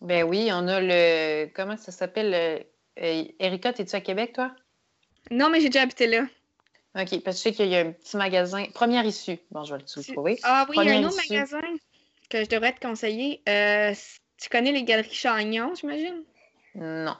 [0.00, 1.46] Ben oui, on a le.
[1.54, 2.30] Comment ça s'appelle?
[2.30, 4.54] le- euh, Erika, es-tu à Québec, toi?
[5.30, 6.26] Non, mais j'ai déjà habité là.
[6.94, 8.64] OK, parce que je sais qu'il y a un petit magasin.
[8.74, 9.38] Première issue.
[9.50, 10.38] Bon, je vais le trouver.
[10.42, 11.32] Ah oui, il y a un autre issue.
[11.34, 11.60] magasin
[12.30, 13.42] que je devrais te conseiller.
[13.48, 13.94] Euh,
[14.40, 16.24] tu connais les galeries Chagnon, j'imagine?
[16.80, 17.16] Non.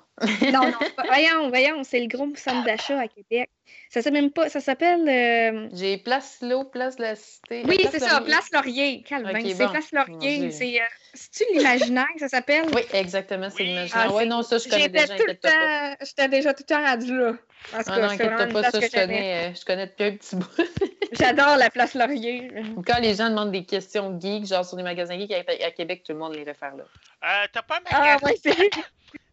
[0.52, 0.78] Non, non.
[0.96, 3.50] pas- voyons, voyons, c'est le gros centre d'achat à Québec.
[3.90, 4.48] Ça s'appelle même pas.
[4.48, 5.08] Ça s'appelle.
[5.08, 7.64] euh, J'ai Place L'eau, Place de la Cité.
[7.66, 8.20] Oui, c'est ça.
[8.20, 9.02] Place Laurier.
[9.02, 9.68] Calme, c'est bon.
[9.70, 10.50] Place Laurier.
[10.50, 10.80] C'est.
[10.80, 12.66] euh, C'est-tu l'imaginaire que ça s'appelle?
[12.74, 13.68] Oui, exactement, c'est Oui.
[13.70, 14.06] l'imaginaire.
[14.10, 15.96] Ah, ouais, c'est- non, ça, je connais J'étais déjà, tout le temps.
[16.06, 17.32] J'étais déjà tout le temps rendu là.
[17.74, 20.16] En tout Ah non, inquiète pas, ça, que je connais, euh, je connais depuis un
[20.16, 20.48] petit bout.
[21.12, 22.50] J'adore la Place Laurier.
[22.86, 26.02] Quand les gens demandent des questions geeks, genre sur des magasins geeks à, à Québec,
[26.04, 26.84] tout le monde les réfère là.
[27.24, 28.26] Euh, t'as pas un Ah, magasin?
[28.26, 28.70] ouais, c'est.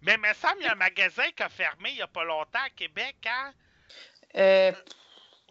[0.05, 2.07] Mais il me semble qu'il y a un magasin qui a fermé il y a
[2.07, 3.53] pas longtemps à Québec, hein?
[4.35, 4.71] Euh,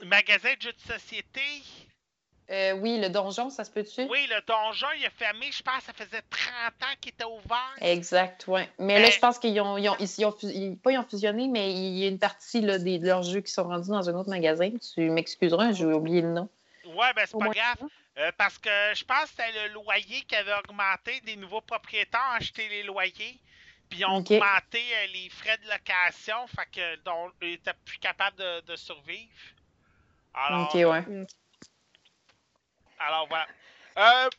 [0.03, 1.41] Un magasin de jeux de société.
[2.51, 4.03] euh, oui, le donjon, ça se peut-tu?
[4.03, 7.75] Oui, le donjon, il a fermé, je pense, ça faisait 30 ans qu'il était ouvert.
[7.81, 8.69] Exact, ouais.
[8.79, 11.07] Mais là, Mais- je pense qu'ils ont, ils ont, ils, ils ont pas ils ont
[11.09, 13.89] fusionné, mais il y a une partie là, des, de leurs jeux qui sont rendus
[13.91, 14.71] dans un autre magasin.
[14.95, 16.49] Tu m'excuseras, j'ai oublié le nom.
[16.85, 17.89] Ouais, ben c'est pas grave.
[18.19, 21.21] Euh, parce que je pense que c'était le loyer qui avait augmenté.
[21.23, 23.41] Des nouveaux propriétaires ont acheté les loyers.
[23.95, 26.47] Puis ils ont augmenté euh, les frais de location.
[26.49, 29.31] Fait que donc, ils étaient plus capables de, de survivre.
[30.35, 31.27] Alors, Ok, ouais.
[32.99, 33.47] alors voilà.
[33.99, 34.31] Euh,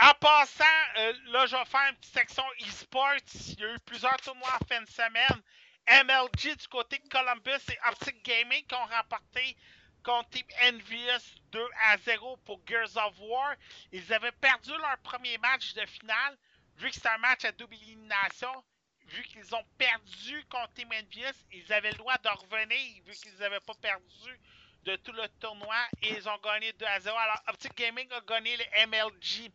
[0.00, 0.64] en passant,
[0.98, 3.16] euh, là, je vais faire une petite section e-sports.
[3.34, 5.42] Il y a eu plusieurs tournois en fin de semaine.
[5.88, 9.56] MLG du côté de Columbus et Optic Gaming qui ont remporté
[10.04, 13.54] contre Team Envious 2 à 0 pour Gears of War.
[13.90, 16.38] Ils avaient perdu leur premier match de finale,
[16.78, 18.64] vu que c'était un match à double élimination.
[19.06, 23.38] Vu qu'ils ont perdu contre Team Envious, ils avaient le droit de revenir, vu qu'ils
[23.38, 24.40] n'avaient pas perdu
[24.84, 27.16] de tout le tournoi et ils ont gagné 2 à 0.
[27.16, 29.50] Alors, Optic Gaming a gagné le MLG.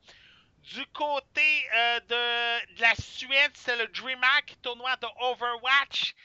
[0.64, 6.16] Du côté euh, de, la Suède, c'est le DreamHack tournoi de Overwatch.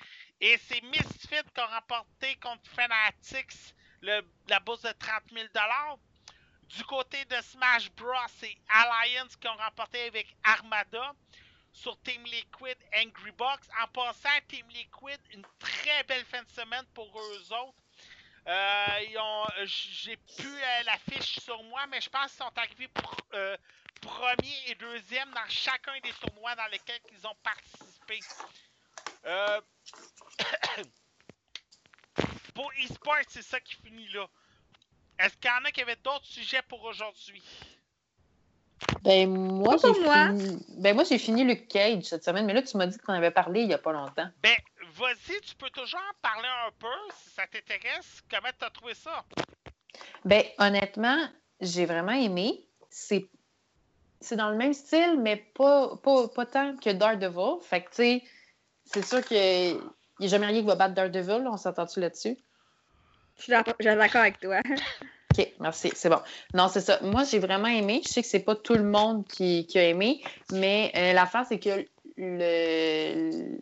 [0.40, 5.48] Et c'est Misfit qui a remporté contre Fanatics la bourse de 30 000
[6.68, 11.14] Du côté de Smash Bros, c'est Alliance qui ont remporté avec Armada.
[11.72, 13.68] Sur Team Liquid, Angry Box.
[13.82, 17.74] En passant, Team Liquid, une très belle fin de semaine pour eux autres.
[18.48, 22.88] Euh, j'ai plus euh, la sur moi, mais je pense qu'ils sont arrivés
[23.34, 23.56] euh,
[24.00, 28.20] premier et deuxième dans chacun des tournois dans lesquels ils ont participé.
[29.26, 29.60] Euh,
[32.54, 34.26] pour eSports, c'est ça qui finit là.
[35.18, 37.42] Est-ce qu'il y en a qui avaient d'autres sujets pour aujourd'hui?
[39.02, 40.64] Ben, moi, j'ai fini...
[40.78, 43.30] Ben, moi, j'ai fini Luke Cage cette semaine, mais là, tu m'as dit qu'on avait
[43.30, 44.28] parlé il y a pas longtemps.
[44.42, 44.56] Ben,
[44.94, 46.86] vas-y, tu peux toujours en parler un peu
[47.16, 48.22] si ça t'intéresse.
[48.30, 49.24] Comment t'as trouvé ça?
[50.24, 51.28] Ben, honnêtement,
[51.60, 52.64] j'ai vraiment aimé.
[52.90, 53.28] C'est
[54.20, 57.62] c'est dans le même style, mais pas, pas, pas tant que Daredevil.
[57.62, 58.24] Fait que, tu sais,
[58.84, 59.80] c'est sûr qu'il
[60.18, 61.46] n'y a jamais rien qui va battre Daredevil.
[61.46, 62.36] On s'entend-tu là-dessus?
[63.38, 64.60] Je suis d'accord avec toi.
[65.38, 66.20] OK, merci, c'est bon.
[66.54, 66.98] Non, c'est ça.
[67.02, 68.00] Moi, j'ai vraiment aimé.
[68.04, 71.58] Je sais que c'est pas tout le monde qui, a aimé, mais euh, l'affaire, c'est
[71.58, 71.86] que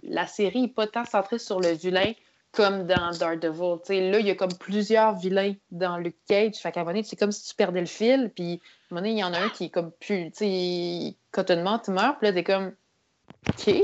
[0.02, 2.12] la série n'est pas tant centrée sur le vilain
[2.52, 3.76] comme dans Daredevil.
[3.84, 6.56] Tu sais, là, il y a comme plusieurs vilains dans Luke Cage.
[6.56, 9.10] Fait qu'à un c'est comme si tu perdais le fil, puis à un moment donné,
[9.10, 12.28] il y en a un qui est comme plus, tu sais, cotonnement, tu meurs, puis
[12.28, 12.72] là, t'es comme,
[13.48, 13.74] OK,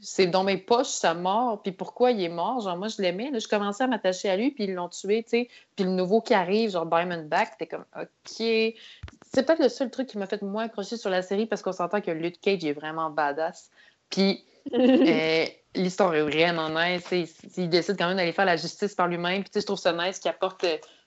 [0.00, 2.60] c'est dans mes poches, ça mort, puis pourquoi il est mort?
[2.60, 5.30] Genre, moi, je l'aimais, je commençais à m'attacher à lui, puis ils l'ont tué, tu
[5.30, 5.48] sais.
[5.76, 8.36] Puis le nouveau qui arrive, genre Diamondback, t'es comme, OK.
[8.36, 11.72] C'est peut-être le seul truc qui m'a fait moins accrocher sur la série, parce qu'on
[11.72, 13.70] s'entend que Luke Cage est vraiment badass.
[14.10, 17.04] Puis euh, l'histoire est vraiment nice.
[17.10, 19.42] Il, il décide quand même d'aller faire la justice par lui-même.
[19.42, 20.64] Puis tu sais, je trouve ça nice qu'il apporte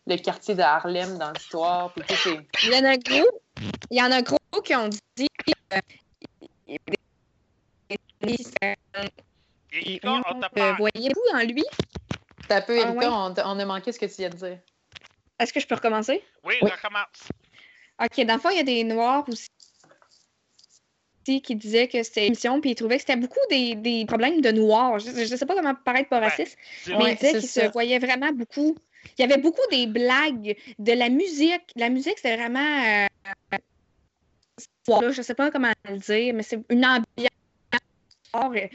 [0.07, 1.93] le quartier de Harlem dans l'histoire.
[2.63, 3.41] Il y en a gros,
[3.89, 5.27] il y en a gros qui ont dit
[5.73, 5.79] euh,
[8.21, 8.75] Erika,
[10.29, 10.73] on t'a euh, pas.
[10.73, 11.63] voyez-vous en lui?
[12.47, 13.33] T'as un peu, Ah Erika, ouais?
[13.43, 14.59] on, a manqué ce que tu viens de dire.
[15.39, 16.23] Est-ce que je peux recommencer?
[16.43, 16.69] Oui, Oui.
[16.69, 17.29] recommence.
[18.01, 19.47] OK, dans le fond, il y a des Noirs aussi
[21.23, 24.41] qui disaient que c'était une émission, puis ils trouvaient que c'était beaucoup des, des problèmes
[24.41, 24.99] de Noirs.
[24.99, 26.57] Je ne sais pas comment paraître pas raciste,
[26.87, 27.67] mais Ouais, ils disaient c'est qu'ils ça.
[27.67, 28.75] se voyaient vraiment beaucoup.
[29.17, 31.71] Il y avait beaucoup des blagues, de la musique.
[31.75, 32.59] La musique, c'était vraiment.
[32.59, 33.07] euh,
[34.89, 37.27] je ne sais pas comment le dire, mais c'est une ambiance.
[38.33, 38.67] Or, euh,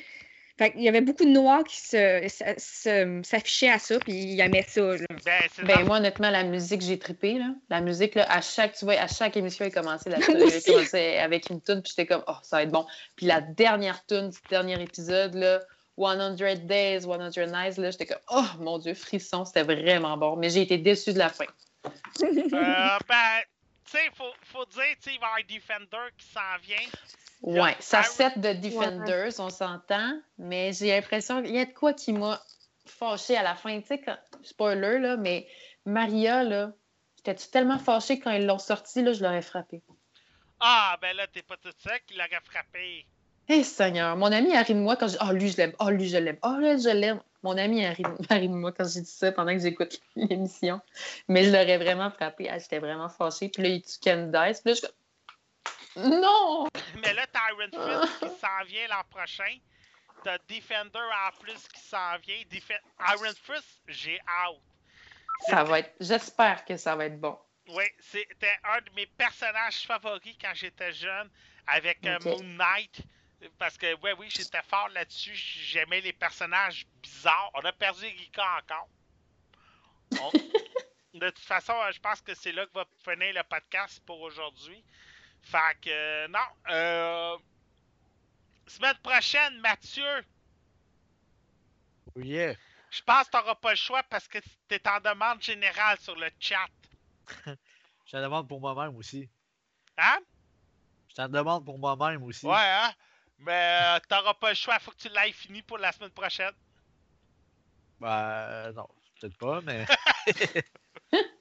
[0.59, 4.15] Fait il y avait beaucoup de Noirs qui se- se- se- s'affichaient à ça, puis
[4.15, 4.81] ils aimaient ça.
[4.81, 4.97] là.
[5.23, 7.35] Ben, c'est Ben, moi, honnêtement, la musique, j'ai trippé.
[7.39, 7.49] Là.
[7.69, 10.17] La musique, là, à chaque, tu vois, à chaque émission, elle commençait, la,
[10.91, 12.87] commençait avec une tune, puis j'étais comme, oh, ça va être bon.
[13.17, 15.61] Puis la dernière tune du dernier épisode, là,
[15.99, 17.19] 100 Days, 100
[17.49, 20.37] Nights, là, j'étais comme, oh mon Dieu, frisson, c'était vraiment bon.
[20.37, 21.45] Mais j'ai été déçue de la fin.
[22.23, 22.31] Euh,
[23.09, 23.41] ben,
[23.85, 26.89] tu sais, faut, faut dire, tu sais, il va y avoir Defender qui s'en vient.
[27.43, 31.93] Ouais, ça set de Defenders, on s'entend, mais j'ai l'impression qu'il y a de quoi
[31.93, 32.41] qui m'a
[32.87, 33.79] fâchée à la fin.
[33.81, 35.47] Tu sais, quand- spoiler, là, mais
[35.85, 36.73] Maria, là,
[37.17, 39.83] j'étais tellement fâchée quand ils l'ont sorti, là, je l'aurais frappée.
[40.61, 43.05] Ah, ben là, t'es pas tout seul qui l'aurait frappé.
[43.49, 45.73] Eh Seigneur, mon ami a ri de moi quand j'ai Oh, lui, je l'aime.
[45.79, 46.39] Oh, lui, je l'aime.
[46.43, 47.21] Oh, là, je l'aime.
[47.43, 50.01] Mon ami a ri, a ri de moi quand j'ai dit ça pendant que j'écoute
[50.17, 50.81] l'émission.
[51.29, 52.49] Mais je l'aurais vraiment frappé.
[52.51, 53.49] Ah, J'étais vraiment fâchée.
[53.49, 54.63] Puis là, il tue Candice?
[54.63, 54.87] Puis là, je
[55.97, 56.69] Non!
[57.03, 59.59] Mais là, t'as Iron Fist qui s'en vient l'an prochain.
[60.25, 62.43] T'as Defender en plus qui s'en vient.
[63.13, 64.61] Iron Fist, j'ai out.
[65.49, 65.95] Ça va être.
[66.01, 67.39] J'espère que ça va être bon.
[67.69, 71.31] Oui, c'était un de mes personnages favoris quand j'étais jeune
[71.67, 72.19] avec euh.
[72.25, 73.03] Moon Knight.
[73.59, 75.35] Parce que, ouais, oui, j'étais fort là-dessus.
[75.35, 77.51] J'aimais les personnages bizarres.
[77.55, 78.89] On a perdu Erika encore.
[80.21, 80.33] On-
[81.19, 84.21] De toute façon, euh, je pense que c'est là que va finir le podcast pour
[84.21, 84.85] aujourd'hui.
[85.47, 86.39] Fait que, euh, non.
[86.71, 87.39] Euh...
[88.67, 90.25] Semaine prochaine, Mathieu,
[92.17, 92.55] Oh yeah.
[92.91, 96.31] je pense que t'auras pas le choix parce que t'es en demande générale sur le
[96.41, 96.67] chat.
[98.07, 99.29] Je t'en demande pour moi-même aussi.
[99.99, 100.19] Hein?
[101.09, 102.47] Je t'en demande pour moi-même aussi.
[102.47, 102.93] Ouais, hein?
[103.39, 106.55] Mais euh, t'auras pas le choix, faut que tu l'aies fini pour la semaine prochaine.
[108.01, 108.89] Bah, euh, non,
[109.21, 109.87] peut-être pas, mais.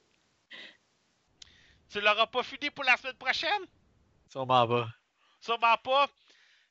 [1.89, 3.65] Tu l'auras pas fini pour la semaine prochaine?
[4.35, 4.89] Sûrement pas.
[5.39, 6.09] Sûrement pas.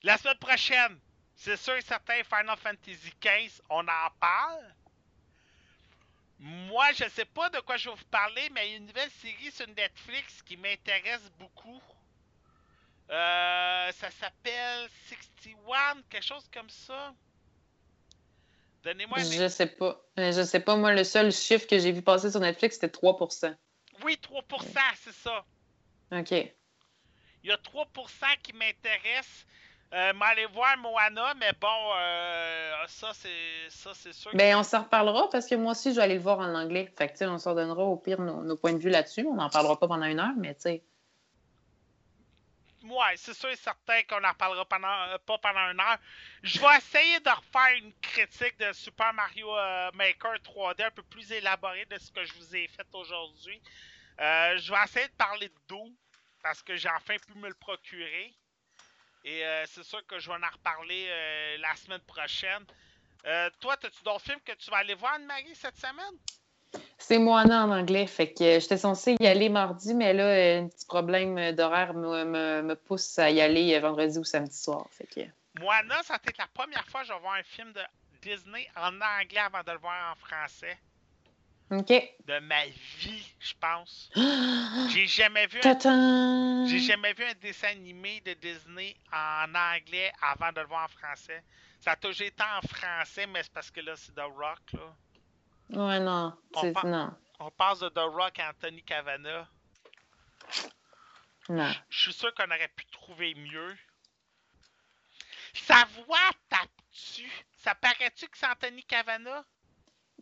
[0.02, 1.00] La semaine prochaine,
[1.34, 4.74] c'est sûr et certain, Final Fantasy XV, on en parle.
[6.38, 8.86] Moi, je sais pas de quoi je vais vous parler, mais il y a une
[8.86, 11.80] nouvelle série sur Netflix qui m'intéresse beaucoup.
[13.08, 17.14] Euh, ça s'appelle 61, quelque chose comme ça.
[18.82, 20.04] Donnez-moi un Je sais pas.
[20.18, 20.76] Je sais pas.
[20.76, 23.56] Moi, le seul chiffre que j'ai vu passer sur Netflix, c'était 3%
[24.04, 25.46] Oui, 3%, c'est ça.
[26.12, 26.54] OK.
[27.44, 29.46] Il y a 3% qui m'intéressent.
[29.92, 34.32] Euh, m'aller voir Moana, mais bon, euh, ça, c'est ça c'est sûr.
[34.32, 36.52] que- Ben, on s'en reparlera parce que moi aussi, je vais aller le voir en
[36.52, 36.92] anglais.
[36.98, 39.24] Fait que, tu sais, on s'en donnera au pire nos, nos points de vue là-dessus.
[39.24, 40.82] On n'en parlera pas pendant une heure, mais tu sais.
[42.82, 45.98] Ouais, c'est sûr et certain qu'on en parlera pendant, euh, pas pendant une heure.
[46.42, 49.48] Je vais essayer de refaire une critique de Super Mario
[49.94, 53.62] Maker 3D un peu plus élaborée de ce que je vous ai fait aujourd'hui.
[54.18, 55.94] Je vais essayer de parler de Doom
[56.44, 58.32] parce que j'ai enfin pu me le procurer.
[59.24, 62.62] Et euh, c'est sûr que je vais en reparler euh, la semaine prochaine.
[63.24, 66.14] Euh, toi, as-tu d'autres films que tu vas aller voir, Anne-Marie, cette semaine?
[66.98, 68.06] C'est Moana en anglais.
[68.06, 72.62] Fait que j'étais censée y aller mardi, mais là, un petit problème d'horaire me, me-
[72.62, 74.86] me pousse à y aller vendredi ou samedi soir.
[74.90, 75.20] Fait que...
[75.58, 77.80] Moana, ça a été la première fois que je vais voir un film de
[78.20, 80.76] Disney en anglais avant de le voir en français.
[81.82, 84.10] De ma vie, je pense.
[84.90, 86.66] J'ai jamais vu un!
[86.66, 90.88] J'ai jamais vu un dessin animé de Disney en anglais avant de le voir en
[90.88, 91.42] français.
[91.80, 94.94] Ça a toujours été en français, mais c'est parce que là, c'est The Rock, là.
[95.70, 96.32] Ouais, non.
[96.54, 97.14] On Non.
[97.40, 99.48] On passe de The Rock à Anthony Cavana.
[101.48, 101.72] Non.
[101.90, 103.76] Je suis sûr qu'on aurait pu trouver mieux.
[105.52, 107.30] Sa voix tape-tu?
[107.58, 109.44] Ça paraît-tu que c'est Anthony Cavana?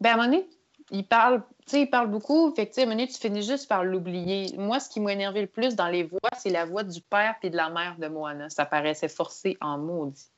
[0.01, 0.49] Ben, à un moment donné,
[0.93, 2.55] il parle, tu sais, il parle beaucoup.
[2.55, 4.55] Fait que, tu finis juste par l'oublier.
[4.59, 7.35] Moi, ce qui m'a énervé le plus dans les voix, c'est la voix du père
[7.41, 8.51] puis de la mère de Moana.
[8.51, 10.29] Ça paraissait forcé en maudit.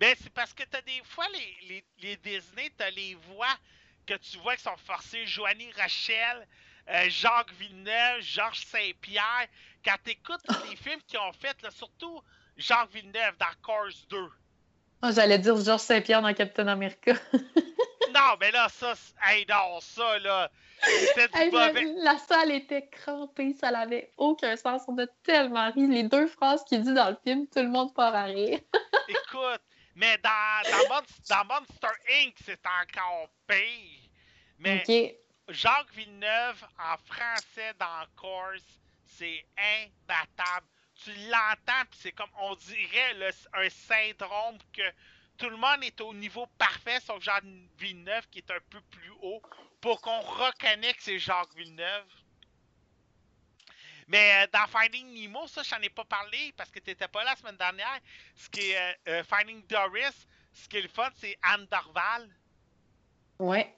[0.00, 3.54] Ben, c'est parce que t'as des fois, les, les, les Disney, t'as les voix
[4.04, 5.24] que tu vois qui sont forcées.
[5.26, 6.46] Joanie Rachel,
[6.88, 9.46] euh, Jacques Villeneuve, Georges Saint-Pierre.
[9.84, 12.20] Quand t'écoutes les films qu'ils ont fait, surtout
[12.56, 14.28] Jacques Villeneuve dans Cars 2.
[15.06, 17.12] Ah, J'allais dire Georges Saint-Pierre dans Captain America.
[18.14, 18.94] Non, mais là, ça,
[19.26, 20.48] hey, non, ça, là,
[20.80, 21.84] c'était du Hey, mauvais.
[21.96, 24.82] la, salle était crampée, ça n'avait aucun sens.
[24.86, 25.88] On a tellement ri.
[25.88, 28.60] Les deux phrases qu'il dit dans le film, tout le monde part à rire.
[29.08, 29.60] Écoute,
[29.96, 34.08] mais dans, dans, Monst- dans Monster Inc., c'est encore pire.
[34.60, 34.84] Mais.
[35.48, 38.62] Jacques Villeneuve, en français dans Course,
[39.06, 40.66] c'est imbattable.
[41.04, 44.82] Tu l'entends, puis c'est comme, on dirait, le- un syndrome que
[45.36, 47.44] tout le monde est au niveau parfait, sauf Jacques
[47.78, 49.42] Villeneuve qui est un peu plus haut,
[49.80, 52.06] pour qu'on reconnaisse que c'est Jacques Villeneuve.
[54.08, 57.30] Mais euh, dans Finding Nemo, ça, j'en ai pas parlé parce que t'étais pas là
[57.30, 58.00] la semaine dernière.
[58.36, 62.28] Ce qui euh, euh, Finding Doris, ce qui est le fun, c'est Anne Dorval.
[63.38, 63.74] Ouais.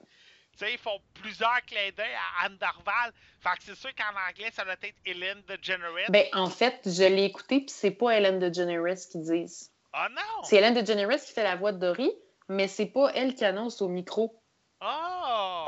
[0.57, 3.13] Tu sais, ils font plusieurs clins d'œil à Anne Dorval.
[3.39, 6.09] Fait que c'est sûr qu'en anglais, ça doit être Ellen DeGeneres.
[6.09, 9.71] Ben, en fait, je l'ai écouté, puis c'est pas Ellen DeGeneres qui disent.
[9.93, 10.43] Oh non!
[10.43, 12.11] C'est Ellen DeGeneres qui fait la voix de Dory,
[12.49, 14.41] mais c'est pas elle qui annonce au micro.
[14.81, 15.67] Oh!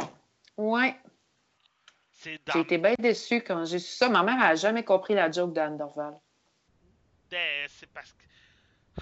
[0.57, 0.99] Ouais.
[2.11, 4.10] C'est J'ai été bien déçue quand j'ai su ça.
[4.10, 6.20] Ma mère a jamais compris la joke d'Anne Dorval.
[7.30, 9.02] Ben, C'est parce que...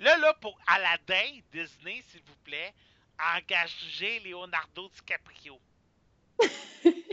[0.00, 2.74] Là, là, pour Aladdin, Disney, s'il vous plaît,
[3.36, 5.58] engagez Leonardo DiCaprio.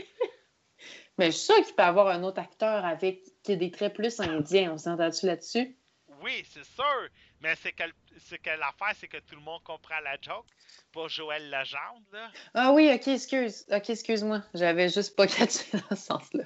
[1.18, 3.70] Mais je suis sûre qu'il peut y avoir un autre acteur avec qui a des
[3.70, 4.72] traits plus indiens.
[4.72, 5.76] On s'entend-tu là-dessus?
[6.20, 7.08] Oui, c'est sûr.
[7.40, 10.46] Mais c'est que, que l'affaire, c'est que tout le monde comprend la joke.
[10.92, 12.30] Pour Joël Legendre, là.
[12.54, 13.64] Ah oui, ok, excuse.
[13.70, 14.42] Ok, excuse-moi.
[14.54, 16.44] J'avais juste pas catché dans ce sens-là.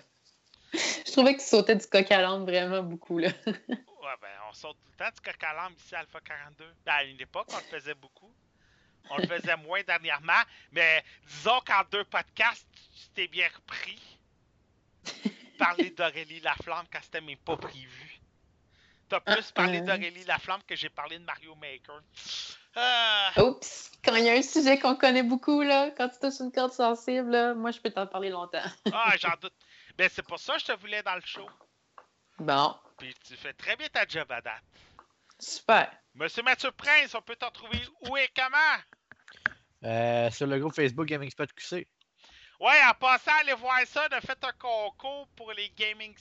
[0.73, 3.31] Je trouvais qu'il sautait du coq à l'âne vraiment beaucoup, là.
[4.01, 6.65] Ouais, ben, on saute tout le temps du coq à l'âne ici à Alpha 42.
[6.87, 8.33] Ben, à une époque, on le faisait beaucoup.
[9.11, 10.41] On le faisait moins dernièrement.
[10.73, 13.99] Mais disons qu'en deux podcasts, tu t'es bien repris.
[15.59, 18.21] Parler d'Aurélie Laflamme quand c'était même pas prévu.
[19.09, 19.85] T'as plus parlé euh.
[19.85, 22.01] d'Aurélie Laflamme que j'ai parlé de Mario Maker.
[22.77, 23.91] Ah, Oups!
[24.05, 26.73] Quand il y a un sujet qu'on connaît beaucoup, là, quand tu touches une corde
[26.73, 28.63] sensible, là, moi, je peux t'en parler longtemps.
[28.93, 29.55] ah, j'en doute.
[29.97, 31.49] Ben, c'est pour ça que je te voulais dans le show.
[32.39, 34.63] Bon, Puis tu fais très bien ta job à date.
[35.41, 35.91] super.
[36.15, 38.77] Monsieur Mathieu Prince, on peut t'en trouver où et comment?
[39.85, 41.87] Euh, sur le groupe Facebook Gaming Spot QC.
[42.61, 44.09] Ouais, en passant, allez voir ça.
[44.11, 46.15] On a fait un concours pour les gaming,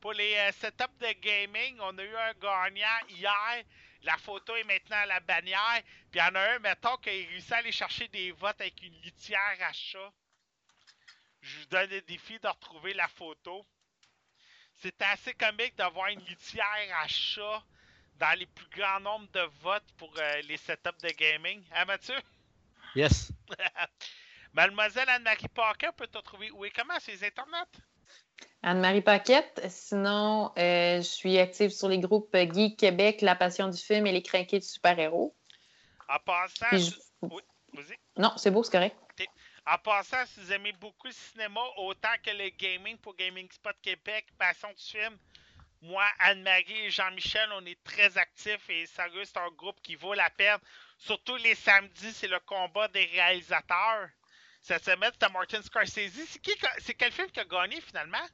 [0.00, 1.78] pour les euh, setups de gaming.
[1.80, 3.64] On a eu un gagnant hier.
[4.02, 5.82] La photo est maintenant à la bannière.
[6.10, 8.60] Puis il y en a un, mettons, qui a réussi à aller chercher des votes
[8.60, 10.12] avec une litière à chat.
[11.40, 13.64] Je vous donne le défi de retrouver la photo.
[14.74, 16.64] C'était assez comique d'avoir une litière
[17.00, 17.62] à chat
[18.16, 21.62] dans les plus grands nombres de votes pour euh, les setups de gaming.
[21.72, 22.16] Hein, Mathieu?
[22.94, 23.30] Yes.
[24.52, 27.66] Mademoiselle Anne-Marie Paquet peut te trouver où et comment sur les internets?
[28.62, 29.60] Anne-Marie Paquette.
[29.68, 34.12] Sinon, euh, je suis active sur les groupes Geek Québec, La Passion du film et
[34.12, 35.34] Les Crinqués du super-héros.
[36.08, 36.90] En passant, je-
[37.22, 37.42] oui,
[37.72, 37.96] vas-y.
[38.16, 38.96] Non, c'est beau, c'est correct.
[39.66, 43.76] En passant, si vous aimez beaucoup le cinéma, autant que le gaming pour Gaming Spot
[43.82, 45.18] Québec, Passion du film,
[45.82, 50.14] moi, Anne-Marie et Jean-Michel, on est très actifs et sérieux, c'est un groupe qui vaut
[50.14, 50.58] la peine.
[50.98, 54.08] Surtout les samedis, c'est le combat des réalisateurs.
[54.60, 56.10] Cette semaine, c'était Martin Scorsese.
[56.26, 56.52] C'est qui,
[56.94, 58.26] quel film qui a gagné finalement?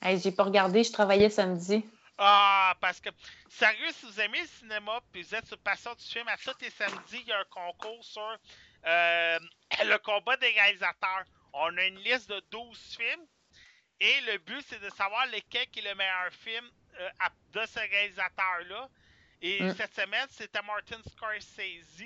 [0.00, 1.84] Hey, j'ai pas regardé, je travaillais samedi.
[2.18, 3.10] Ah, parce que,
[3.48, 6.54] sérieux, si vous aimez le cinéma, puis vous êtes sur Passion du film, à tous
[6.60, 8.38] les samedis, il y a un concours sur
[8.86, 9.38] euh,
[9.84, 11.24] le combat des réalisateurs.
[11.52, 13.26] On a une liste de 12 films,
[13.98, 16.70] et le but, c'est de savoir lequel est le meilleur film
[17.52, 18.88] de ce réalisateur-là.
[19.40, 19.74] Et Mm.
[19.74, 22.04] cette semaine, c'était Martin Scorsese.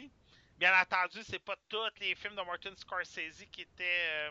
[0.59, 4.09] Bien entendu, c'est pas tous les films de Martin Scorsese qui étaient...
[4.11, 4.31] euh,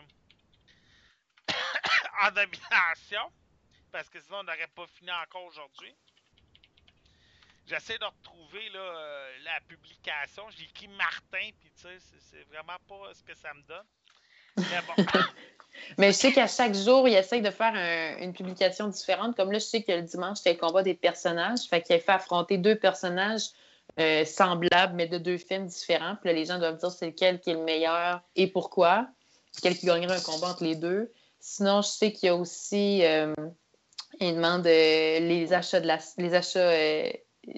[2.22, 3.32] en nomination.
[3.92, 5.94] Parce que sinon, on n'aurait pas fini encore aujourd'hui.
[7.66, 10.48] J'essaie de retrouver là, euh, la publication.
[10.50, 13.86] J'ai écrit Martin, puis tu sais, c'est vraiment pas ce que ça me donne.
[14.56, 14.94] Mais bon.
[15.98, 19.36] Mais je sais qu'à chaque jour, il essaye de faire un- une publication différente.
[19.36, 21.60] Comme là, je sais que le dimanche, c'était le combat des personnages.
[21.68, 23.50] Fait qu'il a fait affronter deux personnages
[23.98, 26.16] euh, semblables, mais de deux films différents.
[26.20, 29.06] Puis là, les gens doivent dire c'est lequel qui est le meilleur et pourquoi.
[29.62, 31.10] Quel qui gagnerait un combat entre les deux.
[31.40, 33.04] Sinon, je sais qu'il y a aussi.
[33.04, 33.34] euh,
[34.20, 37.10] il demande euh, les achats, de la, les achats euh,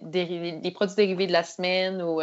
[0.02, 2.20] des produits dérivés de la semaine ou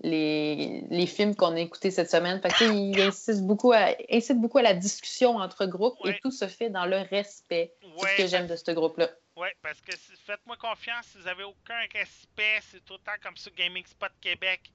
[0.00, 2.40] les, les films qu'on a écoutés cette semaine.
[2.40, 6.10] Fait que, il insiste beaucoup, à, incite beaucoup à la discussion entre groupes Ouais.
[6.12, 7.72] et tout se fait dans le respect.
[7.98, 9.08] C'est ce que j'aime de ce groupe-là.
[9.36, 13.18] Oui, parce que si- faites-moi confiance, si vous n'avez aucun respect, c'est tout le temps
[13.22, 14.70] comme ça, Gaming Spot Québec.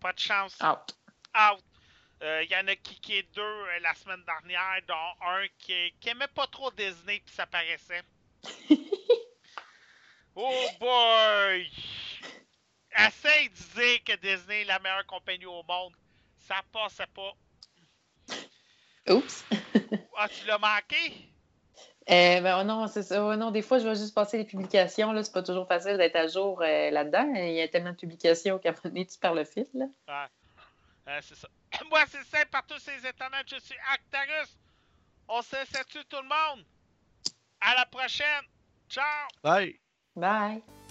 [0.00, 0.56] Pas de chance.
[0.62, 0.94] Out.
[1.36, 1.62] Out.
[2.22, 5.46] Euh, Il y en a qui qui est deux euh, la semaine dernière, dont un
[5.58, 8.02] qui, qui aimait pas trop Disney, puis ça paraissait.
[10.36, 11.68] oh boy!
[13.06, 15.94] Essaye de dire que Disney est la meilleure compagnie au monde.
[16.38, 17.32] Ça passait pas.
[19.08, 19.44] Oups.
[20.16, 21.14] Ah, tu l'as manqué?
[22.10, 23.22] Euh, ben, oh non, c'est ça.
[23.22, 25.12] Oh non, des fois, je vais juste passer les publications.
[25.12, 27.34] Là, c'est pas toujours facile d'être à jour euh, là-dedans.
[27.34, 29.66] Il y a tellement de publications qu'à un moment donné, tu perds le fil.
[29.74, 29.86] Là.
[31.08, 31.48] Euh, c'est ça.
[31.90, 33.42] Moi, c'est simple par tous ces étonnants.
[33.46, 34.56] Je suis Actarus.
[35.28, 35.70] On se laisse
[36.08, 36.64] tout le monde?
[37.60, 38.44] À la prochaine.
[38.88, 39.28] Ciao!
[39.42, 39.78] Bye!
[40.16, 40.62] Bye.